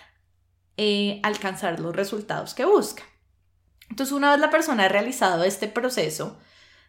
eh, 0.76 1.20
alcanzar 1.22 1.80
los 1.80 1.96
resultados 1.96 2.52
que 2.52 2.66
busca. 2.66 3.02
Entonces, 3.88 4.12
una 4.12 4.32
vez 4.32 4.40
la 4.40 4.50
persona 4.50 4.84
ha 4.84 4.88
realizado 4.88 5.42
este 5.44 5.68
proceso, 5.68 6.38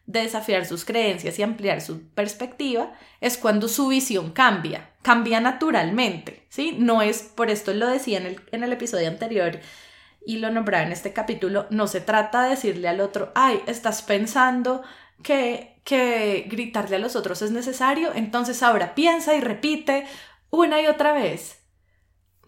de 0.10 0.24
desafiar 0.24 0.66
sus 0.66 0.86
creencias 0.86 1.38
y 1.38 1.44
ampliar 1.44 1.82
su 1.82 2.02
perspectiva 2.10 2.94
es 3.22 3.38
cuando 3.38 3.68
su 3.68 3.90
visión 3.90 4.32
cambia, 4.32 4.90
cambia 5.04 5.40
naturalmente, 5.40 6.48
¿sí? 6.50 6.76
No 6.80 7.04
es, 7.04 7.22
por 7.22 7.52
esto 7.52 7.72
lo 7.76 7.88
decía 7.88 8.18
en 8.18 8.26
el, 8.26 8.42
en 8.52 8.64
el 8.64 8.74
episodio 8.74 9.08
anterior 9.08 9.60
y 10.26 10.38
lo 10.38 10.50
nombraba 10.50 10.84
en 10.84 10.92
este 10.92 11.14
capítulo, 11.14 11.68
no 11.70 11.86
se 11.86 12.02
trata 12.02 12.42
de 12.42 12.50
decirle 12.50 12.88
al 12.88 13.02
otro, 13.02 13.32
ay, 13.36 13.62
estás 13.68 14.02
pensando 14.02 14.82
que, 15.22 15.80
que 15.84 16.48
gritarle 16.50 16.96
a 16.96 17.00
los 17.00 17.16
otros 17.16 17.44
es 17.44 17.52
necesario, 17.52 18.12
entonces 18.16 18.64
ahora 18.64 18.96
piensa 18.96 19.36
y 19.36 19.42
repite 19.42 20.08
una 20.50 20.82
y 20.82 20.88
otra 20.88 21.14
vez 21.14 21.59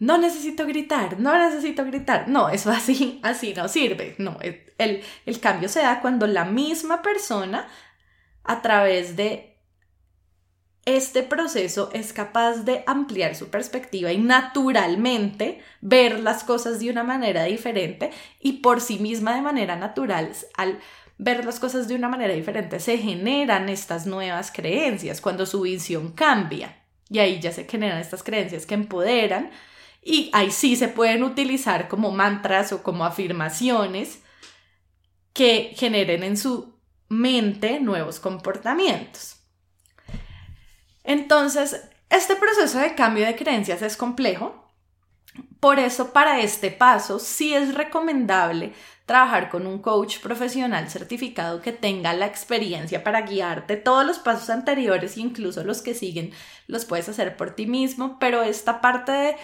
no 0.02 0.18
necesito 0.18 0.66
gritar, 0.66 1.20
no 1.20 1.38
necesito 1.38 1.86
gritar. 1.86 2.28
No, 2.28 2.50
eso 2.50 2.72
así, 2.72 3.20
así 3.22 3.54
no 3.54 3.68
sirve. 3.68 4.16
No, 4.18 4.38
el, 4.42 5.04
el 5.28 5.40
cambio 5.40 5.70
se 5.70 5.82
da 5.82 6.02
cuando 6.02 6.26
la 6.26 6.44
misma 6.44 7.04
persona, 7.04 7.68
a 8.44 8.64
través 8.64 9.16
de 9.16 9.60
este 10.86 11.22
proceso, 11.22 11.92
es 11.94 12.14
capaz 12.14 12.64
de 12.64 12.84
ampliar 12.88 13.36
su 13.36 13.50
perspectiva 13.52 14.12
y 14.12 14.18
naturalmente 14.18 15.62
ver 15.82 16.20
las 16.20 16.44
cosas 16.44 16.80
de 16.80 16.90
una 16.90 17.04
manera 17.04 17.44
diferente 17.44 18.10
y 18.40 18.54
por 18.54 18.82
sí 18.82 18.98
misma 18.98 19.36
de 19.36 19.44
manera 19.44 19.76
natural, 19.76 20.32
al 20.58 20.80
ver 21.20 21.46
las 21.46 21.60
cosas 21.60 21.88
de 21.88 21.94
una 21.94 22.10
manera 22.10 22.34
diferente, 22.34 22.80
se 22.80 22.98
generan 22.98 23.70
estas 23.70 24.08
nuevas 24.08 24.52
creencias 24.52 25.22
cuando 25.22 25.46
su 25.46 25.62
visión 25.62 26.14
cambia. 26.14 26.80
Y 27.08 27.20
ahí 27.20 27.40
ya 27.40 27.52
se 27.52 27.66
generan 27.66 28.00
estas 28.00 28.24
creencias 28.24 28.66
que 28.66 28.74
empoderan 28.74 29.52
y 30.02 30.30
ahí 30.34 30.52
sí 30.52 30.76
se 30.76 30.88
pueden 30.88 31.24
utilizar 31.24 31.88
como 31.88 32.12
mantras 32.12 32.74
o 32.74 32.82
como 32.82 33.06
afirmaciones 33.06 34.22
que 35.34 35.74
generen 35.76 36.24
en 36.24 36.38
su 36.38 36.80
mente 37.08 37.80
nuevos 37.80 38.20
comportamientos. 38.20 39.38
Entonces, 41.04 41.90
este 42.10 42.36
proceso 42.36 42.80
de 42.80 42.96
cambio 42.96 43.26
de 43.26 43.36
creencias 43.36 43.82
es 43.82 43.96
complejo. 43.96 44.58
Por 45.60 45.80
eso, 45.80 46.12
para 46.12 46.42
este 46.42 46.72
paso, 46.72 47.20
sí 47.20 47.54
es 47.54 47.76
recomendable 47.76 48.74
trabajar 49.06 49.50
con 49.50 49.68
un 49.68 49.80
coach 49.80 50.20
profesional 50.20 50.90
certificado 50.90 51.62
que 51.62 51.72
tenga 51.72 52.14
la 52.14 52.26
experiencia 52.26 53.04
para 53.04 53.22
guiarte. 53.22 53.78
Todos 53.78 54.06
los 54.06 54.20
pasos 54.20 54.50
anteriores, 54.50 55.18
incluso 55.18 55.64
los 55.64 55.82
que 55.82 55.94
siguen, 55.94 56.32
los 56.68 56.86
puedes 56.86 57.10
hacer 57.10 57.38
por 57.38 57.56
ti 57.56 57.68
mismo, 57.68 58.18
pero 58.20 58.42
esta 58.42 58.82
parte 58.82 59.12
de 59.12 59.36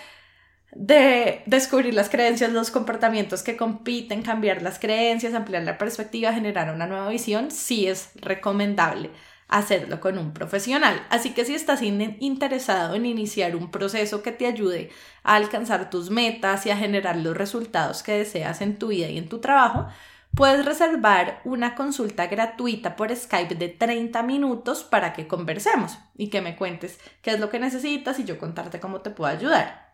de 0.74 1.44
descubrir 1.46 1.94
las 1.94 2.10
creencias, 2.10 2.52
los 2.52 2.72
comportamientos 2.72 3.44
que 3.44 3.58
compiten, 3.58 4.22
cambiar 4.22 4.62
las 4.62 4.80
creencias, 4.80 5.34
ampliar 5.34 5.64
la 5.64 5.78
perspectiva, 5.78 6.34
generar 6.34 6.74
una 6.74 6.88
nueva 6.88 7.10
visión, 7.10 7.52
sí 7.52 7.88
es 7.88 8.10
recomendable 8.16 9.10
hacerlo 9.48 10.00
con 10.00 10.18
un 10.18 10.34
profesional. 10.34 11.06
Así 11.10 11.34
que 11.34 11.46
si 11.46 11.56
estás 11.56 11.82
interesado 11.82 12.96
en 12.96 13.06
iniciar 13.06 13.56
un 13.56 13.72
proceso 13.72 14.22
que 14.22 14.32
te 14.32 14.46
ayude 14.46 14.90
a 15.24 15.36
alcanzar 15.36 15.90
tus 15.90 16.10
metas 16.10 16.66
y 16.66 16.72
a 16.72 16.78
generar 16.78 17.16
los 17.18 17.36
resultados 17.36 18.04
que 18.04 18.18
deseas 18.18 18.62
en 18.62 18.78
tu 18.78 18.88
vida 18.88 19.08
y 19.08 19.18
en 19.18 19.30
tu 19.30 19.40
trabajo, 19.40 19.88
puedes 20.36 20.66
reservar 20.66 21.42
una 21.46 21.76
consulta 21.76 22.28
gratuita 22.28 22.96
por 22.96 23.16
Skype 23.16 23.56
de 23.56 23.70
30 23.70 24.22
minutos 24.24 24.84
para 24.84 25.14
que 25.14 25.28
conversemos 25.28 25.98
y 26.16 26.30
que 26.30 26.42
me 26.42 26.56
cuentes 26.56 27.00
qué 27.22 27.32
es 27.32 27.40
lo 27.40 27.50
que 27.50 27.60
necesitas 27.60 28.20
y 28.20 28.26
yo 28.26 28.38
contarte 28.38 28.80
cómo 28.80 29.02
te 29.02 29.10
puedo 29.10 29.32
ayudar. 29.32 29.87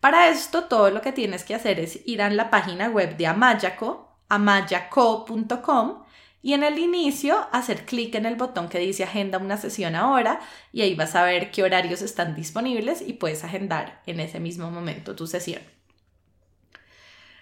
Para 0.00 0.28
esto, 0.28 0.64
todo 0.64 0.90
lo 0.90 1.00
que 1.00 1.12
tienes 1.12 1.44
que 1.44 1.54
hacer 1.54 1.80
es 1.80 2.00
ir 2.06 2.22
a 2.22 2.30
la 2.30 2.50
página 2.50 2.88
web 2.88 3.16
de 3.16 3.26
Amayaco, 3.26 4.18
amayaco.com, 4.28 6.04
y 6.46 6.52
en 6.52 6.62
el 6.62 6.78
inicio 6.78 7.48
hacer 7.50 7.84
clic 7.86 8.14
en 8.14 8.24
el 8.24 8.36
botón 8.36 8.68
que 8.68 8.78
dice 8.78 9.02
agenda 9.02 9.38
una 9.38 9.56
sesión 9.56 9.96
ahora 9.96 10.38
y 10.72 10.82
ahí 10.82 10.94
vas 10.94 11.16
a 11.16 11.24
ver 11.24 11.50
qué 11.50 11.64
horarios 11.64 12.02
están 12.02 12.36
disponibles 12.36 13.02
y 13.02 13.14
puedes 13.14 13.42
agendar 13.42 14.00
en 14.06 14.20
ese 14.20 14.38
mismo 14.38 14.70
momento 14.70 15.16
tu 15.16 15.26
sesión. 15.26 15.62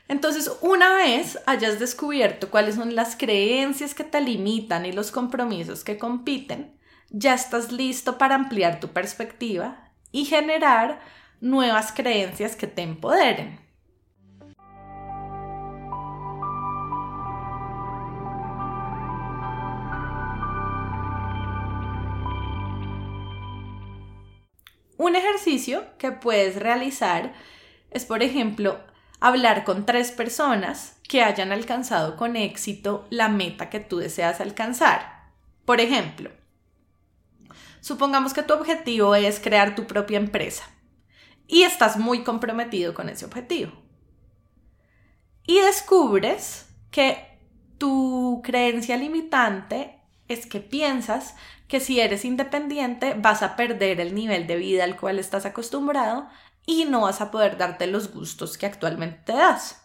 Entonces, 0.09 0.51
una 0.63 0.95
vez 0.95 1.39
hayas 1.45 1.79
descubierto 1.79 2.51
cuáles 2.51 2.77
son 2.77 2.95
las 2.95 3.15
creencias 3.15 3.95
que 3.95 4.05
te 4.05 4.23
limitan 4.23 4.87
y 4.87 4.93
los 4.93 5.11
compromisos 5.11 5.85
que 5.85 5.99
compiten, 5.99 6.79
ya 7.11 7.35
estás 7.35 7.73
listo 7.73 8.17
para 8.17 8.35
ampliar 8.35 8.81
tu 8.81 8.89
perspectiva 8.89 9.91
y 10.13 10.25
generar 10.25 11.01
nuevas 11.41 11.93
creencias 11.93 12.57
que 12.57 12.67
te 12.67 12.83
empoderen. 12.83 13.61
Un 24.97 25.17
ejercicio 25.17 25.85
que 25.99 26.13
puedes 26.13 26.57
realizar 26.57 27.35
es, 27.91 28.05
por 28.05 28.23
ejemplo, 28.23 28.81
hablar 29.21 29.65
con 29.65 29.87
tres 29.87 30.13
personas 30.13 30.99
que 31.09 31.23
hayan 31.23 31.53
alcanzado 31.53 32.17
con 32.17 32.37
éxito 32.37 33.07
la 33.11 33.29
meta 33.29 33.71
que 33.71 33.81
tú 33.81 33.99
deseas 33.99 34.41
alcanzar. 34.41 35.31
Por 35.65 35.81
ejemplo, 35.81 36.31
supongamos 37.81 38.33
que 38.33 38.43
tu 38.43 38.55
objetivo 38.55 39.15
es 39.15 39.41
crear 39.41 39.75
tu 39.75 39.87
propia 39.87 40.19
empresa 40.19 40.65
y 41.47 41.63
estás 41.63 41.99
muy 41.99 42.25
comprometido 42.25 42.95
con 42.95 43.09
ese 43.09 43.25
objetivo. 43.25 43.73
Y 45.47 45.61
descubres 45.61 46.67
que 46.91 47.39
tu 47.79 48.41
creencia 48.43 48.97
limitante 48.97 50.01
es 50.29 50.47
que 50.47 50.61
piensas 50.61 51.35
que 51.69 51.81
si 51.81 52.01
eres 52.01 52.25
independiente 52.25 53.15
vas 53.19 53.43
a 53.43 53.57
perder 53.57 54.01
el 54.01 54.15
nivel 54.15 54.47
de 54.47 54.57
vida 54.57 54.85
al 54.85 54.97
cual 54.97 55.19
estás 55.19 55.45
acostumbrado 55.45 56.29
y 56.67 56.87
no 56.87 57.03
vas 57.03 57.21
a 57.21 57.31
poder 57.31 57.59
darte 57.59 57.87
los 57.87 58.13
gustos 58.13 58.57
que 58.57 58.67
actualmente 58.67 59.21
te 59.27 59.33
das. 59.33 59.83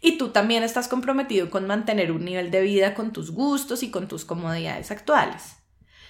Y 0.00 0.18
tú 0.18 0.30
también 0.30 0.62
estás 0.62 0.88
comprometido 0.88 1.48
con 1.48 1.66
mantener 1.66 2.12
un 2.12 2.24
nivel 2.24 2.50
de 2.50 2.60
vida 2.60 2.94
con 2.94 3.12
tus 3.12 3.30
gustos 3.30 3.82
y 3.82 3.90
con 3.90 4.08
tus 4.08 4.24
comodidades 4.24 4.90
actuales. 4.90 5.56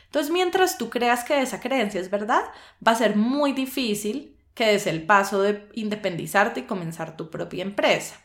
Entonces, 0.06 0.32
mientras 0.32 0.78
tú 0.78 0.90
creas 0.90 1.24
que 1.24 1.40
esa 1.40 1.60
creencia 1.60 2.00
es 2.00 2.10
verdad, 2.10 2.44
va 2.86 2.92
a 2.92 2.96
ser 2.96 3.16
muy 3.16 3.52
difícil 3.52 4.38
que 4.54 4.66
des 4.66 4.86
el 4.86 5.06
paso 5.06 5.42
de 5.42 5.68
independizarte 5.74 6.60
y 6.60 6.64
comenzar 6.64 7.16
tu 7.16 7.30
propia 7.30 7.62
empresa. 7.62 8.20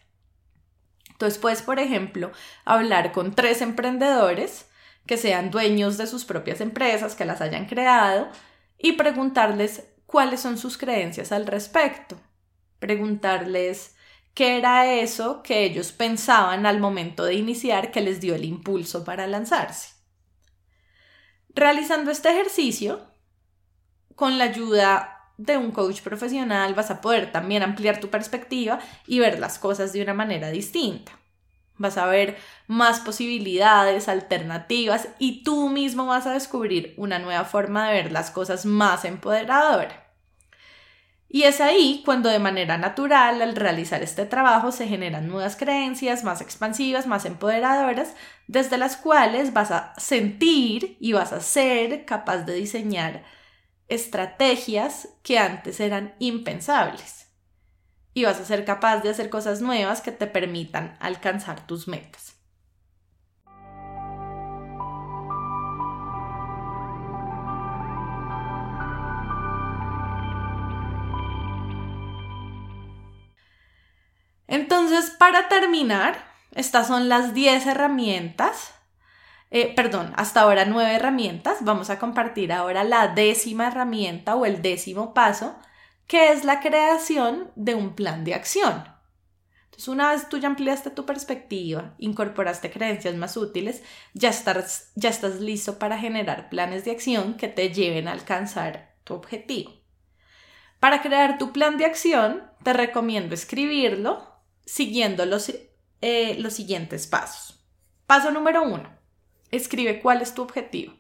Entonces, 1.10 1.40
puedes, 1.40 1.62
por 1.62 1.80
ejemplo, 1.80 2.32
hablar 2.66 3.12
con 3.12 3.34
tres 3.34 3.62
emprendedores 3.62 4.68
que 5.08 5.18
sean 5.18 5.50
dueños 5.50 5.98
de 5.98 6.06
sus 6.06 6.26
propias 6.26 6.62
empresas, 6.62 7.16
que 7.16 7.26
las 7.26 7.42
hayan 7.42 7.66
creado, 7.66 8.30
y 8.78 8.94
preguntarles 8.94 9.88
cuáles 10.06 10.42
son 10.42 10.58
sus 10.58 10.78
creencias 10.78 11.32
al 11.32 11.48
respecto. 11.48 12.20
Preguntarles 12.80 13.96
qué 14.34 14.58
era 14.58 14.94
eso 14.94 15.42
que 15.42 15.64
ellos 15.64 15.92
pensaban 15.92 16.66
al 16.68 16.80
momento 16.80 17.24
de 17.24 17.34
iniciar 17.34 17.90
que 17.90 18.02
les 18.02 18.20
dio 18.20 18.36
el 18.36 18.46
impulso 18.46 19.04
para 19.04 19.26
lanzarse. 19.26 19.96
Realizando 21.50 22.12
este 22.12 22.30
ejercicio, 22.30 23.08
con 24.16 24.38
la 24.38 24.44
ayuda 24.44 25.17
de 25.38 25.58
un 25.58 25.72
coach 25.72 26.02
profesional 26.02 26.74
vas 26.74 26.92
a 26.92 27.00
poder 27.00 27.32
también 27.32 27.64
ampliar 27.64 28.00
tu 28.00 28.10
perspectiva 28.10 28.80
y 29.06 29.20
ver 29.20 29.40
las 29.40 29.60
cosas 29.60 29.94
de 29.94 30.02
una 30.02 30.14
manera 30.14 30.50
distinta. 30.50 31.12
Vas 31.78 31.98
a 31.98 32.08
ver 32.08 32.38
más 32.66 33.00
posibilidades, 33.00 34.10
alternativas 34.10 35.10
y 35.20 35.44
tú 35.44 35.70
mismo 35.70 36.08
vas 36.08 36.26
a 36.26 36.34
descubrir 36.34 36.96
una 36.98 37.20
nueva 37.20 37.46
forma 37.46 37.88
de 37.88 38.02
ver 38.02 38.12
las 38.12 38.32
cosas 38.32 38.66
más 38.66 39.06
empoderadora. 39.06 40.08
Y 41.30 41.44
es 41.44 41.60
ahí 41.60 42.02
cuando 42.06 42.30
de 42.30 42.40
manera 42.40 42.78
natural 42.78 43.42
al 43.42 43.56
realizar 43.56 44.02
este 44.02 44.26
trabajo 44.26 44.72
se 44.72 44.88
generan 44.88 45.28
nuevas 45.28 45.58
creencias 45.58 46.24
más 46.24 46.42
expansivas, 46.42 47.06
más 47.06 47.26
empoderadoras, 47.26 48.16
desde 48.48 48.78
las 48.78 48.96
cuales 48.96 49.54
vas 49.54 49.72
a 49.72 49.94
sentir 49.98 50.96
y 51.02 51.12
vas 51.12 51.34
a 51.34 51.42
ser 51.42 52.06
capaz 52.06 52.38
de 52.44 52.54
diseñar 52.54 53.24
estrategias 53.88 55.10
que 55.24 55.40
antes 55.40 55.80
eran 55.80 56.16
impensables 56.20 57.28
y 58.14 58.24
vas 58.24 58.40
a 58.40 58.46
ser 58.46 58.66
capaz 58.66 59.02
de 59.02 59.10
hacer 59.10 59.30
cosas 59.30 59.62
nuevas 59.62 60.02
que 60.02 60.12
te 60.12 60.26
permitan 60.26 60.98
alcanzar 61.00 61.68
tus 61.68 61.88
metas. 61.88 62.36
Entonces, 74.48 75.12
para 75.12 75.48
terminar, 75.50 76.18
estas 76.52 76.88
son 76.88 77.10
las 77.10 77.36
10 77.36 77.68
herramientas, 77.68 78.74
eh, 79.50 79.74
perdón, 79.76 80.14
hasta 80.16 80.42
ahora 80.42 80.66
9 80.66 80.96
herramientas. 80.96 81.60
Vamos 81.62 81.90
a 81.90 82.00
compartir 82.00 82.52
ahora 82.52 82.84
la 82.84 83.08
décima 83.08 83.68
herramienta 83.68 84.36
o 84.36 84.46
el 84.46 84.62
décimo 84.62 85.14
paso 85.14 85.58
que 86.08 86.32
es 86.32 86.46
la 86.46 86.62
creación 86.62 87.52
de 87.56 87.76
un 87.76 87.96
plan 87.96 88.24
de 88.24 88.34
acción. 88.34 88.86
Entonces, 89.66 89.88
una 89.90 90.12
vez 90.12 90.30
tú 90.30 90.38
ya 90.38 90.48
ampliaste 90.48 90.90
tu 90.90 91.06
perspectiva, 91.06 91.94
incorporaste 91.98 92.72
creencias 92.72 93.16
más 93.16 93.38
útiles, 93.38 93.84
ya 94.14 94.30
estás, 94.30 94.92
ya 94.96 95.10
estás 95.10 95.40
listo 95.40 95.78
para 95.78 96.00
generar 96.00 96.50
planes 96.50 96.86
de 96.86 96.92
acción 96.92 97.36
que 97.36 97.48
te 97.48 97.74
lleven 97.74 98.08
a 98.08 98.14
alcanzar 98.14 98.96
tu 99.04 99.14
objetivo. 99.14 99.74
Para 100.80 101.02
crear 101.02 101.38
tu 101.38 101.52
plan 101.52 101.78
de 101.78 101.86
acción, 101.86 102.50
te 102.64 102.74
recomiendo 102.74 103.36
escribirlo 103.36 104.42
siguiendo 104.66 105.26
los, 105.26 105.52
eh, 106.02 106.36
los 106.40 106.54
siguientes 106.54 107.06
pasos. 107.08 107.64
Paso 108.06 108.32
número 108.32 108.64
uno, 108.64 108.98
escribe 109.52 110.00
cuál 110.02 110.22
es 110.22 110.34
tu 110.34 110.42
objetivo. 110.42 110.94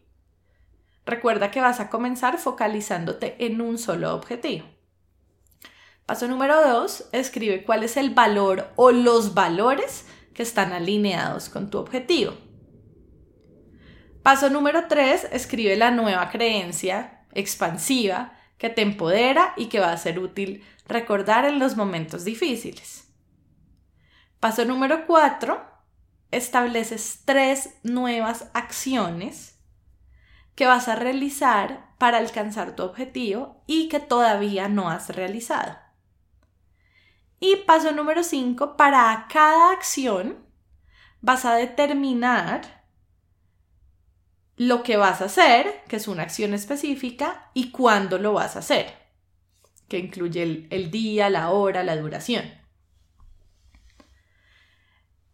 Recuerda 1.05 1.51
que 1.51 1.61
vas 1.61 1.79
a 1.79 1.89
comenzar 1.89 2.37
focalizándote 2.37 3.45
en 3.45 3.61
un 3.61 3.77
solo 3.77 4.13
objetivo. 4.13 4.65
Paso 6.05 6.27
número 6.27 6.61
dos, 6.67 7.09
escribe 7.11 7.63
cuál 7.63 7.83
es 7.83 7.97
el 7.97 8.11
valor 8.11 8.71
o 8.75 8.91
los 8.91 9.33
valores 9.33 10.05
que 10.33 10.43
están 10.43 10.71
alineados 10.71 11.49
con 11.49 11.69
tu 11.69 11.77
objetivo. 11.77 12.33
Paso 14.23 14.49
número 14.49 14.87
tres, 14.87 15.27
escribe 15.31 15.75
la 15.75 15.91
nueva 15.91 16.29
creencia 16.29 17.25
expansiva 17.33 18.37
que 18.57 18.69
te 18.69 18.81
empodera 18.81 19.53
y 19.55 19.67
que 19.67 19.79
va 19.79 19.91
a 19.91 19.97
ser 19.97 20.19
útil 20.19 20.63
recordar 20.87 21.45
en 21.45 21.59
los 21.59 21.77
momentos 21.77 22.25
difíciles. 22.25 23.07
Paso 24.39 24.65
número 24.65 25.05
cuatro, 25.07 25.65
estableces 26.31 27.21
tres 27.25 27.75
nuevas 27.83 28.49
acciones 28.53 29.59
que 30.55 30.65
vas 30.65 30.87
a 30.87 30.95
realizar 30.95 31.95
para 31.97 32.17
alcanzar 32.17 32.75
tu 32.75 32.83
objetivo 32.83 33.63
y 33.67 33.89
que 33.89 33.99
todavía 33.99 34.67
no 34.67 34.89
has 34.89 35.09
realizado. 35.09 35.77
Y 37.39 37.57
paso 37.67 37.91
número 37.91 38.23
5, 38.23 38.75
para 38.75 39.27
cada 39.31 39.71
acción 39.71 40.45
vas 41.21 41.45
a 41.45 41.55
determinar 41.55 42.85
lo 44.55 44.81
que 44.81 44.97
vas 44.97 45.21
a 45.21 45.25
hacer, 45.25 45.83
que 45.87 45.97
es 45.97 46.07
una 46.07 46.23
acción 46.23 46.55
específica, 46.55 47.51
y 47.53 47.69
cuándo 47.69 48.17
lo 48.17 48.33
vas 48.33 48.55
a 48.55 48.59
hacer, 48.59 48.91
que 49.87 49.99
incluye 49.99 50.41
el, 50.41 50.67
el 50.71 50.89
día, 50.89 51.29
la 51.29 51.51
hora, 51.51 51.83
la 51.83 51.95
duración. 51.95 52.56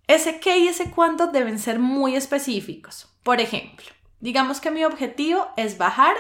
Ese 0.08 0.40
qué 0.40 0.58
y 0.58 0.68
ese 0.68 0.92
cuándo 0.92 1.28
deben 1.28 1.60
ser 1.60 1.80
muy 1.80 2.16
específicos. 2.16 3.08
Por 3.24 3.40
ejemplo, 3.40 3.86
digamos 4.20 4.60
que 4.60 4.72
mi 4.72 4.84
objetivo 4.84 5.48
es 5.56 5.78
bajar 5.78 6.16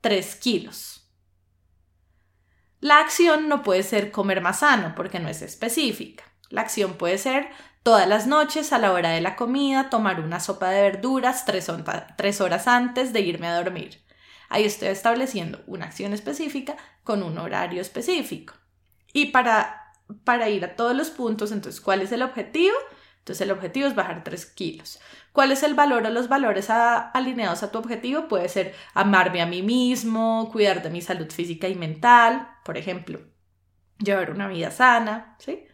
3 0.00 0.36
kilos. 0.36 1.02
La 2.80 2.98
acción 2.98 3.48
no 3.48 3.62
puede 3.62 3.84
ser 3.84 4.10
comer 4.10 4.40
más 4.40 4.58
sano 4.58 4.94
porque 4.96 5.20
no 5.20 5.28
es 5.28 5.40
específica. 5.40 6.24
La 6.50 6.62
acción 6.62 6.94
puede 6.94 7.16
ser 7.16 7.48
todas 7.82 8.08
las 8.08 8.26
noches 8.26 8.72
a 8.72 8.78
la 8.78 8.92
hora 8.92 9.10
de 9.10 9.20
la 9.20 9.36
comida 9.36 9.88
tomar 9.88 10.20
una 10.20 10.40
sopa 10.40 10.70
de 10.70 10.82
verduras 10.82 11.44
tres, 11.46 12.40
horas 12.40 12.68
antes 12.68 13.12
de 13.12 13.20
irme 13.20 13.46
a 13.46 13.56
dormir. 13.56 14.02
Ahí 14.48 14.64
estoy 14.64 14.88
estableciendo 14.88 15.62
una 15.66 15.86
acción 15.86 16.12
específica 16.12 16.76
con 17.04 17.22
un 17.22 17.38
horario 17.38 17.80
específico. 17.80 18.54
Y 19.12 19.26
para, 19.26 19.92
para 20.24 20.48
ir 20.48 20.64
a 20.64 20.76
todos 20.76 20.94
los 20.94 21.10
puntos, 21.10 21.52
entonces, 21.52 21.80
¿cuál 21.80 22.02
es 22.02 22.12
el 22.12 22.22
objetivo? 22.22 22.74
Entonces 23.22 23.42
el 23.42 23.52
objetivo 23.52 23.86
es 23.86 23.94
bajar 23.94 24.24
3 24.24 24.46
kilos. 24.46 24.98
¿Cuál 25.30 25.52
es 25.52 25.62
el 25.62 25.74
valor 25.74 26.04
o 26.04 26.10
los 26.10 26.28
valores 26.28 26.68
alineados 26.70 27.62
a 27.62 27.70
tu 27.70 27.78
objetivo? 27.78 28.26
Puede 28.26 28.48
ser 28.48 28.74
amarme 28.94 29.40
a 29.40 29.46
mí 29.46 29.62
mismo, 29.62 30.50
cuidar 30.50 30.82
de 30.82 30.90
mi 30.90 31.00
salud 31.00 31.30
física 31.30 31.68
y 31.68 31.76
mental, 31.76 32.48
por 32.64 32.76
ejemplo, 32.76 33.20
llevar 33.98 34.32
una 34.32 34.48
vida 34.48 34.72
sana, 34.72 35.36
¿sí? 35.38 35.64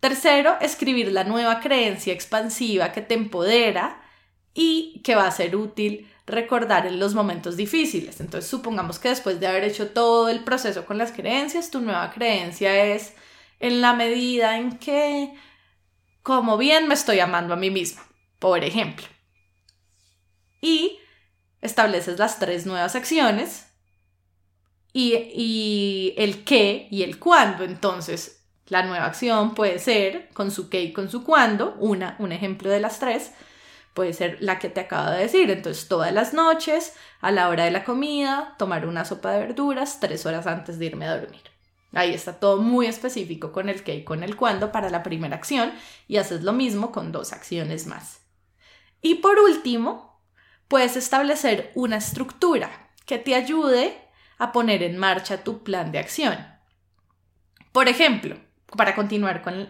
Tercero, 0.00 0.58
escribir 0.60 1.12
la 1.12 1.24
nueva 1.24 1.60
creencia 1.60 2.12
expansiva 2.12 2.92
que 2.92 3.00
te 3.00 3.14
empodera 3.14 4.02
y 4.52 5.00
que 5.02 5.14
va 5.14 5.26
a 5.26 5.30
ser 5.30 5.56
útil 5.56 6.10
recordar 6.26 6.86
en 6.86 7.00
los 7.00 7.14
momentos 7.14 7.56
difíciles. 7.56 8.20
Entonces, 8.20 8.50
supongamos 8.50 8.98
que 8.98 9.08
después 9.08 9.40
de 9.40 9.46
haber 9.46 9.64
hecho 9.64 9.92
todo 9.92 10.28
el 10.28 10.44
proceso 10.44 10.84
con 10.84 10.98
las 10.98 11.12
creencias, 11.12 11.70
tu 11.70 11.80
nueva 11.80 12.10
creencia 12.10 12.84
es 12.84 13.14
en 13.60 13.80
la 13.80 13.94
medida 13.94 14.58
en 14.58 14.78
que 14.78 15.34
como 16.22 16.58
bien 16.58 16.88
me 16.88 16.94
estoy 16.94 17.20
amando 17.20 17.54
a 17.54 17.56
mí 17.56 17.70
misma, 17.70 18.02
por 18.38 18.64
ejemplo. 18.64 19.06
Y 20.60 20.98
estableces 21.60 22.18
las 22.18 22.38
tres 22.38 22.66
nuevas 22.66 22.94
acciones 22.94 23.66
y, 24.92 25.14
y 25.14 26.14
el 26.16 26.44
qué 26.44 26.88
y 26.90 27.02
el 27.02 27.18
cuándo. 27.18 27.64
Entonces, 27.64 28.40
la 28.66 28.82
nueva 28.82 29.06
acción 29.06 29.54
puede 29.54 29.78
ser 29.78 30.28
con 30.32 30.50
su 30.50 30.68
qué 30.68 30.82
y 30.82 30.92
con 30.92 31.10
su 31.10 31.24
cuándo, 31.24 31.74
una, 31.78 32.16
un 32.18 32.32
ejemplo 32.32 32.70
de 32.70 32.80
las 32.80 32.98
tres, 33.00 33.32
puede 33.94 34.12
ser 34.12 34.38
la 34.40 34.58
que 34.58 34.68
te 34.68 34.80
acabo 34.80 35.10
de 35.10 35.18
decir. 35.18 35.50
Entonces, 35.50 35.88
todas 35.88 36.12
las 36.12 36.34
noches, 36.34 36.94
a 37.20 37.30
la 37.30 37.48
hora 37.48 37.64
de 37.64 37.70
la 37.70 37.84
comida, 37.84 38.54
tomar 38.58 38.86
una 38.86 39.04
sopa 39.04 39.32
de 39.32 39.40
verduras 39.40 40.00
tres 40.00 40.24
horas 40.26 40.46
antes 40.46 40.78
de 40.78 40.86
irme 40.86 41.06
a 41.06 41.18
dormir. 41.18 41.49
Ahí 41.92 42.14
está 42.14 42.38
todo 42.38 42.58
muy 42.58 42.86
específico 42.86 43.52
con 43.52 43.68
el 43.68 43.82
qué 43.82 43.96
y 43.96 44.04
con 44.04 44.22
el 44.22 44.36
cuándo 44.36 44.70
para 44.70 44.90
la 44.90 45.02
primera 45.02 45.36
acción 45.36 45.72
y 46.06 46.18
haces 46.18 46.42
lo 46.42 46.52
mismo 46.52 46.92
con 46.92 47.10
dos 47.10 47.32
acciones 47.32 47.86
más. 47.86 48.20
Y 49.02 49.16
por 49.16 49.38
último, 49.38 50.20
puedes 50.68 50.96
establecer 50.96 51.72
una 51.74 51.96
estructura 51.96 52.90
que 53.06 53.18
te 53.18 53.34
ayude 53.34 53.96
a 54.38 54.52
poner 54.52 54.82
en 54.82 54.98
marcha 54.98 55.42
tu 55.42 55.64
plan 55.64 55.90
de 55.90 55.98
acción. 55.98 56.38
Por 57.72 57.88
ejemplo, 57.88 58.36
para 58.76 58.94
continuar 58.94 59.42
con, 59.42 59.66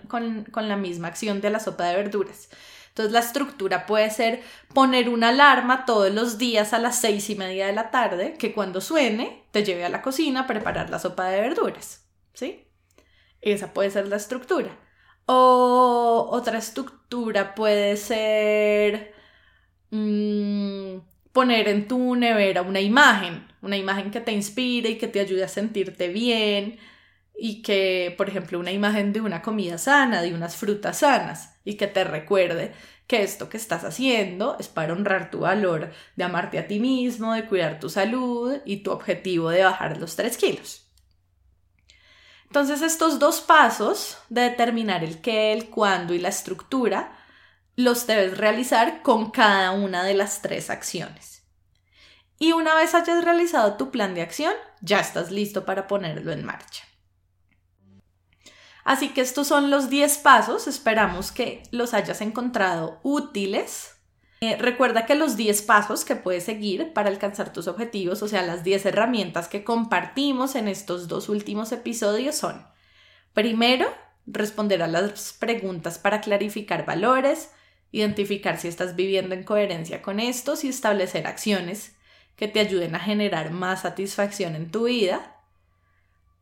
con 0.51 0.69
la 0.69 0.77
misma 0.77 1.09
acción 1.09 1.41
de 1.41 1.51
la 1.51 1.61
sopa 1.61 1.85
de 1.85 1.97
verduras. 1.97 2.49
Entonces 2.91 3.13
la 3.13 3.21
estructura 3.21 3.87
puede 3.87 4.11
ser 4.11 4.43
poner 4.75 5.09
una 5.09 5.29
alarma 5.29 5.87
todos 5.87 6.13
los 6.13 6.39
días 6.39 6.73
a 6.73 6.79
las 6.79 7.01
seis 7.01 7.31
y 7.31 7.37
media 7.37 7.67
de 7.67 7.73
la 7.73 7.91
tarde 7.91 8.35
que 8.39 8.53
cuando 8.53 8.81
suene 8.81 9.45
te 9.53 9.65
lleve 9.65 9.85
a 9.85 9.89
la 9.89 10.03
cocina 10.03 10.41
a 10.41 10.47
preparar 10.47 10.91
la 10.91 10.99
sopa 10.99 11.27
de 11.27 11.41
verduras. 11.41 12.00
¿Sí? 12.41 12.67
Esa 13.43 13.75
puede 13.75 13.91
ser 13.91 14.09
la 14.09 14.17
estructura. 14.17 14.79
O 15.27 16.29
otra 16.33 16.57
estructura 16.59 17.55
puede 17.55 17.99
ser 17.99 19.13
mm, 19.91 21.01
poner 21.33 21.69
en 21.69 21.87
tu 21.87 22.17
nevera 22.17 22.63
una 22.63 22.81
imagen, 22.81 23.47
una 23.61 23.77
imagen 23.77 24.11
que 24.11 24.21
te 24.23 24.33
inspire 24.33 24.89
y 24.91 24.99
que 24.99 25.09
te 25.09 25.21
ayude 25.21 25.45
a 25.45 25.49
sentirte 25.49 26.09
bien 26.09 26.79
y 27.37 27.61
que, 27.63 28.15
por 28.17 28.31
ejemplo, 28.31 28.59
una 28.59 28.73
imagen 28.73 29.13
de 29.13 29.21
una 29.21 29.43
comida 29.43 29.77
sana, 29.77 30.23
de 30.23 30.33
unas 30.35 30.57
frutas 30.57 31.01
sanas 31.01 31.61
y 31.65 31.75
que 31.77 31.89
te 31.89 32.05
recuerde 32.05 32.73
que 33.07 33.23
esto 33.23 33.51
que 33.51 33.59
estás 33.59 33.85
haciendo 33.85 34.57
es 34.59 34.69
para 34.69 34.95
honrar 34.95 35.31
tu 35.31 35.41
valor 35.41 35.93
de 36.17 36.25
amarte 36.25 36.59
a 36.59 36.67
ti 36.67 36.81
mismo, 36.81 37.35
de 37.35 37.45
cuidar 37.47 37.81
tu 37.81 37.91
salud 37.91 38.57
y 38.65 38.79
tu 38.79 38.93
objetivo 38.93 39.51
de 39.51 39.65
bajar 39.65 39.99
los 39.99 40.17
3 40.17 40.39
kilos. 40.39 40.90
Entonces 42.51 42.83
estos 42.83 43.21
dos 43.21 43.41
pasos 43.41 44.19
de 44.29 44.41
determinar 44.41 45.05
el 45.05 45.21
qué, 45.21 45.53
el 45.53 45.71
cuándo 45.71 46.15
y 46.15 46.19
la 46.19 46.31
estructura 46.31 47.17
los 47.77 48.09
debes 48.09 48.37
realizar 48.39 49.03
con 49.03 49.31
cada 49.31 49.71
una 49.71 50.03
de 50.03 50.15
las 50.15 50.43
tres 50.43 50.69
acciones. 50.69 51.45
Y 52.41 52.51
una 52.51 52.75
vez 52.75 52.93
hayas 52.95 53.25
realizado 53.25 53.75
tu 53.75 53.93
plan 53.93 54.17
de 54.17 54.23
acción, 54.23 54.53
ya 54.81 54.99
estás 54.99 55.31
listo 55.31 55.65
para 55.65 55.87
ponerlo 55.87 56.33
en 56.33 56.45
marcha. 56.45 56.83
Así 58.83 59.11
que 59.11 59.21
estos 59.21 59.47
son 59.47 59.71
los 59.71 59.89
10 59.89 60.19
pasos, 60.19 60.67
esperamos 60.67 61.31
que 61.31 61.63
los 61.71 61.95
hayas 61.95 62.21
encontrado 62.21 62.99
útiles. 63.05 63.95
Eh, 64.43 64.57
recuerda 64.57 65.05
que 65.05 65.15
los 65.15 65.37
10 65.37 65.61
pasos 65.63 66.07
que 66.07 66.17
puedes 66.17 66.45
seguir 66.45 66.95
para 66.95 67.11
alcanzar 67.11 67.53
tus 67.53 67.69
objetivos, 67.69 68.23
o 68.23 68.29
sea, 68.29 68.41
las 68.41 68.65
10 68.65 68.87
herramientas 68.87 69.49
que 69.49 69.65
compartimos 69.65 70.55
en 70.55 70.67
estos 70.67 71.09
dos 71.09 71.29
últimos 71.29 71.73
episodios 71.73 72.37
son, 72.37 72.67
primero, 73.35 73.93
responder 74.27 74.83
a 74.83 74.87
las 74.87 75.35
preguntas 75.35 75.99
para 75.99 76.23
clarificar 76.23 76.87
valores, 76.87 77.51
identificar 77.93 78.59
si 78.59 78.69
estás 78.69 78.97
viviendo 78.97 79.35
en 79.35 79.45
coherencia 79.45 80.01
con 80.01 80.21
estos 80.21 80.65
y 80.65 80.71
establecer 80.71 81.27
acciones 81.27 81.95
que 82.37 82.49
te 82.49 82.61
ayuden 82.61 82.95
a 82.95 83.01
generar 83.01 83.51
más 83.51 83.83
satisfacción 83.83 84.57
en 84.57 84.71
tu 84.71 84.85
vida. 84.85 85.37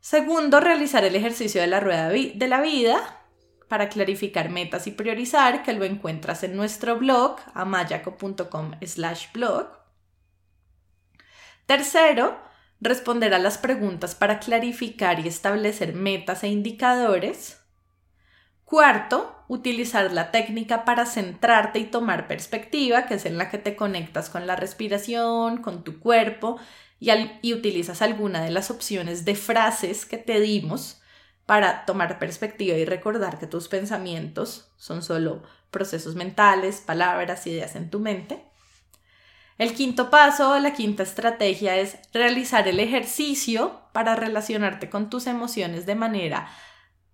Segundo, 0.01 0.61
realizar 0.61 1.03
el 1.03 1.17
ejercicio 1.17 1.61
de 1.61 1.67
la 1.67 1.81
rueda 1.81 2.11
de 2.11 2.49
la 2.49 2.61
vida 2.61 3.18
para 3.69 3.89
clarificar 3.89 4.49
metas 4.51 4.87
y 4.87 4.91
priorizar, 4.91 5.62
que 5.62 5.73
lo 5.73 5.85
encuentras 5.85 6.43
en 6.43 6.57
nuestro 6.57 6.99
blog, 6.99 7.37
amayaco.com 7.55 8.73
slash 8.85 9.33
blog. 9.33 9.69
Tercero, 11.66 12.39
responder 12.81 13.35
a 13.35 13.39
las 13.39 13.59
preguntas 13.59 14.14
para 14.14 14.41
clarificar 14.41 15.21
y 15.21 15.29
establecer 15.29 15.95
metas 15.95 16.43
e 16.45 16.49
indicadores. 16.49 17.61
Cuarto, 18.64 19.45
utilizar 19.49 20.12
la 20.12 20.31
técnica 20.31 20.85
para 20.85 21.07
centrarte 21.07 21.79
y 21.79 21.85
tomar 21.85 22.27
perspectiva, 22.27 23.07
que 23.07 23.14
es 23.14 23.27
en 23.27 23.39
la 23.39 23.51
que 23.51 23.59
te 23.59 23.77
conectas 23.77 24.31
con 24.31 24.47
la 24.47 24.57
respiración, 24.57 25.62
con 25.62 25.85
tu 25.85 26.01
cuerpo 26.01 26.59
y, 27.01 27.55
utilizas 27.55 28.03
alguna 28.03 28.43
de 28.43 28.51
las 28.51 28.71
opciones 28.71 29.25
de 29.25 29.35
frases 29.35 30.05
que 30.05 30.19
te 30.19 30.41
dimos 30.41 30.98
para 31.49 31.87
tomar 31.87 32.19
perspectiva 32.19 32.77
y 32.77 32.85
recordar 32.85 33.39
que 33.39 33.47
tus 33.47 33.69
pensamientos 33.69 34.71
son 34.77 35.03
solo 35.03 35.43
procesos 35.71 36.15
mentales, 36.15 36.83
palabras, 36.83 37.47
ideas 37.47 37.75
en 37.75 37.89
tu 37.89 38.01
mente. 38.01 38.45
El 39.57 39.73
quinto 39.73 40.11
paso, 40.11 40.59
la 40.59 40.75
quinta 40.75 41.05
estrategia 41.05 41.79
es 41.79 42.01
realizar 42.13 42.69
el 42.69 42.79
ejercicio 42.81 43.81
para 43.95 44.15
relacionarte 44.15 44.91
con 44.91 45.09
tus 45.09 45.27
emociones 45.27 45.87
de 45.87 45.95
manera 45.95 46.51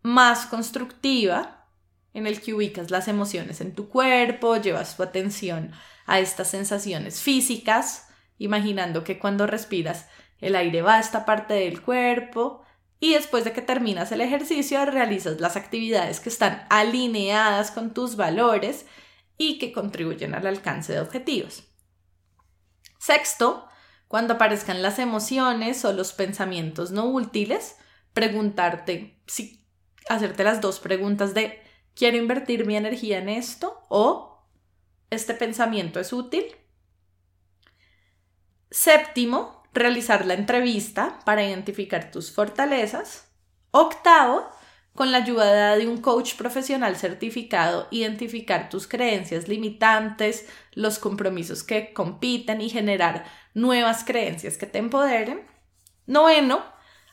más 0.02 0.46
constructiva, 0.46 1.68
en 2.12 2.26
el 2.26 2.40
que 2.40 2.54
ubicas 2.54 2.90
las 2.90 3.06
emociones 3.06 3.60
en 3.60 3.72
tu 3.72 3.88
cuerpo, 3.88 4.56
llevas 4.56 4.96
tu 4.96 5.04
atención 5.04 5.70
a 6.06 6.18
estas 6.18 6.48
sensaciones 6.48 7.20
físicas, 7.20 8.08
imaginando 8.38 9.04
que 9.04 9.20
cuando 9.20 9.46
respiras 9.46 10.08
el 10.40 10.56
aire 10.56 10.82
va 10.82 10.94
a 10.94 11.00
esta 11.00 11.24
parte 11.24 11.54
del 11.54 11.82
cuerpo 11.82 12.63
y 13.04 13.12
después 13.12 13.44
de 13.44 13.52
que 13.52 13.60
terminas 13.60 14.12
el 14.12 14.22
ejercicio 14.22 14.82
realizas 14.86 15.38
las 15.38 15.56
actividades 15.56 16.20
que 16.20 16.30
están 16.30 16.66
alineadas 16.70 17.70
con 17.70 17.92
tus 17.92 18.16
valores 18.16 18.86
y 19.36 19.58
que 19.58 19.72
contribuyen 19.72 20.34
al 20.34 20.46
alcance 20.46 20.94
de 20.94 21.00
objetivos. 21.00 21.64
Sexto, 22.98 23.68
cuando 24.08 24.32
aparezcan 24.32 24.80
las 24.80 24.98
emociones 24.98 25.84
o 25.84 25.92
los 25.92 26.14
pensamientos 26.14 26.92
no 26.92 27.04
útiles, 27.04 27.76
preguntarte 28.14 29.20
si 29.26 29.68
hacerte 30.08 30.42
las 30.42 30.62
dos 30.62 30.80
preguntas 30.80 31.34
de 31.34 31.62
¿quiero 31.94 32.16
invertir 32.16 32.64
mi 32.64 32.74
energía 32.74 33.18
en 33.18 33.28
esto? 33.28 33.82
o 33.90 34.48
¿este 35.10 35.34
pensamiento 35.34 36.00
es 36.00 36.10
útil? 36.14 36.56
Séptimo, 38.70 39.62
realizar 39.74 40.24
la 40.24 40.34
entrevista 40.34 41.18
para 41.24 41.44
identificar 41.44 42.10
tus 42.10 42.32
fortalezas. 42.32 43.28
Octavo, 43.72 44.48
con 44.94 45.10
la 45.10 45.18
ayuda 45.18 45.76
de 45.76 45.88
un 45.88 46.00
coach 46.00 46.36
profesional 46.36 46.96
certificado, 46.96 47.88
identificar 47.90 48.68
tus 48.70 48.86
creencias 48.86 49.48
limitantes, 49.48 50.46
los 50.72 51.00
compromisos 51.00 51.64
que 51.64 51.92
compiten 51.92 52.60
y 52.60 52.70
generar 52.70 53.24
nuevas 53.52 54.04
creencias 54.04 54.56
que 54.56 54.66
te 54.66 54.78
empoderen. 54.78 55.42
Noveno, 56.06 56.64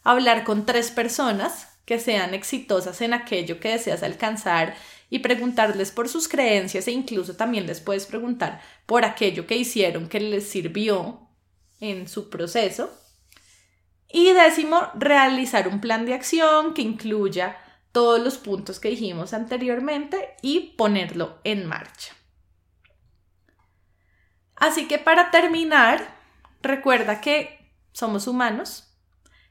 hablar 0.04 0.44
con 0.44 0.68
tres 0.68 0.92
personas 0.92 1.80
que 1.86 2.00
sean 2.00 2.36
exitosas 2.36 3.02
en 3.02 3.16
aquello 3.16 3.60
que 3.60 3.70
deseas 3.70 4.04
alcanzar 4.04 4.76
y 5.10 5.20
preguntarles 5.20 5.92
por 5.92 6.08
sus 6.08 6.28
creencias 6.28 6.88
e 6.88 6.92
incluso 6.92 7.36
también 7.36 7.66
les 7.66 7.82
puedes 7.82 8.06
preguntar 8.06 8.62
por 8.86 9.04
aquello 9.04 9.48
que 9.48 9.58
hicieron 9.58 10.08
que 10.08 10.20
les 10.20 10.48
sirvió 10.48 11.31
en 11.82 12.08
su 12.08 12.30
proceso. 12.30 12.90
Y 14.08 14.32
décimo, 14.32 14.90
realizar 14.96 15.68
un 15.68 15.82
plan 15.82 16.06
de 16.06 16.14
acción 16.14 16.74
que 16.74 16.82
incluya 16.82 17.58
todos 17.92 18.22
los 18.22 18.38
puntos 18.38 18.80
que 18.80 18.90
dijimos 18.90 19.34
anteriormente 19.34 20.36
y 20.42 20.74
ponerlo 20.78 21.40
en 21.44 21.66
marcha. 21.66 22.14
Así 24.56 24.88
que 24.88 25.00
para 25.00 25.32
terminar, 25.32 26.16
recuerda 26.62 27.20
que 27.20 27.74
somos 27.92 28.28
humanos. 28.28 28.88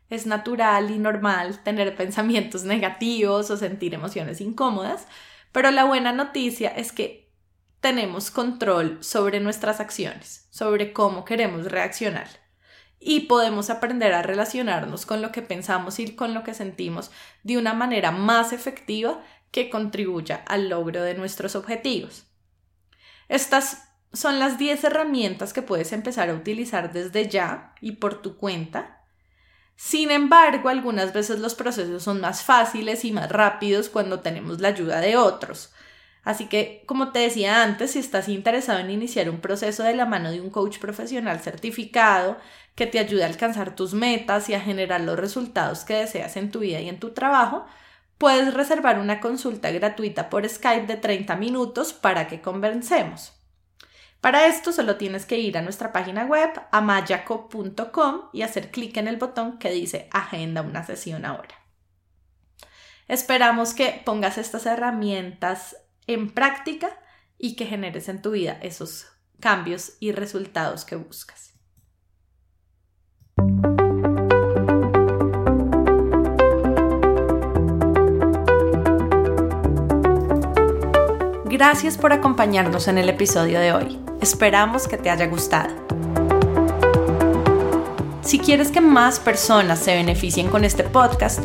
Es 0.08 0.26
natural 0.26 0.90
y 0.90 0.98
normal 0.98 1.62
tener 1.62 1.96
pensamientos 1.96 2.64
negativos 2.64 3.50
o 3.50 3.56
sentir 3.56 3.94
emociones 3.94 4.40
incómodas, 4.40 5.06
pero 5.52 5.70
la 5.70 5.84
buena 5.84 6.12
noticia 6.12 6.70
es 6.70 6.92
que 6.92 7.29
tenemos 7.80 8.30
control 8.30 8.98
sobre 9.02 9.40
nuestras 9.40 9.80
acciones, 9.80 10.46
sobre 10.50 10.92
cómo 10.92 11.24
queremos 11.24 11.70
reaccionar. 11.70 12.28
Y 12.98 13.20
podemos 13.20 13.70
aprender 13.70 14.12
a 14.12 14.22
relacionarnos 14.22 15.06
con 15.06 15.22
lo 15.22 15.32
que 15.32 15.40
pensamos 15.40 15.98
y 15.98 16.14
con 16.14 16.34
lo 16.34 16.44
que 16.44 16.52
sentimos 16.52 17.10
de 17.42 17.56
una 17.56 17.72
manera 17.72 18.10
más 18.10 18.52
efectiva 18.52 19.22
que 19.50 19.70
contribuya 19.70 20.44
al 20.46 20.68
logro 20.68 21.02
de 21.02 21.14
nuestros 21.14 21.56
objetivos. 21.56 22.26
Estas 23.28 23.88
son 24.12 24.38
las 24.38 24.58
10 24.58 24.84
herramientas 24.84 25.52
que 25.52 25.62
puedes 25.62 25.92
empezar 25.92 26.28
a 26.28 26.34
utilizar 26.34 26.92
desde 26.92 27.28
ya 27.28 27.74
y 27.80 27.92
por 27.92 28.20
tu 28.20 28.36
cuenta. 28.36 29.04
Sin 29.76 30.10
embargo, 30.10 30.68
algunas 30.68 31.14
veces 31.14 31.38
los 31.38 31.54
procesos 31.54 32.02
son 32.02 32.20
más 32.20 32.42
fáciles 32.42 33.04
y 33.06 33.12
más 33.12 33.30
rápidos 33.30 33.88
cuando 33.88 34.20
tenemos 34.20 34.60
la 34.60 34.68
ayuda 34.68 35.00
de 35.00 35.16
otros. 35.16 35.72
Así 36.22 36.46
que, 36.46 36.82
como 36.86 37.12
te 37.12 37.20
decía 37.20 37.62
antes, 37.62 37.92
si 37.92 37.98
estás 37.98 38.28
interesado 38.28 38.78
en 38.78 38.90
iniciar 38.90 39.30
un 39.30 39.40
proceso 39.40 39.82
de 39.82 39.94
la 39.94 40.04
mano 40.04 40.30
de 40.30 40.40
un 40.40 40.50
coach 40.50 40.78
profesional 40.78 41.40
certificado 41.40 42.36
que 42.74 42.86
te 42.86 42.98
ayude 42.98 43.24
a 43.24 43.26
alcanzar 43.26 43.74
tus 43.74 43.94
metas 43.94 44.48
y 44.48 44.54
a 44.54 44.60
generar 44.60 45.00
los 45.00 45.18
resultados 45.18 45.84
que 45.84 45.94
deseas 45.94 46.36
en 46.36 46.50
tu 46.50 46.60
vida 46.60 46.80
y 46.80 46.88
en 46.88 47.00
tu 47.00 47.10
trabajo, 47.10 47.64
puedes 48.18 48.52
reservar 48.52 48.98
una 48.98 49.20
consulta 49.20 49.70
gratuita 49.70 50.28
por 50.28 50.46
Skype 50.46 50.86
de 50.86 50.96
30 50.96 51.36
minutos 51.36 51.94
para 51.94 52.28
que 52.28 52.42
convencemos. 52.42 53.32
Para 54.20 54.46
esto 54.46 54.72
solo 54.72 54.96
tienes 54.96 55.24
que 55.24 55.38
ir 55.38 55.56
a 55.56 55.62
nuestra 55.62 55.92
página 55.92 56.26
web 56.26 56.50
amayaco.com 56.70 58.28
y 58.34 58.42
hacer 58.42 58.70
clic 58.70 58.98
en 58.98 59.08
el 59.08 59.16
botón 59.16 59.58
que 59.58 59.70
dice 59.70 60.08
Agenda 60.12 60.60
una 60.60 60.84
sesión 60.84 61.24
ahora. 61.24 61.54
Esperamos 63.08 63.72
que 63.72 64.02
pongas 64.04 64.36
estas 64.36 64.66
herramientas 64.66 65.76
en 66.06 66.30
práctica 66.30 66.90
y 67.38 67.56
que 67.56 67.66
generes 67.66 68.08
en 68.08 68.22
tu 68.22 68.32
vida 68.32 68.58
esos 68.62 69.06
cambios 69.40 69.94
y 70.00 70.12
resultados 70.12 70.84
que 70.84 70.96
buscas. 70.96 71.54
Gracias 81.46 81.98
por 81.98 82.12
acompañarnos 82.12 82.88
en 82.88 82.96
el 82.96 83.08
episodio 83.08 83.60
de 83.60 83.72
hoy. 83.72 84.00
Esperamos 84.20 84.88
que 84.88 84.96
te 84.96 85.10
haya 85.10 85.26
gustado. 85.26 85.74
Si 88.22 88.38
quieres 88.38 88.70
que 88.70 88.80
más 88.80 89.18
personas 89.18 89.80
se 89.80 89.94
beneficien 89.94 90.48
con 90.48 90.64
este 90.64 90.84
podcast, 90.84 91.44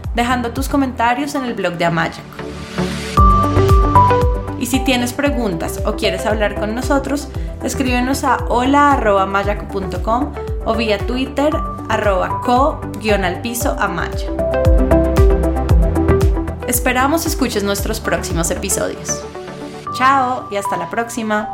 dejando 0.15 0.51
tus 0.51 0.69
comentarios 0.69 1.35
en 1.35 1.45
el 1.45 1.53
blog 1.53 1.73
de 1.73 1.85
Amayaco. 1.85 2.21
Y 4.59 4.67
si 4.67 4.79
tienes 4.79 5.13
preguntas 5.13 5.81
o 5.85 5.95
quieres 5.95 6.25
hablar 6.25 6.59
con 6.59 6.75
nosotros, 6.75 7.29
escríbenos 7.63 8.23
a 8.23 8.45
hola.mayaco.com 8.47 10.33
o 10.65 10.75
vía 10.75 10.99
Twitter 10.99 11.51
arroba 11.89 12.41
co-alpiso 12.41 13.75
amaya. 13.79 14.29
Esperamos 16.67 17.25
escuches 17.25 17.63
nuestros 17.63 17.99
próximos 17.99 18.49
episodios. 18.51 19.21
Chao 19.97 20.47
y 20.51 20.55
hasta 20.55 20.77
la 20.77 20.89
próxima. 20.89 21.49